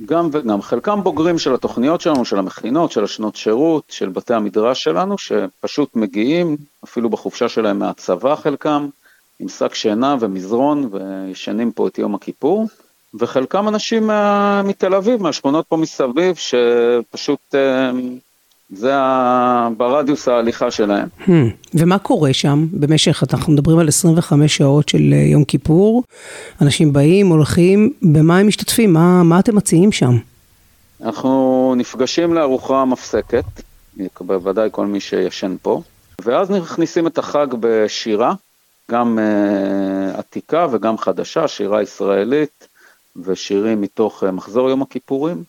גם 0.06 0.30
וגם, 0.32 0.62
חלקם 0.62 1.04
בוגרים 1.04 1.40
של 1.40 1.54
התוכניות 1.54 2.02
שלנו, 2.02 2.26
של 2.26 2.38
המכינות, 2.40 2.92
של 2.92 3.04
השנות 3.04 3.36
שירות, 3.36 3.84
של 3.90 4.10
בתי 4.10 4.34
המדרש 4.34 4.84
שלנו, 4.84 5.18
שפשוט 5.18 5.96
מגיעים, 5.96 6.58
אפילו 6.84 7.10
בחופשה 7.10 7.50
שלהם 7.50 7.80
מהצבא 7.80 8.36
חלקם, 8.36 8.90
עם 9.40 9.50
שק 9.50 9.74
שינה 9.74 10.16
ומזרון 10.20 10.90
וישנים 10.92 11.72
פה 11.72 11.88
את 11.88 12.00
יום 12.00 12.16
הכיפור, 12.16 12.68
וחלקם 13.14 13.68
אנשים 13.68 14.08
מה, 14.08 14.62
מתל 14.64 14.96
אביב, 14.96 15.22
מהשכונות 15.22 15.66
פה 15.68 15.78
מסביב, 15.78 16.36
שפשוט 16.36 17.56
אה, 17.56 17.92
זה. 18.72 18.94
ברדיוס 19.78 20.28
ההליכה 20.28 20.72
שלהם. 20.72 21.08
Hmm. 21.22 21.32
ומה 21.74 22.00
קורה 22.00 22.34
שם 22.34 22.66
במשך, 22.72 23.24
אנחנו 23.34 23.54
מדברים 23.54 23.80
על 23.80 23.88
25 23.88 24.58
שעות 24.58 24.90
של 24.90 25.14
אה, 25.14 25.18
יום 25.18 25.44
כיפור, 25.44 26.04
אנשים 26.62 26.94
באים, 26.94 27.28
הולכים, 27.28 27.94
במה 28.02 28.38
הם 28.38 28.48
משתתפים? 28.48 28.94
מה, 28.94 29.24
מה 29.24 29.40
אתם 29.40 29.56
מציעים 29.56 29.92
שם? 29.92 30.18
אנחנו 31.04 31.74
נפגשים 31.78 32.34
לארוחה 32.34 32.86
מפסקת, 32.86 33.46
בוודאי 34.22 34.70
כל 34.72 34.86
מי 34.86 35.00
שישן 35.00 35.56
פה, 35.62 35.82
ואז 36.22 36.52
מכניסים 36.52 37.08
את 37.08 37.18
החג 37.18 37.48
בשירה, 37.60 38.34
גם 38.92 39.20
uh, 39.20 40.20
עתיקה 40.20 40.68
וגם 40.72 40.98
חדשה, 40.98 41.48
שירה 41.48 41.82
ישראלית 41.82 42.68
ושירים 43.16 43.82
מתוך 43.82 44.24
uh, 44.24 44.32
מחזור 44.32 44.70
יום 44.70 44.82
הכיפורים. 44.82 45.44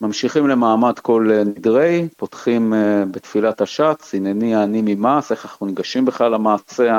ממשיכים 0.00 0.48
למעמד 0.48 0.98
כל 0.98 1.28
אה, 1.32 1.44
נדרי, 1.44 2.08
פותחים 2.16 2.74
אה, 2.74 3.04
בתפילת 3.10 3.60
השץ, 3.60 4.14
הנני 4.14 4.56
אני 4.56 4.82
ממעש, 4.84 5.32
איך 5.32 5.44
אנחנו 5.44 5.66
ניגשים 5.66 6.04
בכלל 6.04 6.32
למעשה 6.32 6.92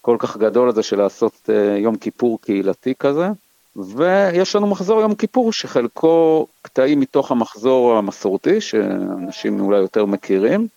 הכל 0.00 0.16
כך 0.18 0.36
גדול 0.36 0.68
הזה 0.68 0.82
של 0.82 0.98
לעשות 0.98 1.50
אה, 1.50 1.76
יום 1.78 1.96
כיפור 1.96 2.38
קהילתי 2.40 2.94
כזה. 2.98 3.28
ויש 3.76 4.56
לנו 4.56 4.66
מחזור 4.66 5.00
יום 5.00 5.14
כיפור 5.14 5.52
שחלקו 5.52 6.46
קטעים 6.62 7.00
מתוך 7.00 7.30
המחזור 7.30 7.96
המסורתי, 7.96 8.60
שאנשים 8.60 9.60
אולי 9.60 9.78
יותר 9.78 10.06
מכירים, 10.06 10.68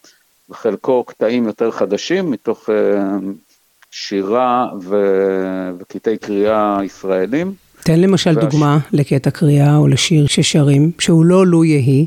וחלקו 0.50 1.04
קטעים 1.04 1.46
יותר 1.46 1.72
חדשים 1.72 2.32
מתוך 2.32 2.70
שירה 3.92 4.68
וקטעי 5.78 6.18
קריאה 6.18 6.80
ישראלים. 6.84 7.54
תן 7.84 8.00
למשל 8.00 8.34
והש... 8.36 8.46
דוגמה 8.46 8.78
לקטע 8.94 9.32
קריאה 9.32 9.76
או 9.76 9.88
לשיר 9.88 10.28
ששרים, 10.28 10.92
שהוא 11.00 11.26
לא 11.26 11.48
לו 11.48 11.64
יהי. 11.64 12.06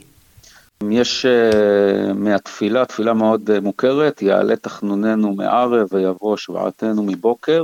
יש 0.90 1.26
uh, 1.26 2.12
מהתפילה, 2.12 2.84
תפילה 2.84 3.14
מאוד 3.14 3.50
uh, 3.50 3.60
מוכרת, 3.60 4.22
יעלה 4.22 4.56
תחנוננו 4.56 5.34
מערב 5.34 5.88
ויבוא 5.92 6.36
שבעתנו 6.36 7.02
מבוקר. 7.02 7.62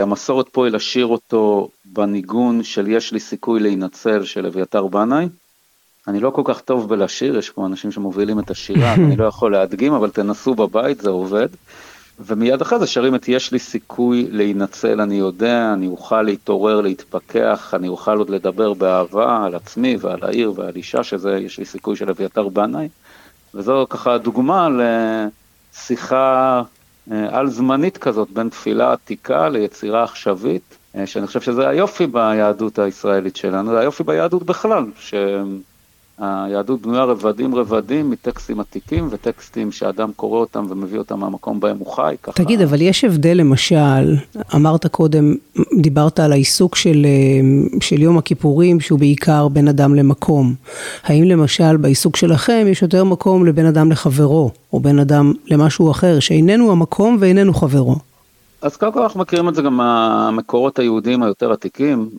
המסורת 0.00 0.48
פה 0.48 0.66
היא 0.66 0.72
לשיר 0.72 1.06
אותו 1.06 1.68
בניגון 1.84 2.62
של 2.62 2.88
יש 2.88 3.12
לי 3.12 3.20
סיכוי 3.20 3.60
להינצל 3.60 4.24
של 4.24 4.46
אביתר 4.46 4.86
בנאי. 4.86 5.28
אני 6.08 6.20
לא 6.20 6.30
כל 6.30 6.42
כך 6.44 6.60
טוב 6.60 6.88
בלשיר, 6.88 7.38
יש 7.38 7.50
פה 7.50 7.66
אנשים 7.66 7.92
שמובילים 7.92 8.38
את 8.38 8.50
השירה, 8.50 8.94
אני 8.94 9.16
לא 9.16 9.24
יכול 9.24 9.52
להדגים, 9.52 9.92
אבל 9.92 10.10
תנסו 10.10 10.54
בבית, 10.54 11.00
זה 11.00 11.10
עובד. 11.10 11.48
ומיד 12.20 12.60
אחרי 12.60 12.78
זה 12.78 12.86
שרים 12.86 13.14
את 13.14 13.28
יש 13.28 13.52
לי 13.52 13.58
סיכוי 13.58 14.26
להינצל, 14.30 15.00
אני 15.00 15.14
יודע, 15.14 15.72
אני 15.72 15.86
אוכל 15.86 16.22
להתעורר, 16.22 16.80
להתפכח, 16.80 17.74
אני 17.74 17.88
אוכל 17.88 18.18
עוד 18.18 18.30
לדבר 18.30 18.74
באהבה 18.74 19.44
על 19.44 19.54
עצמי 19.54 19.96
ועל 20.00 20.18
העיר 20.22 20.52
ועל 20.56 20.76
אישה, 20.76 21.02
שזה 21.02 21.38
יש 21.38 21.58
לי 21.58 21.64
סיכוי 21.64 21.96
של 21.96 22.10
אביתר 22.10 22.48
בנאי. 22.48 22.88
וזו 23.54 23.86
ככה 23.90 24.18
דוגמה 24.18 24.68
לשיחה 25.72 26.62
אה, 27.12 27.38
על 27.38 27.50
זמנית 27.50 27.98
כזאת 27.98 28.30
בין 28.30 28.48
תפילה 28.48 28.92
עתיקה 28.92 29.48
ליצירה 29.48 30.02
עכשווית, 30.02 30.76
אה, 30.96 31.06
שאני 31.06 31.26
חושב 31.26 31.40
שזה 31.40 31.68
היופי 31.68 32.06
ביהדות 32.06 32.78
הישראלית 32.78 33.36
שלנו, 33.36 33.70
זה 33.70 33.78
היופי 33.80 34.02
ביהדות 34.02 34.42
בכלל, 34.42 34.84
ש... 34.98 35.14
היהדות 36.18 36.82
בנויה 36.82 37.04
רבדים 37.04 37.54
רבדים 37.54 38.10
מטקסטים 38.10 38.60
עתיקים 38.60 39.08
וטקסטים 39.10 39.72
שאדם 39.72 40.10
קורא 40.16 40.38
אותם 40.38 40.66
ומביא 40.68 40.98
אותם 40.98 41.20
מהמקום 41.20 41.60
בהם 41.60 41.76
הוא 41.78 41.86
חי. 41.86 42.14
ככה... 42.22 42.32
תגיד, 42.32 42.60
אבל 42.60 42.82
יש 42.82 43.04
הבדל 43.04 43.36
למשל, 43.36 44.16
אמרת 44.54 44.86
קודם, 44.86 45.34
דיברת 45.80 46.20
על 46.20 46.32
העיסוק 46.32 46.76
של, 46.76 47.06
אה, 47.06 47.80
של 47.80 48.02
יום 48.02 48.18
הכיפורים 48.18 48.80
שהוא 48.80 48.98
בעיקר 48.98 49.48
בין 49.48 49.68
אדם 49.68 49.94
למקום. 49.94 50.54
האם 51.04 51.24
למשל 51.24 51.76
בעיסוק 51.76 52.16
שלכם 52.16 52.66
יש 52.70 52.82
יותר 52.82 53.04
מקום 53.04 53.46
לבין 53.46 53.66
אדם 53.66 53.90
לחברו, 53.90 54.50
או 54.72 54.80
בין 54.80 54.98
אדם 54.98 55.32
למשהו 55.46 55.90
אחר, 55.90 56.20
שאיננו 56.20 56.72
המקום 56.72 57.16
ואיננו 57.20 57.54
חברו? 57.54 57.96
אז 58.62 58.76
קודם 58.76 58.92
כל 58.92 59.02
אנחנו 59.02 59.20
מכירים 59.20 59.48
את 59.48 59.54
זה 59.54 59.62
גם 59.62 59.76
מהמקורות 59.76 60.78
היהודיים 60.78 61.22
היותר 61.22 61.52
עתיקים. 61.52 62.10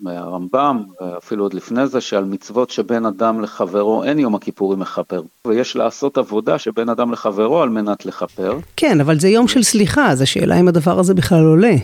מהרמב"ם, 0.00 0.82
אפילו 1.18 1.44
עוד 1.44 1.54
לפני 1.54 1.86
זה, 1.86 2.00
שעל 2.00 2.24
מצוות 2.24 2.70
שבין 2.70 3.06
אדם 3.06 3.40
לחברו 3.40 4.04
אין 4.04 4.18
יום 4.18 4.34
הכיפורים 4.34 4.78
מכפר. 4.78 5.22
ויש 5.44 5.76
לעשות 5.76 6.18
עבודה 6.18 6.58
שבין 6.58 6.88
אדם 6.88 7.12
לחברו 7.12 7.62
על 7.62 7.68
מנת 7.68 8.06
לכפר. 8.06 8.58
כן, 8.76 9.00
אבל 9.00 9.20
זה 9.20 9.28
יום 9.28 9.48
של 9.48 9.62
סליחה, 9.62 10.10
אז 10.10 10.22
השאלה 10.22 10.60
אם 10.60 10.68
הדבר 10.68 10.98
הזה 10.98 11.14
בכלל 11.14 11.44
עולה. 11.44 11.74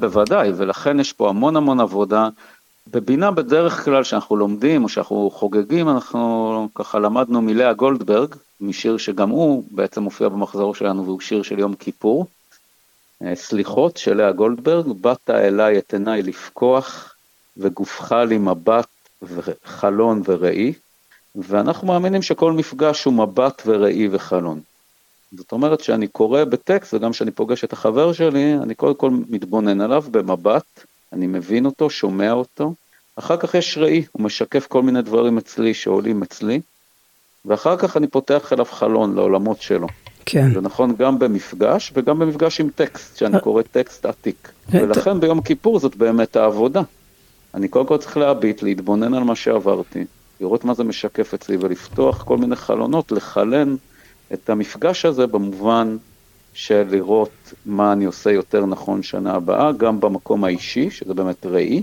בוודאי, 0.00 0.52
ולכן 0.56 1.00
יש 1.00 1.12
פה 1.12 1.28
המון 1.28 1.56
המון 1.56 1.80
עבודה. 1.80 2.28
בבינה 2.90 3.30
בדרך 3.30 3.84
כלל 3.84 4.04
שאנחנו 4.04 4.36
לומדים 4.36 4.84
או 4.84 4.88
שאנחנו 4.88 5.30
חוגגים, 5.34 5.88
אנחנו 5.88 6.68
ככה 6.74 6.98
למדנו 6.98 7.42
מלאה 7.42 7.72
גולדברג, 7.72 8.34
משיר 8.60 8.96
שגם 8.96 9.30
הוא 9.30 9.64
בעצם 9.70 10.02
מופיע 10.02 10.28
במחזור 10.28 10.74
שלנו 10.74 11.04
והוא 11.04 11.20
שיר 11.20 11.42
של 11.42 11.58
יום 11.58 11.74
כיפור. 11.74 12.26
אה, 13.22 13.34
סליחות 13.34 13.96
של 13.96 14.16
לאה 14.16 14.32
גולדברג, 14.32 14.86
באת 15.00 15.30
אליי 15.30 15.78
את 15.78 15.92
עיניי 15.92 16.22
לפקוח, 16.22 17.13
וגופך 17.56 18.12
לי 18.12 18.38
מבט 18.38 18.86
וחלון 19.22 20.22
וראי, 20.24 20.72
ואנחנו 21.36 21.86
מאמינים 21.86 22.22
שכל 22.22 22.52
מפגש 22.52 23.04
הוא 23.04 23.14
מבט 23.14 23.62
וראי 23.66 24.08
וחלון. 24.10 24.60
זאת 25.36 25.52
אומרת 25.52 25.80
שאני 25.80 26.08
קורא 26.08 26.44
בטקסט, 26.44 26.94
וגם 26.94 27.12
כשאני 27.12 27.30
פוגש 27.30 27.64
את 27.64 27.72
החבר 27.72 28.12
שלי, 28.12 28.54
אני 28.54 28.74
קודם 28.74 28.94
כל 28.94 29.10
מתבונן 29.10 29.80
עליו 29.80 30.04
במבט, 30.10 30.84
אני 31.12 31.26
מבין 31.26 31.66
אותו, 31.66 31.90
שומע 31.90 32.32
אותו, 32.32 32.74
אחר 33.16 33.36
כך 33.36 33.54
יש 33.54 33.78
ראי, 33.78 34.04
הוא 34.12 34.22
משקף 34.22 34.66
כל 34.66 34.82
מיני 34.82 35.02
דברים 35.02 35.38
אצלי 35.38 35.74
שעולים 35.74 36.22
אצלי, 36.22 36.60
ואחר 37.44 37.76
כך 37.76 37.96
אני 37.96 38.06
פותח 38.06 38.52
אליו 38.52 38.64
חלון 38.64 39.14
לעולמות 39.14 39.62
שלו. 39.62 39.86
כן. 40.26 40.54
זה 40.54 40.60
נכון 40.60 40.94
גם 40.98 41.18
במפגש 41.18 41.92
וגם 41.94 42.18
במפגש 42.18 42.60
עם 42.60 42.68
טקסט, 42.74 43.16
שאני 43.16 43.40
קורא 43.40 43.62
טקסט 43.62 44.06
עתיק. 44.06 44.52
ולכן 44.68 45.20
ביום 45.20 45.42
כיפור 45.42 45.80
זאת 45.80 45.96
באמת 45.96 46.36
העבודה. 46.36 46.82
אני 47.54 47.68
קודם 47.68 47.86
כל 47.86 47.96
צריך 47.96 48.16
להביט, 48.16 48.62
להתבונן 48.62 49.14
על 49.14 49.24
מה 49.24 49.36
שעברתי, 49.36 50.04
לראות 50.40 50.64
מה 50.64 50.74
זה 50.74 50.84
משקף 50.84 51.34
אצלי 51.34 51.56
ולפתוח 51.60 52.22
כל 52.22 52.38
מיני 52.38 52.56
חלונות, 52.56 53.12
לחלן 53.12 53.74
את 54.32 54.50
המפגש 54.50 55.04
הזה 55.04 55.26
במובן 55.26 55.96
של 56.54 56.84
לראות 56.90 57.52
מה 57.66 57.92
אני 57.92 58.04
עושה 58.04 58.32
יותר 58.32 58.66
נכון 58.66 59.02
שנה 59.02 59.34
הבאה, 59.34 59.72
גם 59.72 60.00
במקום 60.00 60.44
האישי, 60.44 60.90
שזה 60.90 61.14
באמת 61.14 61.46
ראי, 61.46 61.82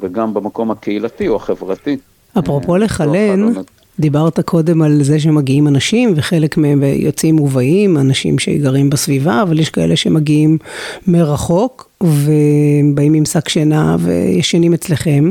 וגם 0.00 0.34
במקום 0.34 0.70
הקהילתי 0.70 1.28
או 1.28 1.36
החברתי. 1.36 1.96
אפרופו 2.38 2.74
אה, 2.74 2.78
לחלן, 2.78 3.52
דיברת 4.00 4.40
קודם 4.40 4.82
על 4.82 5.02
זה 5.02 5.20
שמגיעים 5.20 5.68
אנשים 5.68 6.12
וחלק 6.16 6.56
מהם 6.56 6.82
יוצאים 6.82 7.40
ובאים, 7.40 7.96
אנשים 7.96 8.38
שגרים 8.38 8.90
בסביבה, 8.90 9.42
אבל 9.42 9.60
יש 9.60 9.70
כאלה 9.70 9.96
שמגיעים 9.96 10.58
מרחוק 11.06 11.88
ובאים 12.00 13.14
עם 13.14 13.24
שק 13.24 13.48
שינה 13.48 13.96
וישנים 14.00 14.74
אצלכם. 14.74 15.30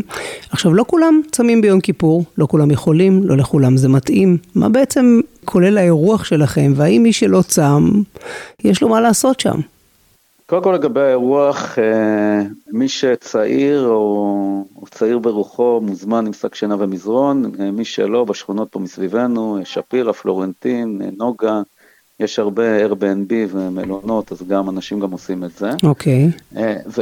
עכשיו 0.49 0.73
לא 0.73 0.85
כולם 0.87 1.21
צמים 1.31 1.61
ביום 1.61 1.81
כיפור, 1.81 2.23
לא 2.37 2.45
כולם 2.45 2.71
יכולים, 2.71 3.23
לא 3.23 3.37
לכולם 3.37 3.77
זה 3.77 3.89
מתאים. 3.89 4.37
מה 4.55 4.69
בעצם 4.69 5.19
כולל 5.45 5.77
האירוח 5.77 6.23
שלכם 6.23 6.73
והאם 6.75 7.03
מי 7.03 7.13
שלא 7.13 7.41
צם, 7.47 7.91
יש 8.63 8.81
לו 8.81 8.89
מה 8.89 9.01
לעשות 9.01 9.39
שם? 9.39 9.59
קודם 10.49 10.63
כל 10.63 10.73
לגבי 10.73 11.01
האירוח, 11.01 11.79
אה, 11.79 12.41
מי 12.67 12.89
שצעיר 12.89 13.87
או, 13.87 14.65
או 14.75 14.85
צעיר 14.91 15.19
ברוחו 15.19 15.81
מוזמן 15.83 16.25
עם 16.25 16.33
שק 16.33 16.55
שינה 16.55 16.75
ומזרון, 16.79 17.51
אה, 17.59 17.71
מי 17.71 17.85
שלא 17.85 18.23
בשכונות 18.25 18.71
פה 18.71 18.79
מסביבנו, 18.79 19.59
שפירא, 19.63 20.11
פלורנטין, 20.11 21.01
אה, 21.01 21.09
נוגה, 21.17 21.61
יש 22.19 22.39
הרבה 22.39 22.85
Airbnb 22.85 23.33
ומלונות, 23.49 24.31
אז 24.31 24.43
גם 24.47 24.69
אנשים 24.69 24.99
גם 24.99 25.11
עושים 25.11 25.43
את 25.43 25.51
זה. 25.57 25.69
אוקיי. 25.83 26.29
Okay. 26.53 26.57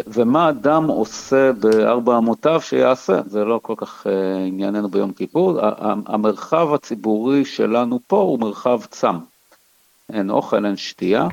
ומה 0.07 0.49
אדם 0.49 0.87
עושה 0.87 1.51
בארבע 1.51 2.17
אמותיו 2.17 2.61
שיעשה, 2.61 3.21
זה 3.27 3.45
לא 3.45 3.59
כל 3.61 3.73
כך 3.77 4.07
ענייננו 4.47 4.89
ביום 4.89 5.11
כיפור. 5.11 5.59
המרחב 6.07 6.73
הציבורי 6.73 7.45
שלנו 7.45 7.99
פה 8.07 8.17
הוא 8.17 8.39
מרחב 8.39 8.81
צם. 8.89 9.15
אין 10.13 10.29
אוכל, 10.29 10.65
אין 10.65 10.77
שתייה. 10.77 11.27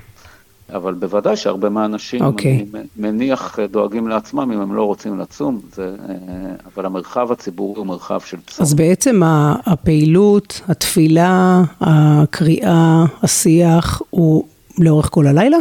אבל 0.75 0.95
בוודאי 0.95 1.37
שהרבה 1.37 1.69
מהאנשים, 1.69 2.23
okay. 2.23 2.25
אוקיי. 2.25 2.67
אני 2.75 2.83
מניח, 2.97 3.59
דואגים 3.71 4.09
לעצמם 4.09 4.53
אם 4.53 4.61
הם 4.61 4.75
לא 4.75 4.83
רוצים 4.83 5.19
לצום, 5.19 5.61
זה, 5.73 5.97
אה, 6.09 6.15
אבל 6.75 6.87
המרחב 6.87 7.33
הציבורי 7.33 7.79
הוא 7.79 7.87
מרחב 7.87 8.21
של 8.21 8.37
צום. 8.47 8.67
אז 8.67 8.75
בעצם 8.75 9.21
הפעילות, 9.67 10.61
התפילה, 10.69 11.63
הקריאה, 11.81 13.05
השיח, 13.23 14.03
הוא 14.11 14.45
לאורך 14.79 15.09
כל 15.11 15.27
הלילה? 15.27 15.59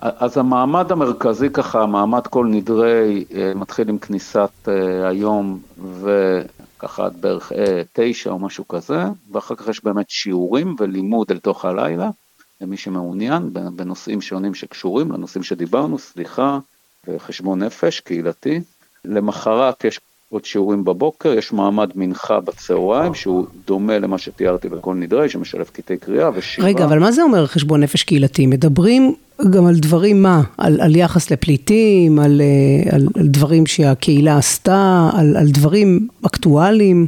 אז 0.00 0.38
המעמד 0.38 0.92
המרכזי 0.92 1.50
ככה, 1.50 1.82
המעמד 1.82 2.26
כל 2.26 2.46
נדרי, 2.46 3.24
אה, 3.34 3.52
מתחיל 3.54 3.88
עם 3.88 3.98
כניסת 3.98 4.68
אה, 4.68 5.08
היום 5.08 5.58
וככה 6.00 7.04
עד 7.04 7.16
בערך 7.20 7.52
אה, 7.52 7.82
תשע 7.92 8.30
או 8.30 8.38
משהו 8.38 8.68
כזה, 8.68 9.04
ואחר 9.32 9.54
כך 9.54 9.68
יש 9.68 9.84
באמת 9.84 10.10
שיעורים 10.10 10.76
ולימוד 10.78 11.30
אל 11.30 11.38
תוך 11.38 11.64
הלילה, 11.64 12.10
למי 12.60 12.76
שמעוניין, 12.76 13.50
בנושאים 13.52 14.20
שונים 14.20 14.54
שקשורים 14.54 15.12
לנושאים 15.12 15.42
שדיברנו, 15.42 15.98
סליחה, 15.98 16.58
וחשבון 17.08 17.62
נפש, 17.62 18.00
קהילתי. 18.00 18.60
למחרת 19.04 19.84
יש 19.84 20.00
עוד 20.28 20.44
שיעורים 20.44 20.84
בבוקר, 20.84 21.32
יש 21.32 21.52
מעמד 21.52 21.90
מנחה 21.94 22.40
בצהריים, 22.40 23.14
שהוא 23.14 23.46
דומה 23.66 23.98
למה 23.98 24.18
שתיארתי 24.18 24.68
בכל 24.68 24.94
נדרי, 24.94 25.28
שמשלב 25.28 25.66
קטעי 25.72 25.96
קריאה 25.96 26.30
ושירה. 26.34 26.68
רגע, 26.68 26.84
אבל 26.84 26.98
מה 26.98 27.12
זה 27.12 27.22
אומר 27.22 27.46
חשבון 27.46 27.82
נפש 27.82 28.02
קהילתי? 28.02 28.46
מדברים 28.46 29.14
גם 29.50 29.66
על 29.66 29.74
דברים 29.74 30.22
מה? 30.22 30.42
על, 30.58 30.80
על 30.80 30.96
יחס 30.96 31.30
לפליטים, 31.30 32.18
על, 32.18 32.40
אה, 32.40 32.94
על, 32.94 33.06
על 33.20 33.26
דברים 33.26 33.66
שהקהילה 33.66 34.38
עשתה, 34.38 35.10
על, 35.14 35.36
על 35.36 35.46
דברים 35.48 36.08
אקטואליים? 36.26 37.06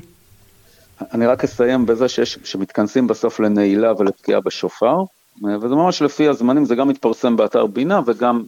אני 1.12 1.26
רק 1.26 1.44
אסיים 1.44 1.86
בזה 1.86 2.08
שיש, 2.08 2.38
שמתכנסים 2.44 3.06
בסוף 3.06 3.40
לנעילה 3.40 3.92
ולתקיעה 3.98 4.40
בשופר, 4.40 4.96
וזה 5.42 5.74
ממש 5.74 6.02
לפי 6.02 6.28
הזמנים, 6.28 6.64
זה 6.64 6.74
גם 6.74 6.88
מתפרסם 6.88 7.36
באתר 7.36 7.66
בינה 7.66 8.00
וגם 8.06 8.44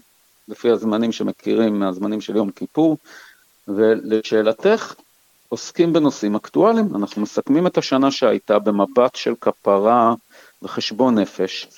לפי 0.49 0.71
הזמנים 0.71 1.13
שמכירים 1.13 1.79
מהזמנים 1.79 2.21
של 2.21 2.37
יום 2.37 2.51
כיפור. 2.51 2.97
ולשאלתך, 3.69 4.95
עוסקים 5.49 5.93
בנושאים 5.93 6.35
אקטואליים, 6.35 6.97
אנחנו 6.97 7.23
מסכמים 7.23 7.67
את 7.67 7.79
השנה 7.79 8.11
שהייתה 8.11 8.59
במבט 8.59 9.15
של 9.15 9.35
כפרה 9.41 10.15
וחשבון 10.63 11.19
נפש, 11.19 11.69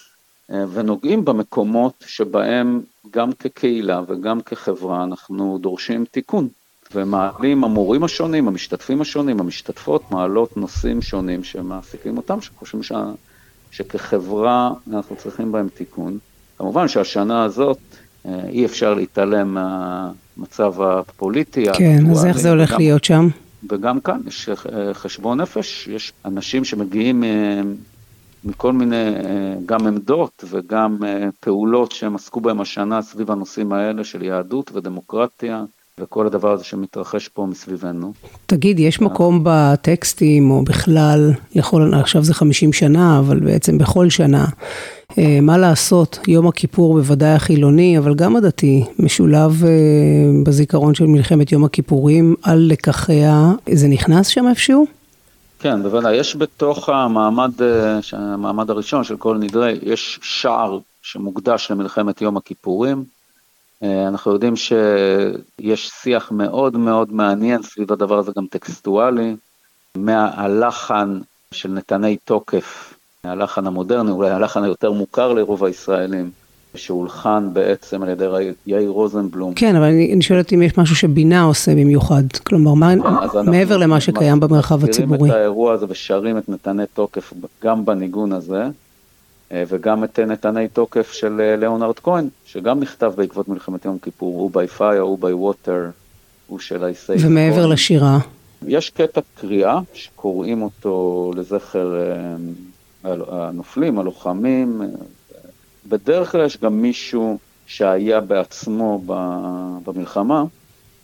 אה, 0.50 0.64
ונוגעים 0.72 1.24
במקומות 1.24 2.04
שבהם 2.06 2.80
גם 3.10 3.32
כקהילה 3.32 4.00
וגם 4.08 4.40
כחברה 4.40 5.04
אנחנו 5.04 5.58
דורשים 5.60 6.04
תיקון. 6.04 6.48
ומעלים 6.94 7.64
המורים 7.64 8.04
השונים, 8.04 8.48
המשתתפים 8.48 9.00
השונים, 9.00 9.40
המשתתפות, 9.40 10.10
מעלות 10.10 10.56
נושאים 10.56 11.02
שונים 11.02 11.44
שמעסיקים 11.44 12.16
אותם, 12.16 12.40
שחושבים 12.40 12.82
ש... 12.82 12.92
שכחברה 13.72 14.70
אנחנו 14.92 15.16
צריכים 15.16 15.52
בהם 15.52 15.68
תיקון. 15.68 16.18
כמובן 16.58 16.88
שהשנה 16.88 17.44
הזאת 17.44 17.78
אה, 18.26 18.40
אי 18.48 18.64
אפשר 18.64 18.94
להתעלם 18.94 19.54
מהמצב 19.54 20.82
הפוליטי. 20.82 21.64
כן, 21.74 22.10
אז 22.10 22.24
איך 22.26 22.38
זה 22.38 22.50
הולך 22.50 22.70
וגם, 22.70 22.78
להיות 22.78 23.04
שם? 23.04 23.28
וגם 23.70 24.00
כאן 24.00 24.20
יש 24.26 24.48
אה, 24.48 24.94
חשבון 24.94 25.40
נפש, 25.40 25.88
יש 25.88 26.12
אנשים 26.24 26.64
שמגיעים 26.64 27.24
אה, 27.24 27.60
מכל 28.44 28.72
מיני, 28.72 28.96
גם 29.66 29.86
עמדות 29.86 30.44
וגם 30.50 30.96
פעולות 31.40 31.92
שהם 31.92 32.14
עסקו 32.14 32.40
בהם 32.40 32.60
השנה 32.60 33.02
סביב 33.02 33.30
הנושאים 33.30 33.72
האלה 33.72 34.04
של 34.04 34.22
יהדות 34.22 34.70
ודמוקרטיה. 34.74 35.64
וכל 36.02 36.26
הדבר 36.26 36.52
הזה 36.52 36.64
שמתרחש 36.64 37.28
פה 37.28 37.46
מסביבנו. 37.46 38.12
תגיד, 38.46 38.78
יש 38.78 39.00
מקום 39.00 39.40
בטקסטים, 39.42 40.50
או 40.50 40.62
בכלל, 40.64 41.32
לכל, 41.54 41.90
עכשיו 41.94 42.22
זה 42.22 42.34
50 42.34 42.72
שנה, 42.72 43.18
אבל 43.18 43.40
בעצם 43.40 43.78
בכל 43.78 44.10
שנה, 44.10 44.44
אה, 45.18 45.38
מה 45.42 45.58
לעשות, 45.58 46.18
יום 46.28 46.48
הכיפור 46.48 46.94
בוודאי 46.94 47.32
החילוני, 47.32 47.98
אבל 47.98 48.14
גם 48.14 48.36
הדתי, 48.36 48.84
משולב 48.98 49.64
אה, 49.64 49.70
בזיכרון 50.44 50.94
של 50.94 51.06
מלחמת 51.06 51.52
יום 51.52 51.64
הכיפורים 51.64 52.34
על 52.42 52.58
לקחיה, 52.58 53.50
זה 53.72 53.88
נכנס 53.88 54.26
שם 54.26 54.48
איפשהו? 54.48 54.86
כן, 55.58 55.82
בוודאי, 55.82 56.16
יש 56.16 56.36
בתוך 56.36 56.88
המעמד, 56.88 57.62
אה, 57.62 57.98
המעמד 58.12 58.70
הראשון 58.70 59.04
של 59.04 59.16
כל 59.16 59.36
נדרי, 59.36 59.78
יש 59.82 60.18
שער 60.22 60.78
שמוקדש 61.02 61.70
למלחמת 61.70 62.20
יום 62.20 62.36
הכיפורים. 62.36 63.04
אנחנו 63.82 64.32
יודעים 64.32 64.56
שיש 64.56 65.90
שיח 66.02 66.32
מאוד 66.32 66.76
מאוד 66.76 67.12
מעניין 67.12 67.62
סביב 67.62 67.92
הדבר 67.92 68.18
הזה, 68.18 68.32
גם 68.36 68.46
טקסטואלי, 68.46 69.36
מהלחן 69.96 71.18
של 71.52 71.68
נתני 71.68 72.16
תוקף 72.24 72.94
הלחן 73.24 73.66
המודרני, 73.66 74.10
אולי 74.10 74.30
הלחן 74.30 74.64
היותר 74.64 74.92
מוכר 74.92 75.32
לרוב 75.32 75.64
הישראלים, 75.64 76.30
שהולחן 76.74 77.48
בעצם 77.52 78.02
על 78.02 78.08
ידי 78.08 78.26
יאיר 78.66 78.90
רוזנבלום. 78.90 79.54
כן, 79.54 79.76
אבל 79.76 79.84
אני, 79.84 80.12
אני 80.14 80.22
שואלת 80.22 80.52
אם 80.52 80.62
יש 80.62 80.78
משהו 80.78 80.96
שבינה 80.96 81.42
עושה 81.42 81.74
במיוחד, 81.74 82.22
כלומר, 82.46 82.74
מה, 82.74 82.94
מעבר 83.44 83.76
למה 83.76 84.00
שקיים 84.00 84.40
במרחב 84.40 84.84
הציבורי. 84.84 85.02
אנחנו 85.02 85.14
מכירים 85.14 85.30
את 85.30 85.36
האירוע 85.36 85.72
הזה 85.72 85.86
ושרים 85.88 86.38
את 86.38 86.48
נתני 86.48 86.84
תוקף 86.94 87.32
גם 87.64 87.84
בניגון 87.84 88.32
הזה, 88.32 88.62
אה, 88.62 88.68
וגם 89.52 90.04
את 90.04 90.18
נתני 90.18 90.68
תוקף 90.68 91.12
של 91.12 91.40
אה, 91.40 91.56
ליאונרד 91.56 91.98
כהן, 91.98 92.28
שגם 92.44 92.80
נכתב 92.80 93.12
בעקבות 93.16 93.48
מלחמת 93.48 93.84
יום 93.84 93.98
כיפור, 93.98 94.38
הוא 94.38 94.50
by 94.50 94.78
fire, 94.78 94.98
הוא 95.00 95.18
by 95.20 95.66
water, 95.66 95.90
הוא 96.46 96.58
של 96.58 96.84
ה-say. 96.84 97.26
ומעבר 97.26 97.66
לשירה? 97.66 98.18
יש 98.66 98.90
קטע 98.90 99.20
קריאה 99.34 99.78
שקוראים 99.94 100.62
אותו 100.62 101.30
לזכר 101.36 101.94
אה, 103.04 103.14
הנופלים, 103.28 103.98
הלוחמים, 103.98 104.82
בדרך 105.86 106.32
כלל 106.32 106.46
יש 106.46 106.56
גם 106.56 106.82
מישהו 106.82 107.38
שהיה 107.66 108.20
בעצמו 108.20 109.02
במלחמה, 109.84 110.44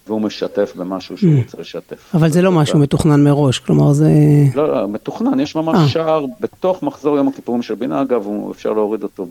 והוא 0.09 0.21
משתף 0.21 0.73
במשהו 0.77 1.19
שהוא 1.19 1.33
mm. 1.33 1.45
רוצה 1.45 1.61
לשתף. 1.61 2.15
אבל 2.15 2.31
זה 2.31 2.43
לא 2.43 2.53
משהו 2.53 2.79
מתוכנן 2.79 3.25
מראש, 3.25 3.59
כלומר 3.59 3.93
זה... 3.93 4.11
לא, 4.55 4.69
לא, 4.75 4.89
מתוכנן, 4.89 5.41
יש 5.41 5.57
ממש 5.57 5.77
אה. 5.77 5.89
שער 5.89 6.25
בתוך 6.41 6.83
מחזור 6.83 7.17
יום 7.17 7.29
הכיפורים 7.29 7.63
של 7.63 7.75
בינה, 7.75 8.03
אגב, 8.03 8.29
אפשר 8.51 8.73
להוריד 8.73 9.03
אותו 9.03 9.27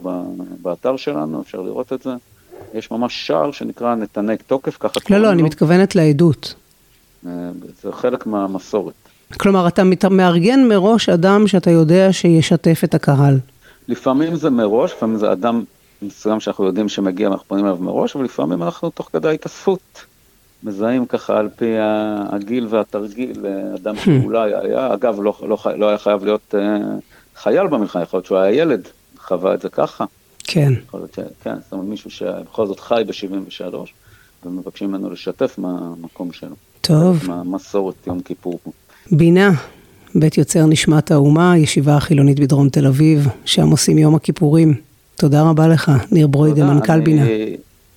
באתר 0.62 0.96
שלנו, 0.96 1.40
אפשר 1.40 1.60
לראות 1.60 1.92
את 1.92 2.02
זה. 2.02 2.10
יש 2.74 2.90
ממש 2.90 3.26
שער 3.26 3.52
שנקרא 3.52 3.94
נתני 3.94 4.36
תוקף, 4.46 4.76
ככה 4.80 5.00
לא, 5.10 5.18
לא, 5.18 5.30
אני 5.30 5.42
מתכוונת 5.42 5.94
לעדות. 5.94 6.54
אה, 7.26 7.32
זה 7.82 7.92
חלק 7.92 8.26
מהמסורת. 8.26 8.94
כלומר, 9.36 9.68
אתה 9.68 9.82
מארגן 10.10 10.68
מראש 10.68 11.08
אדם 11.08 11.46
שאתה 11.46 11.70
יודע 11.70 12.12
שישתף 12.12 12.80
את 12.84 12.94
הקהל. 12.94 13.38
לפעמים 13.88 14.36
זה 14.36 14.50
מראש, 14.50 14.92
לפעמים 14.92 15.16
זה 15.16 15.32
אדם 15.32 15.64
מסוים 16.02 16.40
שאנחנו 16.40 16.64
יודעים 16.64 16.88
שמגיע, 16.88 17.28
אנחנו 17.28 17.44
פונים 17.48 17.64
אליו 17.64 17.76
מראש, 17.80 18.16
ולפעמים 18.16 18.62
אנחנו 18.62 18.90
תוך 18.90 19.08
כדי 19.12 19.34
התאספות. 19.34 20.04
מזהים 20.62 21.06
ככה 21.06 21.38
על 21.38 21.48
פי 21.56 21.74
הגיל 22.30 22.66
והתרגיל, 22.70 23.46
אדם. 23.74 23.94
שאולי 23.96 24.54
היה, 24.62 24.94
אגב, 24.94 25.20
לא, 25.20 25.34
לא, 25.42 25.58
לא 25.76 25.88
היה 25.88 25.98
חייב 25.98 26.24
להיות 26.24 26.54
uh, 26.54 26.58
חייל 27.36 27.66
במלחמה, 27.66 28.02
יכול 28.02 28.18
להיות 28.18 28.26
שהוא 28.26 28.38
היה 28.38 28.60
ילד, 28.62 28.88
חווה 29.18 29.54
את 29.54 29.60
זה 29.60 29.68
ככה. 29.68 30.04
כן. 30.44 30.72
יכול 30.88 31.00
להיות, 31.00 31.18
כן, 31.42 31.54
זאת 31.64 31.72
אומרת 31.72 31.86
מישהו 31.86 32.10
שבכל 32.10 32.66
זאת 32.66 32.80
חי 32.80 33.02
ב-73, 33.06 33.74
ומבקשים 34.44 34.88
ממנו 34.88 35.10
לשתף 35.10 35.58
מהמקום 35.58 36.32
שלו. 36.32 36.54
טוב. 36.80 37.24
מהמסורת 37.26 38.06
יום 38.06 38.20
כיפור. 38.20 38.58
בינה, 39.12 39.50
בית 40.14 40.38
יוצר 40.38 40.66
נשמת 40.66 41.10
האומה, 41.10 41.58
ישיבה 41.58 41.96
החילונית 41.96 42.40
בדרום 42.40 42.68
תל 42.68 42.86
אביב, 42.86 43.28
שם 43.44 43.70
עושים 43.70 43.98
יום 43.98 44.14
הכיפורים. 44.14 44.74
תודה 45.16 45.42
רבה 45.42 45.68
לך, 45.68 45.92
ניר 46.12 46.26
ברוידה, 46.26 46.64
מנכ"ל 46.64 47.00
בינה. 47.00 47.22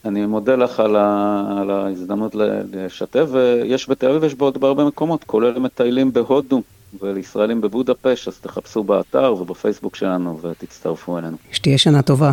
אני 0.06 0.26
מודה 0.26 0.56
לך 0.56 0.80
על, 0.80 0.96
ה, 0.96 1.44
על 1.62 1.72
ההזדמנות 1.72 2.36
לשתף, 2.74 3.26
ויש 3.32 3.90
בתל 3.90 4.10
אביב, 4.10 4.24
יש 4.24 4.36
בעוד 4.36 4.58
בהרבה 4.58 4.86
מקומות, 4.86 5.24
כולל 5.24 5.60
מטיילים 5.60 6.14
בהודו 6.14 6.62
ולישראלים 7.02 7.62
בבודפשט, 7.62 8.28
אז 8.28 8.40
תחפשו 8.40 8.84
באתר 8.84 9.34
ובפייסבוק 9.40 9.96
שלנו 9.96 10.40
ותצטרפו 10.42 11.18
אלינו. 11.18 11.38
שתהיה 11.52 11.78
שנה 11.78 12.02
טובה. 12.02 12.32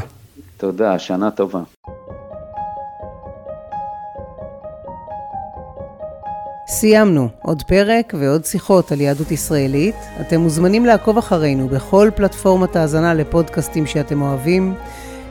תודה, 0.56 0.98
שנה 0.98 1.30
טובה. 1.30 1.62
סיימנו 6.66 7.28
עוד 7.42 7.62
פרק 7.62 8.14
ועוד 8.18 8.44
שיחות 8.44 8.92
על 8.92 9.00
יהדות 9.00 9.30
ישראלית. 9.30 9.94
אתם 10.20 10.40
מוזמנים 10.40 10.86
לעקוב 10.86 11.18
אחרינו 11.18 11.68
בכל 11.68 12.10
פלטפורמת 12.16 12.76
האזנה 12.76 13.14
לפודקאסטים 13.14 13.86
שאתם 13.86 14.22
אוהבים. 14.22 14.74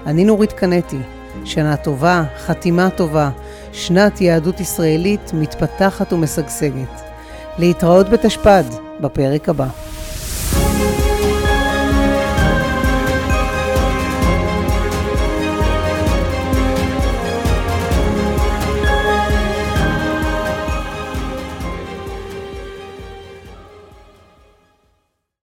אני 0.06 0.26
נורית 0.26 0.52
קנטי. 0.54 1.17
שנה 1.46 1.78
טובה, 1.78 2.24
חתימה 2.38 2.90
טובה, 2.90 3.30
שנת 3.74 4.22
יהדות 4.22 4.60
ישראלית 4.60 5.32
מתפתחת 5.34 6.14
ומשגשגת. 6.14 7.02
להתראות 7.58 8.10
בתשפ"ד, 8.10 8.64
בפרק 9.02 9.50
הבא. 9.50 9.68